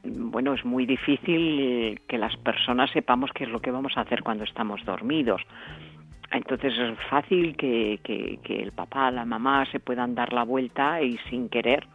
bueno, 0.03 0.53
es 0.53 0.65
muy 0.65 0.85
difícil 0.85 2.01
que 2.07 2.17
las 2.17 2.35
personas 2.37 2.91
sepamos 2.91 3.31
qué 3.33 3.45
es 3.45 3.49
lo 3.49 3.61
que 3.61 3.71
vamos 3.71 3.97
a 3.97 4.01
hacer 4.01 4.23
cuando 4.23 4.43
estamos 4.43 4.83
dormidos. 4.85 5.41
Entonces 6.31 6.73
es 6.77 6.97
fácil 7.09 7.55
que, 7.55 7.99
que, 8.03 8.61
el 8.61 8.71
papá, 8.71 9.11
la 9.11 9.23
mamá 9.23 9.65
se 9.71 9.79
puedan 9.79 10.15
dar 10.15 10.33
la 10.33 10.43
vuelta 10.43 11.01
y 11.01 11.17
sin 11.29 11.47
querer 11.47 11.85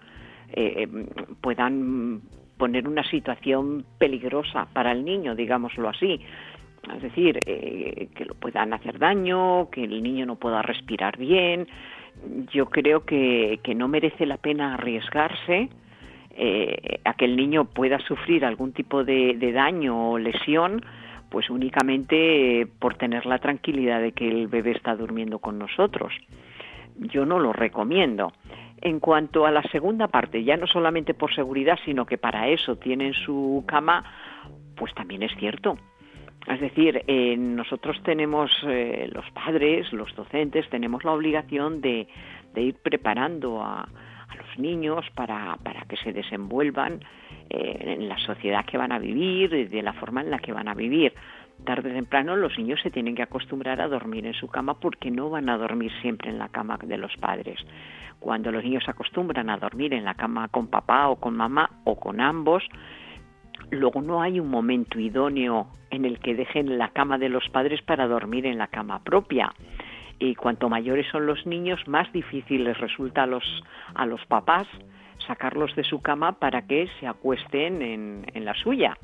eh, 0.53 0.87
puedan 1.41 2.23
poner 2.57 2.89
una 2.89 3.03
situación 3.05 3.85
peligrosa 3.99 4.67
para 4.73 4.93
el 4.93 5.05
niño, 5.05 5.35
digámoslo 5.35 5.89
así 5.89 6.21
es 6.97 7.03
decir, 7.03 7.39
eh, 7.47 8.09
que 8.15 8.25
lo 8.25 8.35
puedan 8.35 8.73
hacer 8.73 8.99
daño, 8.99 9.69
que 9.71 9.85
el 9.85 10.03
niño 10.03 10.27
no 10.27 10.37
pueda 10.37 10.63
respirar 10.63 11.17
bien. 11.19 11.69
Yo 12.53 12.67
creo 12.67 13.05
que, 13.05 13.61
que 13.63 13.75
no 13.75 13.89
merece 13.89 14.27
la 14.27 14.37
pena 14.37 14.75
arriesgarse 14.75 15.69
eh, 16.41 17.01
a 17.05 17.15
que 17.15 17.25
el 17.25 17.35
niño 17.35 17.65
pueda 17.65 17.99
sufrir 17.99 18.45
algún 18.45 18.73
tipo 18.73 19.03
de, 19.03 19.35
daño 19.53 20.13
o 20.13 20.19
lesión, 20.21 20.85
pues 21.31 21.51
únicamente 21.51 22.69
por 22.79 22.95
tener 22.95 23.27
la 23.27 23.41
tranquilidad 23.41 24.01
de 24.01 24.13
que 24.13 24.29
el 24.29 24.47
bebé 24.47 24.71
está 24.71 24.95
durmiendo 24.95 25.41
con 25.41 25.59
nosotros. 25.59 26.13
Yo 26.97 27.27
no 27.27 27.41
lo 27.41 27.53
recomiendo. 27.53 28.33
En 28.81 29.01
cuanto 29.01 29.47
a 29.47 29.51
la 29.51 29.63
segunda 29.63 30.07
parte, 30.07 30.45
ya 30.45 30.57
no 30.57 30.69
solamente 30.69 31.13
por 31.13 31.35
seguridad, 31.35 31.77
sino 31.85 32.07
que 32.07 32.19
para 32.19 32.47
eso 32.47 32.77
tienen 32.77 33.15
su 33.15 33.65
cama, 33.67 34.05
pues 34.77 34.95
también 34.95 35.25
es 35.25 35.33
cierto. 35.41 35.77
Es 36.49 36.61
decir, 36.61 37.05
eh, 37.07 37.37
nosotros 37.37 38.03
tenemos, 38.03 38.51
eh, 38.67 39.11
los 39.13 39.31
padres, 39.33 39.93
los 39.93 40.15
docentes, 40.15 40.69
tenemos 40.71 41.05
la 41.05 41.13
obligación 41.13 41.83
de, 41.83 42.09
ir 42.57 42.75
preparando 42.83 43.63
a, 43.63 43.87
los 44.37 44.59
niños 44.59 45.05
para, 45.15 45.59
que 45.89 45.97
se 45.97 46.13
desenvuelvan 46.13 47.01
eh, 47.51 47.97
en 47.99 48.09
la 48.09 48.19
sociedad 48.19 48.65
que 48.65 48.79
van 48.79 48.93
a 48.93 48.99
vivir, 48.99 49.69
de 49.69 49.83
la 49.83 49.93
forma 49.93 50.23
en 50.23 50.31
la 50.31 50.39
que 50.39 50.53
van 50.53 50.69
a 50.69 50.75
vivir. 50.75 51.13
Tarde 51.65 51.91
o 51.91 51.95
temprano 51.95 52.37
los 52.37 52.57
niños 52.57 52.81
se 52.83 52.91
tienen 52.91 53.15
que 53.15 53.23
acostumbrar 53.23 53.81
a 53.81 53.89
dormir 53.89 54.27
en 54.27 54.35
su 54.35 54.49
cama 54.49 54.75
porque 54.81 55.11
no 55.11 55.29
van 55.29 55.49
a 55.49 55.59
dormir 55.59 55.93
siempre 56.01 56.31
en 56.31 56.39
la 56.39 56.49
cama 56.49 56.79
de 56.83 56.97
los 56.97 57.15
padres. 57.17 57.59
Cuando 58.21 58.51
los 58.51 58.65
niños 58.65 58.85
se 58.85 58.91
acostumbran 58.91 59.51
a 59.51 59.59
dormir 59.59 59.93
en 59.93 60.05
la 60.05 60.15
cama 60.15 60.49
con 60.49 60.69
papá 60.69 61.09
o 61.09 61.17
con 61.17 61.37
mamá 61.37 61.71
o 61.85 61.99
con 61.99 62.21
ambos, 62.21 62.65
luego 63.71 64.03
no 64.03 64.23
hay 64.23 64.41
un 64.41 64.49
momento 64.49 64.99
idóneo 64.99 65.69
en 65.91 66.05
el 66.05 66.19
que 66.19 66.35
dejen 66.35 66.79
la 66.79 66.89
cama 66.89 67.19
de 67.19 67.29
los 67.29 67.49
padres 67.51 67.83
para 67.83 68.07
dormir 68.07 68.47
en 68.47 68.59
la 68.59 68.69
cama 68.69 69.03
propia. 69.03 69.53
Y 70.19 70.35
cuanto 70.35 70.69
mayores 70.69 71.07
son 71.11 71.27
los 71.27 71.47
niños, 71.47 71.87
más 71.87 72.13
difícil 72.13 72.65
les 72.65 72.79
resulta 72.79 73.23
a 73.23 73.27
los, 73.27 73.45
a 73.95 74.07
los 74.07 74.25
papás 74.27 74.67
sacarlos 75.27 75.75
de 75.77 75.85
su 75.85 76.01
cama 76.01 76.33
para 76.33 76.67
que 76.67 76.89
se 76.99 77.07
acuesten 77.07 77.83
en, 77.83 78.27
en 78.35 78.45
la 78.45 78.55
suya. 78.55 78.97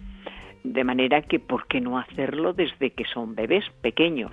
De 0.65 0.83
manera 0.83 1.23
que, 1.23 1.39
¿por 1.39 1.67
qué 1.67 1.81
no 1.81 1.99
hacerlo 1.99 2.53
desde 2.53 2.91
que 2.91 3.05
son 3.05 3.35
bebés 3.35 3.65
pequeños? 3.83 4.33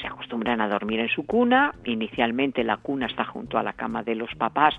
se 0.00 0.06
acostumbran 0.06 0.60
a 0.60 0.68
dormir 0.68 1.00
en 1.00 1.08
su 1.08 1.24
cuna, 1.26 1.72
inicialmente 1.84 2.64
la 2.64 2.78
cuna 2.78 3.06
está 3.06 3.24
junto 3.24 3.58
a 3.58 3.62
la 3.62 3.74
cama 3.74 4.02
de 4.02 4.14
los 4.14 4.34
papás 4.34 4.74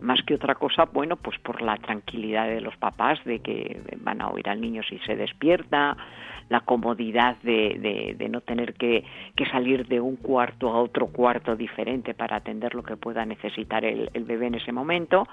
más 0.00 0.22
que 0.22 0.34
otra 0.34 0.54
cosa, 0.54 0.84
bueno, 0.84 1.16
pues 1.16 1.38
por 1.38 1.62
la 1.62 1.76
tranquilidad 1.76 2.48
de 2.48 2.60
los 2.60 2.76
papás, 2.76 3.22
de 3.24 3.40
que 3.40 3.80
van 3.98 4.20
a 4.20 4.28
oír 4.28 4.48
al 4.48 4.60
niño 4.60 4.82
si 4.88 4.98
se 5.00 5.16
despierta, 5.16 5.96
la 6.48 6.60
comodidad 6.60 7.36
de, 7.42 8.14
de, 8.18 8.28
no 8.28 8.40
tener 8.40 8.74
que, 8.74 9.04
que, 9.36 9.46
salir 9.46 9.86
de 9.86 10.00
un 10.00 10.16
cuarto 10.16 10.68
a 10.68 10.82
otro 10.82 11.06
cuarto 11.06 11.54
diferente 11.54 12.12
para 12.12 12.36
atender 12.36 12.74
lo 12.74 12.82
que 12.82 12.96
pueda 12.96 13.24
necesitar 13.24 13.84
el, 13.84 14.10
bebé 14.24 14.48
en 14.48 14.56
ese 14.56 14.72
momento. 14.72 15.28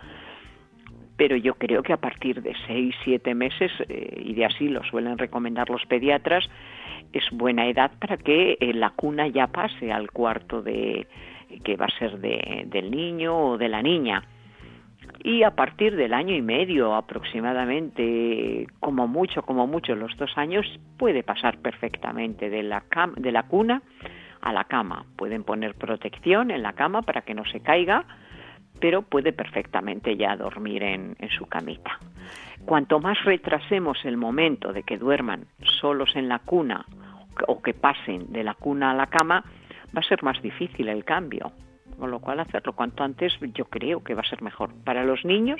Pero 1.18 1.36
yo 1.36 1.55
creo 1.55 1.82
que 1.82 1.93
a 1.93 1.97
partir 1.97 2.43
de 2.43 2.53
seis, 2.68 2.93
siete 3.03 3.34
meses, 3.34 3.72
eh, 3.89 4.22
y 4.24 4.36
de 4.36 4.45
así 4.45 4.68
lo 4.68 4.84
suelen 4.84 5.18
recomendar 5.18 5.72
los 5.72 5.84
pediatras, 5.88 6.47
es 7.11 7.24
buena 7.32 7.68
edad 7.68 7.91
para 7.99 8.18
que 8.18 8.57
eh, 8.59 8.74
la 8.74 8.91
cuna 8.91 9.28
ya 9.28 9.47
pase 9.47 9.91
al 9.91 10.11
cuarto 10.11 10.61
de 10.61 11.07
que 11.63 11.78
va 11.78 11.86
a 11.86 11.97
ser 11.97 12.20
de, 12.20 12.65
del 12.68 12.91
niño 12.91 13.36
o 13.36 13.57
de 13.57 13.70
la 13.70 13.82
niña 13.82 14.22
y 15.24 15.43
a 15.43 15.51
partir 15.51 15.95
del 15.95 16.13
año 16.13 16.36
y 16.36 16.41
medio 16.41 16.95
aproximadamente, 16.95 18.68
como 18.80 19.07
mucho, 19.07 19.41
como 19.43 19.68
mucho, 19.68 19.95
los 19.95 20.15
dos 20.18 20.38
años, 20.38 20.65
puede 20.97 21.24
pasar 21.24 21.59
perfectamente 21.59 22.49
de 22.49 22.63
la, 22.63 22.84
de 23.15 23.32
la 23.32 23.43
cuna 23.43 23.82
a 24.41 24.53
la 24.53 24.65
cama. 24.65 25.05
Pueden 25.15 25.43
poner 25.43 25.76
protección 25.76 26.51
en 26.51 26.61
la 26.61 26.74
cama 26.74 27.01
para 27.01 27.22
que 27.22 27.34
no 27.34 27.45
se 27.45 27.61
caiga, 27.61 28.05
pero 28.80 29.01
puede 29.01 29.34
perfectamente 29.34 30.15
ya 30.15 30.36
dormir 30.36 30.84
en, 30.84 31.15
en 31.20 31.30
su 31.30 31.47
camita. 31.47 31.99
Cuanto 32.65 32.99
más 32.99 33.24
retrasemos 33.24 34.05
el 34.05 34.18
momento 34.18 34.72
de 34.74 34.84
que 34.84 34.97
duerman 34.97 35.45
solos 35.80 36.15
en 36.15 36.30
la 36.30 36.39
cuna 36.39 36.86
o 37.47 37.61
que 37.61 37.74
pasen 37.74 38.32
de 38.32 38.43
la 38.43 38.53
cuna 38.53 38.91
a 38.91 38.95
la 38.95 39.07
cama, 39.07 39.43
va 39.95 39.99
a 39.99 40.03
ser 40.03 40.24
más 40.24 40.41
difícil 40.41 40.89
el 40.89 41.03
cambio. 41.03 41.51
Con 41.98 42.12
lo 42.12 42.20
cual, 42.20 42.39
hacerlo 42.39 42.74
cuanto 42.74 43.04
antes 43.04 43.34
yo 43.54 43.66
creo 43.66 44.04
que 44.04 44.14
va 44.14 44.22
a 44.22 44.30
ser 44.30 44.41
mejor 44.41 44.74
para 44.84 45.04
los 45.04 45.26
niños 45.26 45.60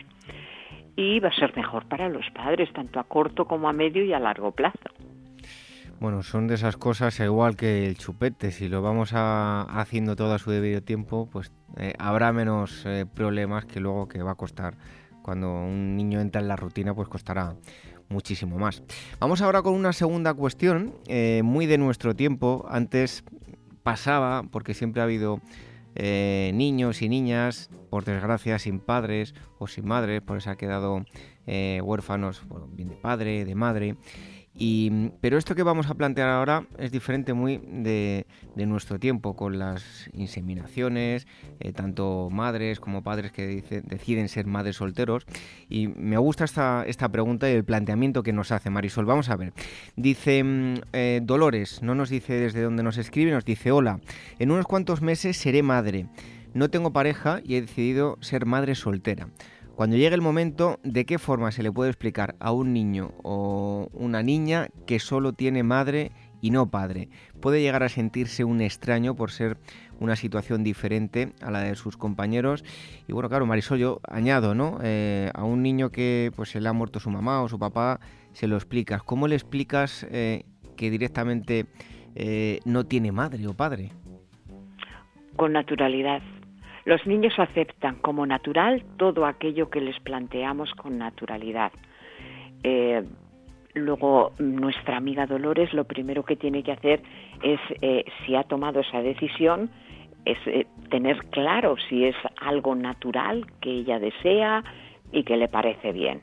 y 0.96 1.20
va 1.20 1.30
a 1.30 1.34
ser 1.34 1.56
mejor 1.56 1.86
para 1.86 2.10
los 2.10 2.30
padres, 2.32 2.72
tanto 2.74 3.00
a 3.00 3.04
corto 3.04 3.46
como 3.46 3.70
a 3.70 3.74
medio 3.74 4.04
y 4.04 4.14
a 4.14 4.20
largo 4.20 4.52
plazo. 4.52 4.90
Bueno, 6.00 6.22
son 6.22 6.48
de 6.48 6.56
esas 6.56 6.78
cosas 6.78 7.20
igual 7.20 7.56
que 7.56 7.88
el 7.88 7.98
chupete. 7.98 8.52
Si 8.52 8.70
lo 8.70 8.84
vamos 8.84 9.14
a, 9.14 9.62
haciendo 9.62 10.16
todo 10.16 10.34
a 10.34 10.40
su 10.40 10.52
debido 10.52 10.82
tiempo, 10.82 11.28
pues 11.32 11.52
eh, 11.78 11.94
habrá 11.98 12.32
menos 12.32 12.84
eh, 12.86 13.06
problemas 13.12 13.66
que 13.66 13.80
luego 13.80 14.08
que 14.08 14.22
va 14.22 14.32
a 14.32 14.36
costar. 14.36 14.76
Cuando 15.24 15.52
un 15.52 15.96
niño 15.96 16.22
entra 16.22 16.40
en 16.40 16.48
la 16.48 16.56
rutina, 16.56 16.94
pues 16.94 17.08
costará 17.08 17.56
muchísimo 18.10 18.58
más. 18.60 18.84
Vamos 19.20 19.42
ahora 19.42 19.64
con 19.64 19.74
una 19.74 19.92
segunda 19.92 20.36
cuestión, 20.36 20.94
eh, 21.08 21.42
muy 21.44 21.66
de 21.66 21.80
nuestro 21.80 22.16
tiempo. 22.16 22.68
Antes 22.70 23.24
pasaba, 23.82 24.44
porque 24.52 24.76
siempre 24.76 25.02
ha 25.02 25.06
habido 25.06 25.42
eh, 26.00 26.52
niños 26.54 27.02
y 27.02 27.10
niñas, 27.10 27.70
por 27.90 28.06
desgracia, 28.06 28.60
sin 28.60 28.80
padres 28.80 29.34
o 29.58 29.66
sin 29.68 29.88
madres, 29.88 30.22
por 30.22 30.38
eso 30.38 30.52
ha 30.52 30.56
quedado 30.56 31.04
eh, 31.48 31.82
huérfanos, 31.84 32.44
bien 32.72 32.90
de 32.90 32.96
padre, 32.96 33.46
de 33.46 33.56
madre 33.56 33.96
pero 35.22 35.38
esto 35.38 35.54
que 35.54 35.62
vamos 35.62 35.88
a 35.88 35.94
plantear 35.94 36.30
ahora 36.30 36.66
es 36.80 36.92
diferente 36.92 37.34
muy 37.34 37.58
de, 37.58 38.26
nuestro 38.56 39.00
tiempo, 39.00 39.36
con 39.36 39.60
las 39.60 40.10
inseminaciones, 40.14 41.28
eh, 41.60 41.74
tanto 41.74 42.30
madres 42.32 42.80
como 42.80 43.04
padres 43.04 43.32
que 43.32 43.64
deciden 43.86 44.30
ser 44.30 44.48
madres 44.48 44.78
solteros. 44.78 45.26
Y 45.70 45.88
me 45.88 46.18
gusta 46.18 46.46
esta, 46.46 46.84
esta 46.88 47.10
pregunta 47.10 47.50
y 47.50 47.54
el 47.54 47.66
planteamiento 47.66 48.24
que 48.24 48.34
nos 48.34 48.52
hace 48.52 48.70
Marisol. 48.70 49.06
Vamos 49.06 49.30
a 49.30 49.36
ver. 49.36 49.54
Dice 49.96 50.44
mm, 50.44 50.74
eh, 50.94 51.22
Dolores, 51.24 51.84
no 51.84 51.94
nos 51.94 52.10
dice 52.10 52.34
desde 52.34 52.62
dónde 52.62 52.82
nos 52.84 52.98
escribe, 52.98 53.32
nos 53.32 53.46
dice, 53.46 53.72
hola, 53.72 54.00
en 54.40 54.52
unos 54.52 54.66
cuantos 54.66 55.02
meses 55.02 55.38
seré 55.38 55.62
madre. 55.62 56.08
No 56.54 56.70
tengo 56.72 56.92
pareja 56.92 57.42
y 57.44 57.56
he 57.56 57.62
decidido 57.62 58.18
ser 58.22 58.48
madre 58.48 58.74
soltera. 58.74 59.30
Cuando 59.78 59.96
llegue 59.96 60.16
el 60.16 60.24
momento, 60.24 60.80
¿de 60.82 61.06
qué 61.06 61.20
forma 61.20 61.52
se 61.52 61.62
le 61.62 61.72
puede 61.72 61.92
explicar 61.92 62.34
a 62.40 62.52
un 62.52 62.74
niño 62.74 63.12
o 63.22 63.90
una 63.94 64.24
niña 64.24 64.70
que 64.88 64.98
solo 64.98 65.34
tiene 65.34 65.62
madre 65.62 66.12
y 66.42 66.50
no 66.50 66.72
padre? 66.72 67.10
Puede 67.40 67.62
llegar 67.62 67.84
a 67.84 67.90
sentirse 67.90 68.44
un 68.44 68.62
extraño 68.62 69.16
por 69.16 69.30
ser 69.30 69.58
una 70.00 70.16
situación 70.16 70.64
diferente 70.64 71.34
a 71.44 71.52
la 71.52 71.60
de 71.60 71.76
sus 71.76 71.96
compañeros. 71.96 72.66
Y 73.08 73.14
bueno, 73.14 73.30
claro, 73.30 73.46
Marisol, 73.46 73.78
yo 73.78 74.00
añado, 74.10 74.56
¿no? 74.56 74.80
Eh, 74.82 75.30
a 75.36 75.44
un 75.44 75.62
niño 75.62 75.92
que 75.92 76.32
pues 76.36 76.50
se 76.50 76.60
le 76.60 76.68
ha 76.70 76.74
muerto 76.74 77.00
su 77.00 77.12
mamá 77.12 77.44
o 77.44 77.48
su 77.48 77.60
papá, 77.60 78.00
se 78.34 78.48
lo 78.48 78.56
explicas. 78.56 79.04
¿Cómo 79.04 79.28
le 79.28 79.36
explicas 79.36 80.08
eh, 80.10 80.46
que 80.76 80.90
directamente 80.90 81.68
eh, 82.16 82.62
no 82.66 82.88
tiene 82.88 83.12
madre 83.12 83.46
o 83.46 83.54
padre? 83.54 83.92
Con 85.36 85.54
naturalidad 85.54 86.24
los 86.88 87.06
niños 87.06 87.38
aceptan 87.38 87.96
como 87.96 88.26
natural 88.26 88.82
todo 88.96 89.26
aquello 89.26 89.70
que 89.70 89.82
les 89.82 90.00
planteamos 90.00 90.72
con 90.72 90.98
naturalidad. 90.98 91.74
Eh, 92.64 93.04
luego, 93.74 94.32
nuestra 94.40 94.96
amiga 94.96 95.26
Dolores 95.26 95.74
lo 95.74 95.84
primero 95.84 96.24
que 96.24 96.38
tiene 96.38 96.64
que 96.64 96.72
hacer 96.72 97.02
es, 97.44 97.60
eh, 97.82 98.06
si 98.26 98.38
ha 98.38 98.44
tomado 98.44 98.80
esa 98.80 99.02
decisión, 99.02 99.70
es 100.24 100.38
eh, 100.46 100.66
tener 100.90 101.18
claro 101.26 101.76
si 101.90 102.06
es 102.06 102.16
algo 102.40 102.74
natural 102.74 103.46
que 103.60 103.70
ella 103.70 104.00
desea 104.00 104.64
y 105.12 105.24
que 105.24 105.36
le 105.36 105.50
parece 105.50 105.92
bien. 105.92 106.22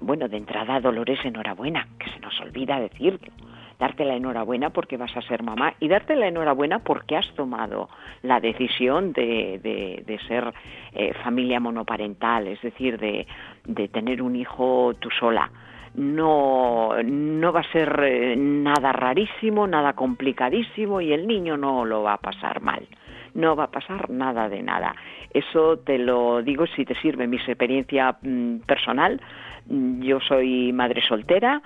bueno, 0.00 0.28
de 0.28 0.36
entrada, 0.36 0.78
Dolores, 0.78 1.18
enhorabuena, 1.24 1.88
que 1.98 2.08
se 2.12 2.20
nos 2.20 2.40
olvida 2.40 2.78
decirlo 2.78 3.32
darte 3.78 4.04
la 4.04 4.14
enhorabuena 4.14 4.70
porque 4.70 4.96
vas 4.96 5.16
a 5.16 5.22
ser 5.22 5.42
mamá 5.42 5.74
y 5.80 5.88
darte 5.88 6.16
la 6.16 6.28
enhorabuena 6.28 6.80
porque 6.80 7.16
has 7.16 7.28
tomado 7.34 7.88
la 8.22 8.40
decisión 8.40 9.12
de, 9.12 9.60
de, 10.04 10.18
ser 10.26 10.52
eh, 10.92 11.14
familia 11.22 11.60
monoparental, 11.60 12.48
es 12.48 12.60
decir, 12.60 12.98
de, 12.98 13.26
de 13.64 13.88
tener 13.88 14.20
un 14.20 14.36
hijo 14.36 14.94
tú 14.98 15.08
sola 15.10 15.50
no, 15.98 16.90
no 17.02 17.52
va 17.52 17.60
a 17.60 17.72
ser 17.72 18.00
eh, 18.04 18.36
nada 18.36 18.92
rarísimo, 18.92 19.66
nada 19.66 19.94
complicadísimo 19.94 21.00
y 21.00 21.12
el 21.12 21.26
niño 21.26 21.56
no 21.56 21.84
lo 21.84 22.02
va 22.02 22.14
a 22.14 22.18
pasar 22.18 22.60
mal. 22.60 22.86
No 23.34 23.56
va 23.56 23.64
a 23.64 23.70
pasar 23.70 24.08
nada 24.08 24.48
de 24.48 24.62
nada. 24.62 24.94
Eso 25.32 25.78
te 25.78 25.98
lo 25.98 26.42
digo 26.42 26.66
si 26.66 26.84
te 26.84 26.94
sirve 27.00 27.26
mi 27.26 27.36
experiencia 27.36 28.16
mm, 28.22 28.58
personal. 28.60 29.20
Yo 29.66 30.20
soy 30.20 30.72
madre 30.72 31.02
soltera, 31.02 31.60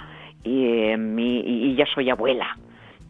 y, 0.45 0.67
eh, 0.67 0.97
mi, 0.97 1.41
y 1.41 1.75
ya 1.75 1.87
soy 1.87 2.11
abuela 2.11 2.57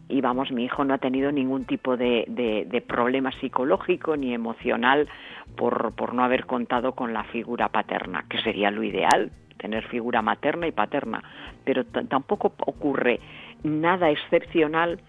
y 0.09 0.21
vamos, 0.21 0.51
mi 0.51 0.65
hijo 0.65 0.83
no 0.83 0.93
ha 0.93 0.97
tenido 0.99 1.31
ningún 1.31 1.65
tipo 1.65 1.97
de, 1.97 2.25
de, 2.27 2.81
problema 2.81 3.31
psicológico 3.39 4.15
ni 4.15 4.33
emocional 4.33 5.07
por, 5.55 5.93
por, 5.95 6.13
no 6.13 6.23
haber 6.23 6.45
contado 6.45 6.93
con 6.93 7.13
la 7.13 7.23
figura 7.25 7.69
paterna, 7.69 8.25
que 8.29 8.37
sería 8.39 8.69
lo 8.69 8.83
ideal, 8.83 9.31
tener 9.57 9.87
figura 9.87 10.21
materna 10.21 10.67
y 10.67 10.71
paterna, 10.71 11.23
pero 11.63 11.85
tampoco 11.85 12.53
ocurre 12.65 13.19
nada 13.63 14.09
excepcional 14.09 14.99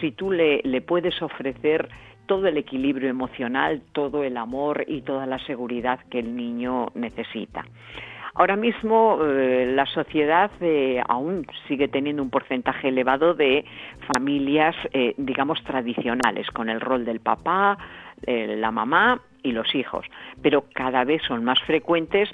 si 0.00 0.10
tú 0.12 0.30
le, 0.30 0.60
le 0.64 0.80
puedes 0.80 1.22
ofrecer 1.22 1.88
todo 2.26 2.46
el 2.46 2.58
equilibrio 2.58 3.08
emocional, 3.08 3.82
todo 3.92 4.24
el 4.24 4.36
amor 4.36 4.84
y 4.86 5.02
toda 5.02 5.26
la 5.26 5.38
seguridad 5.46 6.00
que 6.10 6.18
el 6.18 6.36
niño 6.36 6.88
necesita. 6.94 7.64
Ahora 8.34 8.56
mismo 8.56 9.18
eh, 9.22 9.72
la 9.74 9.86
sociedad 9.86 10.50
eh, 10.60 11.02
aún 11.08 11.46
sigue 11.66 11.88
teniendo 11.88 12.22
un 12.22 12.30
porcentaje 12.30 12.88
elevado 12.88 13.34
de 13.34 13.64
familias, 14.12 14.76
eh, 14.92 15.14
digamos, 15.16 15.62
tradicionales, 15.64 16.48
con 16.50 16.68
el 16.68 16.80
rol 16.80 17.04
del 17.04 17.20
papá, 17.20 17.78
la 18.26 18.70
mamá 18.70 19.22
y 19.42 19.52
los 19.52 19.74
hijos, 19.74 20.04
pero 20.42 20.66
cada 20.74 21.04
vez 21.04 21.22
son 21.26 21.42
más 21.42 21.58
frecuentes 21.62 22.28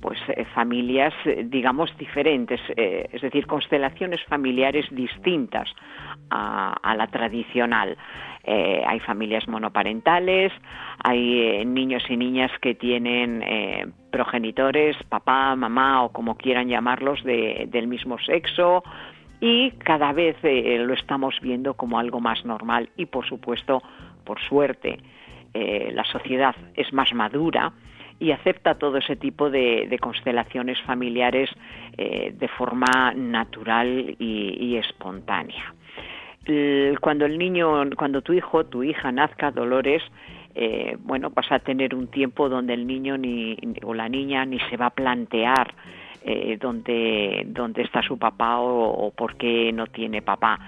pues 0.00 0.20
familias 0.54 1.12
digamos 1.46 1.90
diferentes 1.98 2.60
es 2.76 3.20
decir 3.20 3.46
constelaciones 3.48 4.22
familiares 4.28 4.86
distintas 4.92 5.68
a 6.30 6.94
la 6.96 7.08
tradicional. 7.08 7.96
Eh, 8.46 8.80
hay 8.86 9.00
familias 9.00 9.48
monoparentales, 9.48 10.52
hay 11.02 11.40
eh, 11.40 11.64
niños 11.64 12.04
y 12.08 12.16
niñas 12.16 12.52
que 12.60 12.76
tienen 12.76 13.42
eh, 13.42 13.86
progenitores, 14.16 14.96
papá, 15.10 15.54
mamá 15.56 16.02
o 16.02 16.08
como 16.10 16.38
quieran 16.38 16.68
llamarlos, 16.68 17.22
del 17.22 17.86
mismo 17.86 18.18
sexo 18.18 18.82
y 19.40 19.72
cada 19.72 20.14
vez 20.14 20.36
lo 20.42 20.94
estamos 20.94 21.38
viendo 21.42 21.74
como 21.74 21.98
algo 21.98 22.18
más 22.18 22.42
normal. 22.46 22.88
Y 22.96 23.04
por 23.04 23.26
supuesto, 23.26 23.82
por 24.24 24.40
suerte, 24.40 24.98
la 25.52 26.04
sociedad 26.04 26.56
es 26.74 26.94
más 26.94 27.12
madura 27.12 27.72
y 28.18 28.30
acepta 28.30 28.76
todo 28.76 28.96
ese 28.96 29.16
tipo 29.16 29.50
de, 29.50 29.94
constelaciones 30.00 30.80
familiares 30.86 31.50
de 31.94 32.48
forma 32.56 33.12
natural 33.14 34.16
y 34.18 34.76
espontánea. 34.76 35.74
Cuando 37.02 37.26
el 37.26 37.36
niño, 37.36 37.90
cuando 37.96 38.22
tu 38.22 38.32
hijo, 38.32 38.64
tu 38.64 38.82
hija 38.82 39.12
nazca, 39.12 39.50
Dolores, 39.50 40.02
eh, 40.58 40.96
bueno, 41.00 41.28
vas 41.28 41.52
a 41.52 41.58
tener 41.58 41.94
un 41.94 42.06
tiempo 42.08 42.48
donde 42.48 42.72
el 42.72 42.86
niño 42.86 43.18
ni, 43.18 43.58
o 43.84 43.92
la 43.92 44.08
niña 44.08 44.46
ni 44.46 44.58
se 44.70 44.78
va 44.78 44.86
a 44.86 44.90
plantear 44.90 45.74
eh, 46.24 46.56
dónde, 46.58 47.44
dónde 47.46 47.82
está 47.82 48.02
su 48.02 48.18
papá 48.18 48.58
o, 48.58 48.88
o 48.88 49.10
por 49.10 49.36
qué 49.36 49.70
no 49.74 49.86
tiene 49.86 50.22
papá. 50.22 50.58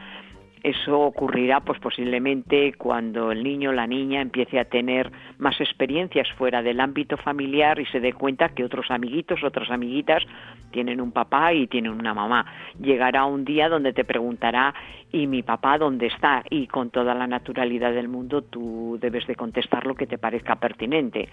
Eso 0.62 1.01
ocurrirá 1.01 1.61
pues 1.61 1.78
posiblemente 1.78 2.74
cuando 2.74 3.32
el 3.32 3.43
niño 3.43 3.70
o 3.70 3.72
la 3.72 3.86
niña 3.86 4.20
empiece 4.20 4.59
a 4.59 4.66
tener 4.66 5.11
más 5.39 5.59
experiencias 5.61 6.28
fuera 6.36 6.62
del 6.62 6.80
ámbito 6.80 7.16
familiar 7.16 7.78
y 7.80 7.86
se 7.86 8.01
dé 8.01 8.12
cuenta 8.12 8.51
que 8.51 8.64
otros 8.64 8.91
amiguitos, 8.91 9.43
otras 9.43 9.70
amiguitas 9.70 10.22
tienen 10.71 11.01
un 11.01 11.12
papá 11.12 11.53
y 11.53 11.66
tienen 11.66 11.93
una 11.93 12.14
mamá. 12.14 12.47
Llegará 12.81 13.25
un 13.25 13.45
día 13.45 13.69
donde 13.69 13.93
te 13.93 14.05
preguntará 14.05 14.75
¿y 15.12 15.27
mi 15.27 15.43
papá 15.43 15.79
dónde 15.79 16.07
está? 16.07 16.45
Y 16.51 16.66
con 16.66 16.91
toda 16.91 17.14
la 17.14 17.27
naturalidad 17.27 17.93
del 17.93 18.09
mundo 18.09 18.43
tú 18.43 18.99
debes 19.01 19.27
de 19.27 19.35
contestar 19.35 19.87
lo 19.87 19.95
que 19.95 20.07
te 20.07 20.19
parezca 20.19 20.57
pertinente 20.57 21.29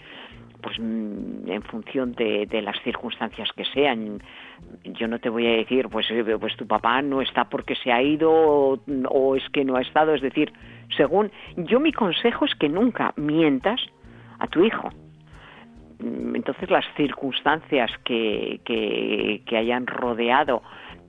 pues 0.65 0.79
mm, 0.79 1.49
en 1.49 1.61
función 1.61 2.13
de, 2.13 2.47
las 2.63 2.81
circunstancias 2.83 3.49
que 3.55 3.65
sean. 3.65 4.19
Yo 4.83 5.07
no 5.07 5.19
te 5.19 5.29
voy 5.29 5.45
a 5.45 5.57
decir, 5.57 5.89
pues, 5.89 6.09
eh, 6.09 6.23
pues 6.39 6.55
tu 6.55 6.65
papá 6.65 7.03
no 7.03 7.21
está 7.21 7.45
porque 7.45 7.75
se 7.75 7.91
ha 7.91 8.01
ido 8.01 8.31
o, 8.31 9.35
es 9.35 9.47
que 9.49 9.63
no 9.63 9.75
ha 9.75 9.81
estado. 9.81 10.15
Es 10.15 10.21
decir, 10.21 10.51
según 10.97 11.31
yo 11.55 11.79
mi 11.79 11.91
consejo 11.91 12.45
es 12.45 12.55
que 12.55 12.67
nunca 12.67 13.13
mientas 13.15 13.79
a 14.39 14.47
tu 14.47 14.63
hijo. 14.63 14.89
Entonces 15.99 16.69
las 16.69 16.85
circunstancias 16.95 17.91
que, 18.03 18.59
que, 18.65 19.57
hayan 19.57 19.87
rodeado 19.87 20.61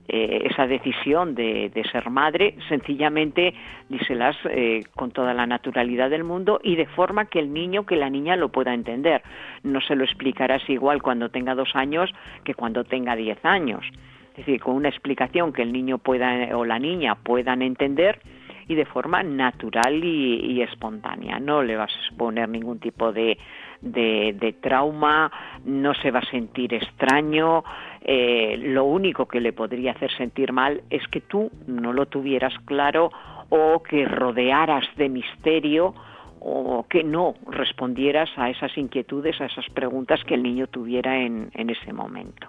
eh, 0.07 0.47
esa 0.49 0.67
decisión 0.67 1.35
de, 1.35 1.71
ser 1.91 2.09
madre, 2.09 2.55
sencillamente 2.69 3.53
díselas 3.89 4.37
eh, 4.49 4.83
con 4.95 5.11
toda 5.11 5.33
la 5.33 5.45
naturalidad 5.45 6.09
del 6.09 6.23
mundo 6.23 6.59
y 6.63 6.75
de 6.75 6.85
forma 6.85 7.25
que 7.25 7.39
el 7.39 7.51
niño, 7.51 7.85
que 7.85 7.97
la 7.97 8.09
niña 8.09 8.35
lo 8.35 8.49
pueda 8.49 8.73
entender. 8.73 9.21
No 9.63 9.81
se 9.81 9.95
lo 9.95 10.05
explicarás 10.05 10.67
igual 10.69 11.01
cuando 11.01 11.29
tenga 11.29 11.55
dos 11.55 11.75
años 11.75 12.09
que 12.45 12.53
cuando 12.53 12.83
tenga 12.85 13.15
diez 13.15 13.43
años. 13.43 13.85
Es 14.31 14.45
decir, 14.45 14.61
con 14.61 14.75
una 14.75 14.89
explicación 14.89 15.51
que 15.51 15.63
el 15.63 15.73
niño 15.73 15.97
pueda 15.97 16.55
o 16.55 16.63
la 16.63 16.79
niña 16.79 17.15
puedan 17.15 17.61
entender 17.61 18.19
y 18.67 18.75
de 18.75 18.85
forma 18.85 19.23
natural 19.23 20.03
y, 20.03 20.61
espontánea. 20.61 21.39
No 21.39 21.63
le 21.63 21.75
vas 21.75 21.91
a 21.93 21.99
exponer 22.05 22.49
ningún 22.49 22.79
tipo 22.79 23.11
de, 23.11 23.37
de, 23.81 24.55
trauma, 24.61 25.31
no 25.65 25.93
se 25.95 26.11
va 26.11 26.19
a 26.19 26.29
sentir 26.29 26.73
extraño. 26.73 27.63
Eh, 28.01 28.57
lo 28.57 28.85
único 28.85 29.27
que 29.27 29.41
le 29.41 29.53
podría 29.53 29.91
hacer 29.91 30.11
sentir 30.15 30.53
mal 30.53 30.81
es 30.89 31.07
que 31.07 31.21
tú 31.21 31.51
no 31.67 31.93
lo 31.93 32.05
tuvieras 32.05 32.53
claro 32.65 33.11
o 33.49 33.81
que 33.83 34.05
rodearas 34.05 34.85
de 34.95 35.09
misterio 35.09 35.93
o 36.39 36.85
que 36.87 37.03
no 37.03 37.35
respondieras 37.47 38.29
a 38.37 38.49
esas 38.49 38.77
inquietudes, 38.77 39.41
a 39.41 39.45
esas 39.45 39.67
preguntas 39.69 40.23
que 40.23 40.35
el 40.35 40.43
niño 40.43 40.67
tuviera 40.67 41.17
en 41.17 41.69
ese 41.69 41.91
momento. 41.91 42.47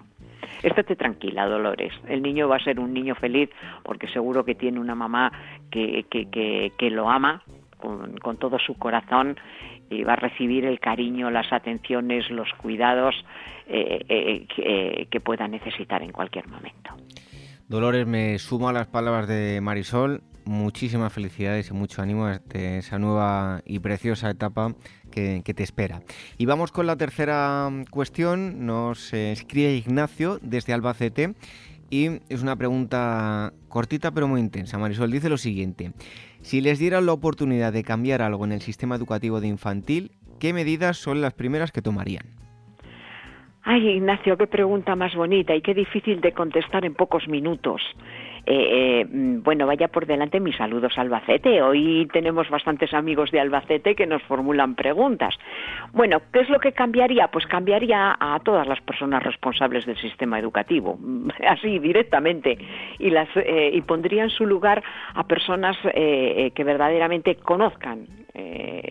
Estate 0.62 0.96
tranquila, 0.96 1.46
Dolores. 1.46 1.92
El 2.08 2.22
niño 2.22 2.48
va 2.48 2.56
a 2.56 2.64
ser 2.64 2.80
un 2.80 2.92
niño 2.92 3.14
feliz 3.14 3.50
porque 3.84 4.08
seguro 4.08 4.44
que 4.44 4.54
tiene 4.54 4.80
una 4.80 4.94
mamá 4.94 5.32
que, 5.70 6.06
que, 6.10 6.72
que, 6.76 6.90
lo 6.90 7.08
ama 7.08 7.42
con, 7.78 8.36
todo 8.38 8.58
su 8.58 8.74
corazón 8.74 9.36
y 9.90 10.04
va 10.04 10.14
a 10.14 10.16
recibir 10.16 10.64
el 10.64 10.80
cariño, 10.80 11.30
las 11.30 11.52
atenciones, 11.52 12.30
los 12.30 12.48
cuidados 12.54 13.14
eh, 13.66 14.04
eh, 14.08 14.46
que, 14.54 15.08
que 15.10 15.20
pueda 15.20 15.46
necesitar 15.48 16.02
en 16.02 16.12
cualquier 16.12 16.46
momento. 16.48 16.94
Dolores, 17.68 18.06
me 18.06 18.38
sumo 18.38 18.68
a 18.68 18.72
las 18.72 18.86
palabras 18.86 19.28
de 19.28 19.60
Marisol 19.60 20.22
muchísimas 20.48 21.12
felicidades 21.12 21.68
y 21.68 21.74
mucho 21.74 22.02
ánimo 22.02 22.26
a 22.26 22.40
esa 22.54 22.98
nueva 22.98 23.60
y 23.66 23.78
preciosa 23.78 24.30
etapa 24.30 24.74
que, 25.10 25.42
te 25.42 25.62
espera. 25.62 26.00
Y 26.38 26.46
vamos 26.46 26.72
con 26.72 26.86
la 26.86 26.96
tercera 26.96 27.68
cuestión. 27.90 28.64
Nos 28.66 29.12
escribe 29.12 29.74
Ignacio 29.74 30.38
desde 30.42 30.72
Albacete 30.72 31.34
y 31.90 32.20
es 32.28 32.42
una 32.42 32.56
pregunta 32.56 33.52
cortita 33.68 34.10
pero 34.10 34.28
muy 34.28 34.40
intensa. 34.40 34.78
Marisol 34.78 35.10
dice 35.10 35.28
lo 35.28 35.36
siguiente. 35.36 35.92
Si 36.40 36.60
les 36.60 36.78
dieran 36.78 37.06
la 37.06 37.12
oportunidad 37.12 37.72
de 37.72 37.84
cambiar 37.84 38.22
algo 38.22 38.44
en 38.44 38.52
el 38.52 38.60
sistema 38.60 38.96
educativo 38.96 39.40
de 39.40 39.48
infantil, 39.48 40.12
¿qué 40.38 40.52
medidas 40.52 40.96
son 40.96 41.20
las 41.20 41.34
primeras 41.34 41.72
que 41.72 41.82
tomarían? 41.82 42.26
Ay, 43.62 43.86
Ignacio, 43.88 44.36
qué 44.38 44.46
pregunta 44.46 44.96
más 44.96 45.14
bonita 45.14 45.54
y 45.54 45.60
qué 45.60 45.74
difícil 45.74 46.20
de 46.20 46.32
contestar 46.32 46.84
en 46.84 46.94
pocos 46.94 47.28
minutos. 47.28 47.82
Eh, 48.50 49.02
eh, 49.02 49.06
bueno, 49.10 49.66
vaya 49.66 49.88
por 49.88 50.06
delante 50.06 50.40
mis 50.40 50.56
saludos 50.56 50.96
Albacete. 50.96 51.60
Hoy 51.60 52.08
tenemos 52.14 52.48
bastantes 52.48 52.94
amigos 52.94 53.30
de 53.30 53.40
Albacete 53.40 53.94
que 53.94 54.06
nos 54.06 54.22
formulan 54.22 54.74
preguntas. 54.74 55.34
Bueno, 55.92 56.22
¿qué 56.32 56.40
es 56.40 56.48
lo 56.48 56.58
que 56.58 56.72
cambiaría? 56.72 57.28
Pues 57.28 57.44
cambiaría 57.44 58.16
a 58.18 58.40
todas 58.40 58.66
las 58.66 58.80
personas 58.80 59.22
responsables 59.22 59.84
del 59.84 59.98
sistema 59.98 60.38
educativo, 60.38 60.98
así 61.46 61.78
directamente, 61.78 62.56
y, 62.98 63.10
las, 63.10 63.28
eh, 63.36 63.70
y 63.74 63.82
pondría 63.82 64.22
en 64.22 64.30
su 64.30 64.46
lugar 64.46 64.82
a 65.14 65.24
personas 65.24 65.76
que 65.92 66.64
verdaderamente 66.64 67.34
conozcan 67.34 68.06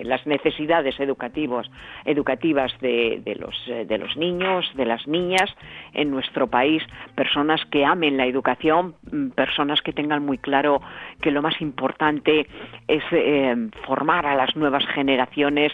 las 0.04 0.26
necesidades 0.26 1.00
educativos, 1.00 1.70
educativas 2.06 2.72
de, 2.82 3.22
de, 3.24 3.36
los, 3.36 3.56
de 3.66 3.98
los 3.98 4.16
niños, 4.18 4.66
de 4.76 4.86
las 4.86 5.08
niñas 5.08 5.54
en 5.94 6.12
nuestro 6.12 6.48
país, 6.48 6.84
personas 7.16 7.62
que 7.72 7.86
amen 7.86 8.18
la 8.18 8.26
educación, 8.26 8.96
personas 9.36 9.82
que 9.82 9.94
tengan 9.94 10.26
muy 10.26 10.38
claro 10.38 10.82
que 11.22 11.32
lo 11.32 11.42
más 11.42 11.60
importante 11.62 12.48
es 12.88 13.04
eh, 13.12 13.70
formar 13.86 14.26
a 14.26 14.36
las 14.36 14.56
nuevas 14.56 14.86
generaciones 14.88 15.72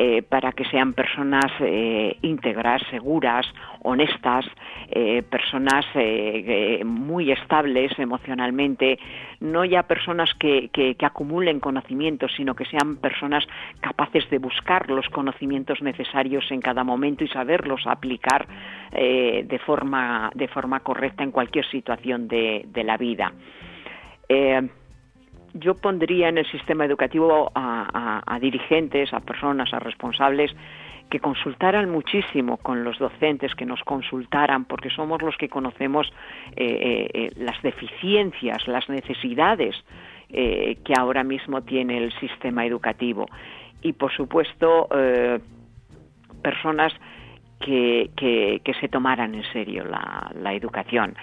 eh, 0.00 0.22
para 0.22 0.52
que 0.52 0.64
sean 0.66 0.92
personas 0.92 1.50
eh, 1.58 2.16
íntegras, 2.22 2.80
seguras, 2.88 3.44
honestas, 3.82 4.46
eh, 4.90 5.24
personas 5.24 5.84
muy 6.84 7.32
estables 7.32 7.98
emocionalmente, 7.98 9.00
no 9.40 9.64
ya 9.64 9.82
personas 9.82 10.32
que, 10.34 10.68
que, 10.68 10.94
acumulen 11.04 11.58
conocimientos, 11.58 12.30
sino 12.36 12.54
que 12.54 12.64
sean 12.66 12.98
personas 12.98 13.44
capaces 13.80 14.30
de 14.30 14.38
buscar 14.38 14.88
los 14.88 15.08
conocimientos 15.08 15.82
necesarios 15.82 16.48
en 16.52 16.60
cada 16.60 16.84
momento 16.84 17.24
y 17.24 17.28
saberlos 17.28 17.84
aplicar 17.88 18.46
de, 18.92 19.60
forma, 19.66 20.30
de 20.32 20.46
forma 20.46 20.78
correcta 20.80 21.24
en 21.24 21.32
cualquier 21.32 21.66
situación 21.66 22.28
de 22.28 22.84
la 22.84 22.96
vida 22.96 23.32
yo 25.54 25.74
pondría 25.74 26.28
en 26.28 26.38
el 26.38 26.50
sistema 26.50 26.84
educativo 26.84 27.50
a, 27.54 28.38
dirigentes, 28.40 29.12
a 29.12 29.20
personas, 29.20 29.72
a 29.72 29.78
responsables 29.78 30.54
que 31.10 31.20
consultaran 31.20 31.90
muchísimo 31.90 32.58
con 32.58 32.84
los 32.84 32.98
docentes, 32.98 33.54
que 33.54 33.64
nos 33.64 33.82
consultaran, 33.82 34.66
porque 34.66 34.90
somos 34.90 35.22
los 35.22 35.36
que 35.36 35.48
conocemos 35.48 36.12
eh, 36.54 36.64
eh, 36.66 37.10
eh, 37.14 37.30
las 37.36 37.60
deficiencias, 37.62 38.66
las 38.68 38.88
necesidades 38.88 39.76
que 40.30 40.92
ahora 40.94 41.24
mismo 41.24 41.62
tiene 41.62 41.96
el 41.96 42.12
sistema 42.20 42.66
educativo. 42.66 43.24
Y, 43.80 43.94
por 43.94 44.12
supuesto, 44.12 44.86
personas 46.42 46.92
que, 47.58 48.10
se 48.78 48.88
tomaran 48.88 49.34
en 49.34 49.44
serio 49.44 49.86
la 49.86 50.52
educación. 50.52 51.16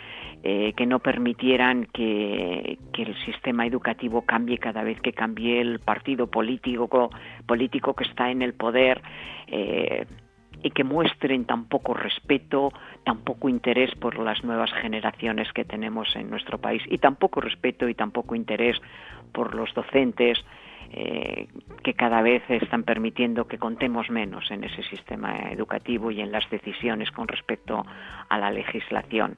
Eh, 0.44 0.74
que 0.78 0.86
no 0.86 1.00
permitieran 1.00 1.88
que, 1.92 2.78
el 2.94 3.16
sistema 3.26 3.66
educativo 3.66 4.22
cambie 4.22 4.58
cada 4.58 4.84
vez 4.84 5.02
que 5.02 5.12
cambie 5.12 5.60
el 5.60 5.80
partido 5.80 6.28
político, 6.28 7.10
político 7.46 7.94
que 7.96 8.04
está 8.04 8.30
en 8.30 8.42
el 8.42 8.54
poder. 8.54 9.02
Eh, 9.48 10.06
y 10.64 10.72
que 10.72 10.84
muestren 10.84 11.46
tan 11.46 11.66
poco 11.66 11.94
respeto, 11.94 12.72
tan 13.04 13.20
poco 13.20 13.50
interés 13.50 13.94
por 13.96 14.18
las 14.18 14.44
nuevas 14.44 14.72
generaciones 14.74 15.52
que 15.54 15.64
tenemos 15.64 16.16
en 16.16 16.30
nuestro 16.30 16.58
país 16.58 16.82
y 16.88 16.98
tan 16.98 17.18
poco 17.18 17.40
respeto 17.40 17.88
y 17.88 17.94
tan 17.94 18.10
poco 18.10 18.34
interés 18.34 18.82
por 19.32 19.54
los 19.54 19.72
docentes 19.76 20.44
eh, 20.92 21.48
que 21.84 21.94
cada 21.94 22.22
vez 22.22 22.42
están 22.50 22.84
permitiendo 22.84 23.48
que 23.48 23.58
contemos 23.58 24.10
menos 24.10 24.50
en 24.50 24.64
ese 24.64 24.82
sistema 24.84 25.52
educativo 25.52 26.10
y 26.10 26.22
en 26.22 26.32
las 26.32 26.50
decisiones 26.50 27.12
con 27.12 27.28
respecto 27.28 27.86
a 28.30 28.38
la 28.38 28.50
legislación. 28.50 29.36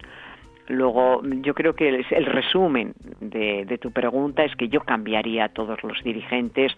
Luego, 0.68 1.22
yo 1.24 1.54
creo 1.54 1.76
que 1.76 1.88
el, 1.88 2.26
resumen 2.26 2.94
de, 3.22 3.78
tu 3.82 3.92
pregunta 3.92 4.44
es 4.44 4.56
que 4.56 4.68
yo 4.68 4.82
cambiaría 4.82 5.46
a 5.46 5.50
todos 5.50 5.82
los 5.84 6.04
dirigentes 6.04 6.74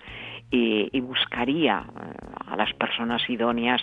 y, 0.51 0.99
buscaría 1.01 1.85
eh, 1.87 2.13
a 2.47 2.55
las 2.55 2.71
personas 2.73 3.27
idóneas 3.29 3.81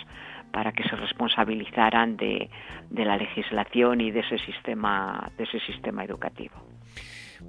para 0.51 0.71
que 0.71 0.83
se 0.83 0.95
responsabilizaran 0.95 2.15
de, 2.15 2.49
la 2.91 3.17
legislación 3.17 3.99
y 3.99 4.11
de 4.11 4.21
ese 4.21 4.37
sistema, 4.39 5.29
de 5.37 5.43
ese 5.43 5.59
sistema 5.59 6.05
educativo. 6.05 6.55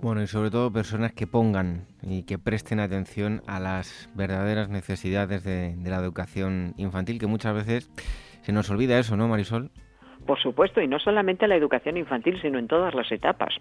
Bueno, 0.03 0.23
y 0.23 0.27
sobre 0.27 0.51
todo 0.51 0.73
personas 0.73 1.13
que 1.13 1.27
pongan 1.27 1.87
y 2.03 2.25
que 2.25 2.39
presten 2.39 2.81
atención 2.81 3.43
a 3.47 3.61
las 3.61 4.11
verdaderas 4.15 4.69
necesidades 4.69 5.45
de 5.45 5.77
la 5.85 5.97
educación 5.97 6.75
infantil, 6.77 7.19
que 7.19 7.27
muchas 7.27 7.55
veces 7.55 7.91
se 8.43 8.53
nos 8.53 8.69
olvida 8.69 8.99
eso, 8.99 9.17
¿no, 9.17 9.29
Marisol? 9.29 9.71
Por 10.29 10.39
supuesto, 10.39 10.83
y 10.83 10.87
no 10.87 10.99
solamente 10.99 11.47
en 11.47 11.49
la 11.49 11.57
educación 11.57 11.97
infantil, 11.97 12.39
sino 12.43 12.59
en 12.59 12.69
todas 12.69 12.95
las 12.95 13.11
etapas. 13.11 13.55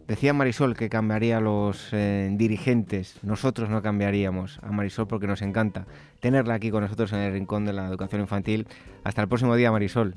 Decía 0.07 0.33
Marisol 0.33 0.75
que 0.75 0.87
cambiaría 0.87 1.37
a 1.37 1.41
los 1.41 1.91
eh, 1.91 2.29
dirigentes. 2.33 3.23
Nosotros 3.23 3.69
no 3.69 3.81
cambiaríamos 3.81 4.59
a 4.61 4.71
Marisol 4.71 5.07
porque 5.07 5.25
nos 5.25 5.41
encanta 5.41 5.85
tenerla 6.19 6.53
aquí 6.53 6.69
con 6.69 6.83
nosotros 6.83 7.11
en 7.13 7.19
el 7.19 7.33
Rincón 7.33 7.65
de 7.65 7.73
la 7.73 7.87
Educación 7.87 8.21
Infantil. 8.21 8.67
Hasta 9.03 9.23
el 9.23 9.27
próximo 9.27 9.55
día, 9.55 9.71
Marisol. 9.71 10.13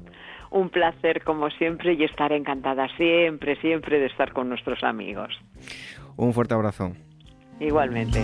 Un 0.51 0.69
placer, 0.69 1.25
como 1.25 1.49
siempre, 1.51 1.95
y 1.95 2.05
estar 2.05 2.33
encantada 2.33 2.87
siempre, 2.97 3.57
siempre 3.61 3.99
de 3.99 4.07
estar 4.07 4.33
con 4.35 4.51
nuestros 4.51 4.83
amigos. 4.85 5.31
Un 6.17 6.35
fuerte 6.35 6.53
abrazo. 6.53 6.93
Igualmente. 7.59 8.21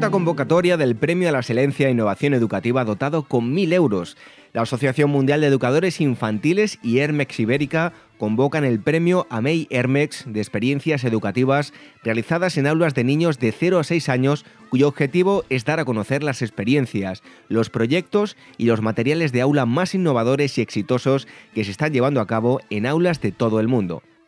Cuarta 0.00 0.12
convocatoria 0.12 0.78
del 0.78 0.96
Premio 0.96 1.28
a 1.28 1.32
la 1.32 1.40
Excelencia 1.40 1.86
e 1.86 1.90
Innovación 1.90 2.32
Educativa 2.32 2.86
dotado 2.86 3.24
con 3.24 3.54
1.000 3.54 3.74
euros. 3.74 4.16
La 4.54 4.62
Asociación 4.62 5.10
Mundial 5.10 5.42
de 5.42 5.48
Educadores 5.48 6.00
Infantiles 6.00 6.78
y 6.82 7.00
Hermex 7.00 7.38
Ibérica 7.38 7.92
convocan 8.16 8.64
el 8.64 8.80
premio 8.80 9.26
AMEI 9.28 9.66
Hermex 9.68 10.24
de 10.26 10.40
experiencias 10.40 11.04
educativas 11.04 11.74
realizadas 12.02 12.56
en 12.56 12.66
aulas 12.66 12.94
de 12.94 13.04
niños 13.04 13.38
de 13.38 13.52
0 13.52 13.78
a 13.78 13.84
6 13.84 14.08
años 14.08 14.46
cuyo 14.70 14.88
objetivo 14.88 15.44
es 15.50 15.66
dar 15.66 15.80
a 15.80 15.84
conocer 15.84 16.22
las 16.22 16.40
experiencias, 16.40 17.22
los 17.48 17.68
proyectos 17.68 18.38
y 18.56 18.64
los 18.64 18.80
materiales 18.80 19.32
de 19.32 19.42
aula 19.42 19.66
más 19.66 19.94
innovadores 19.94 20.56
y 20.56 20.62
exitosos 20.62 21.28
que 21.52 21.62
se 21.62 21.72
están 21.72 21.92
llevando 21.92 22.22
a 22.22 22.26
cabo 22.26 22.62
en 22.70 22.86
aulas 22.86 23.20
de 23.20 23.32
todo 23.32 23.60
el 23.60 23.68
mundo. 23.68 24.02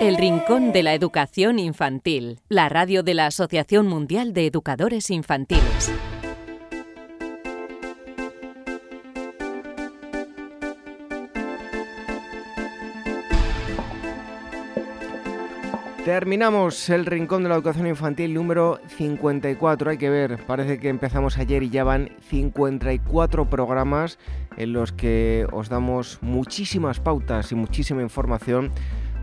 El 0.00 0.16
Rincón 0.16 0.72
de 0.72 0.82
la 0.82 0.94
Educación 0.94 1.58
Infantil, 1.58 2.40
la 2.48 2.70
radio 2.70 3.02
de 3.02 3.12
la 3.12 3.26
Asociación 3.26 3.86
Mundial 3.86 4.32
de 4.32 4.46
Educadores 4.46 5.10
Infantiles. 5.10 5.92
Terminamos 16.06 16.88
el 16.88 17.04
Rincón 17.04 17.42
de 17.42 17.50
la 17.50 17.56
Educación 17.56 17.86
Infantil 17.86 18.32
número 18.32 18.80
54. 18.96 19.90
Hay 19.90 19.98
que 19.98 20.08
ver, 20.08 20.38
parece 20.46 20.78
que 20.78 20.88
empezamos 20.88 21.36
ayer 21.36 21.62
y 21.62 21.68
ya 21.68 21.84
van 21.84 22.08
54 22.30 23.50
programas 23.50 24.18
en 24.56 24.72
los 24.72 24.92
que 24.92 25.46
os 25.52 25.68
damos 25.68 26.18
muchísimas 26.22 27.00
pautas 27.00 27.52
y 27.52 27.54
muchísima 27.54 28.00
información 28.00 28.72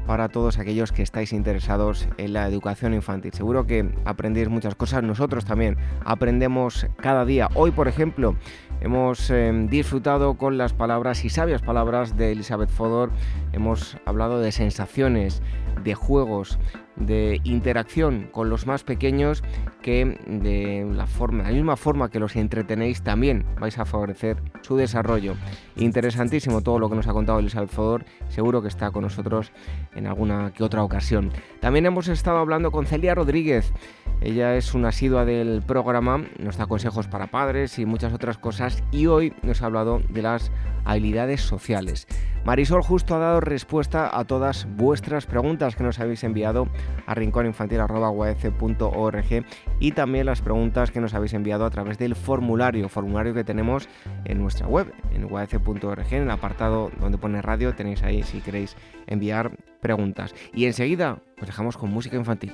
para 0.08 0.30
todos 0.30 0.58
aquellos 0.58 0.92
que 0.92 1.04
estáis 1.04 1.34
interesados 1.34 2.08
en 2.18 2.34
la 2.34 2.48
educación 2.48 2.94
infantil. 2.94 3.34
Seguro 3.34 3.68
que 3.68 3.92
aprendéis 4.06 4.48
muchas 4.48 4.74
cosas, 4.74 5.04
nosotros 5.04 5.46
también 5.46 5.78
aprendemos 6.06 6.88
cada 6.98 7.26
día. 7.26 7.50
Hoy, 7.54 7.72
por 7.72 7.90
ejemplo, 7.90 8.36
hemos 8.80 9.30
eh, 9.30 9.52
disfrutado 9.70 10.36
con 10.36 10.58
las 10.58 10.74
palabras 10.74 11.26
y 11.26 11.30
sabias 11.30 11.62
palabras 11.62 12.16
de 12.16 12.32
Elizabeth 12.32 12.70
Fodor, 12.70 13.12
hemos 13.52 13.98
hablado 14.06 14.40
de 14.40 14.54
sensaciones, 14.54 15.42
de 15.84 15.94
juegos, 15.94 16.58
de 17.00 17.40
interacción 17.44 18.30
con 18.32 18.50
los 18.50 18.68
más 18.68 18.84
pequeños 18.84 19.44
que 19.82 20.18
de 20.28 20.86
la 20.96 21.52
misma 21.52 21.78
forma 21.78 22.10
que 22.10 22.20
los 22.20 22.36
entretenéis 22.36 23.02
también 23.02 23.46
vais 23.60 23.78
a 23.78 23.86
favorecer 23.86 24.38
su 24.62 24.76
desarrollo. 24.78 25.36
Interesantísimo 25.76 26.62
todo 26.62 26.80
lo 26.80 26.90
que 26.90 26.96
nos 26.96 27.08
ha 27.08 27.14
contado 27.14 27.40
Elizabeth 27.40 27.70
Fodor, 27.70 28.06
seguro 28.30 28.62
que 28.62 28.68
está 28.68 28.92
con 28.92 29.04
nosotros 29.04 29.52
en 29.96 30.08
alguna 30.08 30.52
que 30.54 30.64
otra 30.64 30.84
ocasión. 30.84 31.32
También 31.60 31.86
hemos 31.86 32.08
estado 32.08 32.38
hablando 32.38 32.72
con 32.72 32.86
Celia 32.86 33.16
Rodríguez, 33.16 33.72
ella 34.20 34.56
es 34.56 34.74
una 34.74 34.90
asidua 34.90 35.26
del 35.26 35.62
programa, 35.62 36.26
nos 36.40 36.58
da 36.58 36.66
consejos 36.66 37.08
para 37.08 37.28
padres 37.28 37.78
y 37.78 37.86
muchas 37.86 38.14
otras 38.14 38.40
cosas 38.40 38.84
y 38.92 39.06
hoy 39.06 39.34
nos 39.44 39.62
ha 39.62 39.68
hablado 39.68 40.02
de 40.10 40.24
las 40.24 40.52
habilidades 40.86 41.42
sociales. 41.42 42.08
Marisol 42.44 42.82
justo 42.82 43.16
ha 43.16 43.20
dado 43.20 43.42
respuesta 43.42 44.10
a 44.18 44.26
todas 44.26 44.68
vuestras 44.76 45.28
preguntas 45.28 45.76
que 45.76 45.84
nos 45.84 46.00
habéis 46.00 46.24
enviado 46.24 46.68
a 47.06 47.14
rincóninfantil.org 47.14 49.46
y 49.80 49.92
también 49.92 50.26
las 50.26 50.42
preguntas 50.42 50.92
que 50.92 51.02
nos 51.02 51.14
habéis 51.14 51.34
enviado 51.34 51.66
a 51.66 51.70
través 51.70 51.98
del 51.98 52.16
formulario, 52.16 52.88
formulario 52.90 53.34
que 53.34 53.44
tenemos 53.44 53.90
en 54.26 54.40
nuestra 54.40 54.68
web, 54.68 54.94
en 55.12 55.32
uaf.org, 55.32 56.14
en 56.14 56.24
el 56.24 56.32
apartado 56.32 56.92
donde 57.00 57.18
pone 57.18 57.42
radio, 57.42 57.76
tenéis 57.76 58.04
ahí 58.04 58.24
si 58.24 58.42
queréis 58.42 58.76
enviar 59.08 59.52
preguntas. 59.82 60.34
Y 60.54 60.66
enseguida 60.66 61.20
os 61.40 61.48
dejamos 61.48 61.78
con 61.78 61.92
música 61.92 62.18
infantil. 62.18 62.54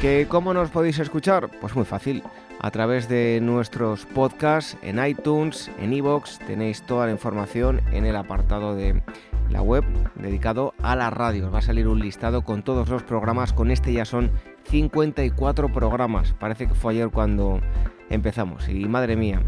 ¿Que 0.00 0.26
¿Cómo 0.28 0.54
nos 0.54 0.70
podéis 0.70 1.00
escuchar? 1.00 1.50
Pues 1.60 1.74
muy 1.74 1.84
fácil 1.84 2.22
a 2.60 2.70
través 2.70 3.08
de 3.08 3.40
nuestros 3.42 4.06
podcasts 4.06 4.76
en 4.82 5.04
iTunes, 5.04 5.72
en 5.80 5.92
iVoox. 5.92 6.38
Tenéis 6.46 6.82
toda 6.82 7.06
la 7.06 7.12
información 7.12 7.80
en 7.90 8.06
el 8.06 8.14
apartado 8.14 8.76
de 8.76 9.02
la 9.50 9.62
web 9.62 9.84
dedicado 10.14 10.74
a 10.82 10.96
la 10.96 11.10
radio. 11.10 11.46
Os 11.46 11.54
va 11.54 11.58
a 11.58 11.62
salir 11.62 11.88
un 11.88 12.00
listado 12.00 12.42
con 12.42 12.62
todos 12.62 12.88
los 12.88 13.02
programas. 13.02 13.52
Con 13.52 13.70
este 13.70 13.92
ya 13.92 14.04
son 14.04 14.30
54 14.64 15.72
programas. 15.72 16.34
Parece 16.34 16.66
que 16.66 16.74
fue 16.74 16.92
ayer 16.92 17.10
cuando 17.10 17.60
empezamos. 18.10 18.68
Y 18.68 18.86
madre 18.86 19.16
mía, 19.16 19.42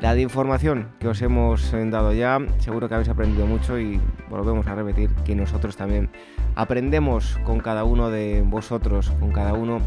la 0.00 0.14
de 0.14 0.22
información 0.22 0.88
que 0.98 1.08
os 1.08 1.20
hemos 1.22 1.72
dado 1.72 2.12
ya, 2.12 2.38
seguro 2.58 2.88
que 2.88 2.94
habéis 2.94 3.08
aprendido 3.08 3.46
mucho 3.46 3.78
y 3.78 4.00
volvemos 4.28 4.66
a 4.66 4.74
repetir 4.74 5.10
que 5.24 5.34
nosotros 5.34 5.76
también 5.76 6.10
aprendemos 6.54 7.38
con 7.44 7.60
cada 7.60 7.84
uno 7.84 8.10
de 8.10 8.42
vosotros, 8.46 9.10
con 9.20 9.32
cada 9.32 9.54
uno 9.54 9.80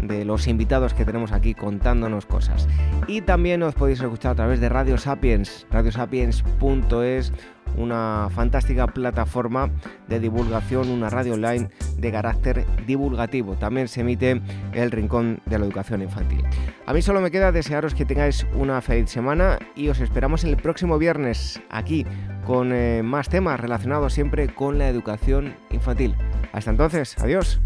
de 0.00 0.24
los 0.24 0.46
invitados 0.48 0.94
que 0.94 1.04
tenemos 1.04 1.32
aquí 1.32 1.54
contándonos 1.54 2.26
cosas. 2.26 2.68
Y 3.06 3.22
también 3.22 3.62
os 3.62 3.74
podéis 3.74 4.00
escuchar 4.00 4.32
a 4.32 4.34
través 4.34 4.60
de 4.60 4.68
Radio 4.68 4.98
Sapiens, 4.98 5.66
radiosapiens.es, 5.70 7.32
una 7.76 8.28
fantástica 8.34 8.86
plataforma 8.86 9.70
de 10.08 10.20
divulgación, 10.20 10.90
una 10.90 11.10
radio 11.10 11.34
online 11.34 11.70
de 11.96 12.12
carácter 12.12 12.64
divulgativo. 12.86 13.54
También 13.54 13.88
se 13.88 14.00
emite 14.00 14.40
el 14.72 14.90
Rincón 14.90 15.40
de 15.46 15.58
la 15.58 15.64
Educación 15.64 16.02
Infantil. 16.02 16.44
A 16.86 16.92
mí 16.92 17.02
solo 17.02 17.20
me 17.20 17.30
queda 17.30 17.52
desearos 17.52 17.94
que 17.94 18.04
tengáis 18.04 18.46
una 18.54 18.80
feliz 18.80 19.10
semana 19.10 19.58
y 19.74 19.88
os 19.88 20.00
esperamos 20.00 20.44
el 20.44 20.56
próximo 20.56 20.98
viernes 20.98 21.60
aquí 21.70 22.06
con 22.46 22.72
eh, 22.72 23.02
más 23.02 23.28
temas 23.28 23.58
relacionados 23.60 24.12
siempre 24.12 24.48
con 24.48 24.78
la 24.78 24.88
educación 24.88 25.54
infantil. 25.70 26.14
Hasta 26.52 26.70
entonces, 26.70 27.16
adiós. 27.18 27.60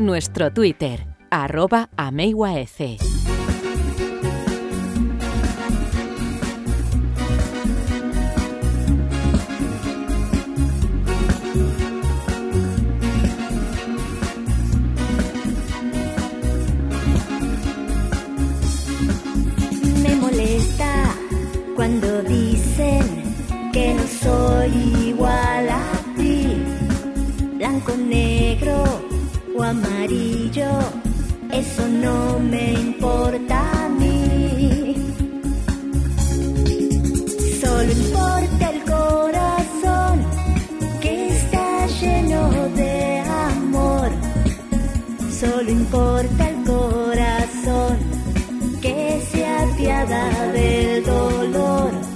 Nuestro 0.00 0.50
Twitter, 0.50 1.06
arroba 1.30 1.90
ameiwaec. 1.94 2.98
Me 20.02 20.16
molesta 20.16 21.14
cuando 21.76 22.22
dicen 22.22 23.02
que 23.70 23.92
no 23.92 24.06
soy 24.06 24.70
igual 25.08 25.68
a 25.68 25.82
ti, 26.16 26.56
blanco, 27.58 27.94
negro 27.98 28.99
amarillo, 29.62 30.70
eso 31.52 31.88
no 31.88 32.38
me 32.38 32.72
importa 32.72 33.84
a 33.84 33.88
mí. 33.88 34.94
Solo 37.60 37.92
importa 37.92 38.70
el 38.70 38.80
corazón 38.82 40.24
que 41.00 41.28
está 41.28 41.86
lleno 42.00 42.68
de 42.70 43.20
amor, 43.20 44.10
solo 45.40 45.70
importa 45.70 46.48
el 46.48 46.64
corazón 46.64 47.98
que 48.80 49.20
se 49.30 49.46
apiada 49.46 50.52
del 50.52 51.04
dolor. 51.04 52.09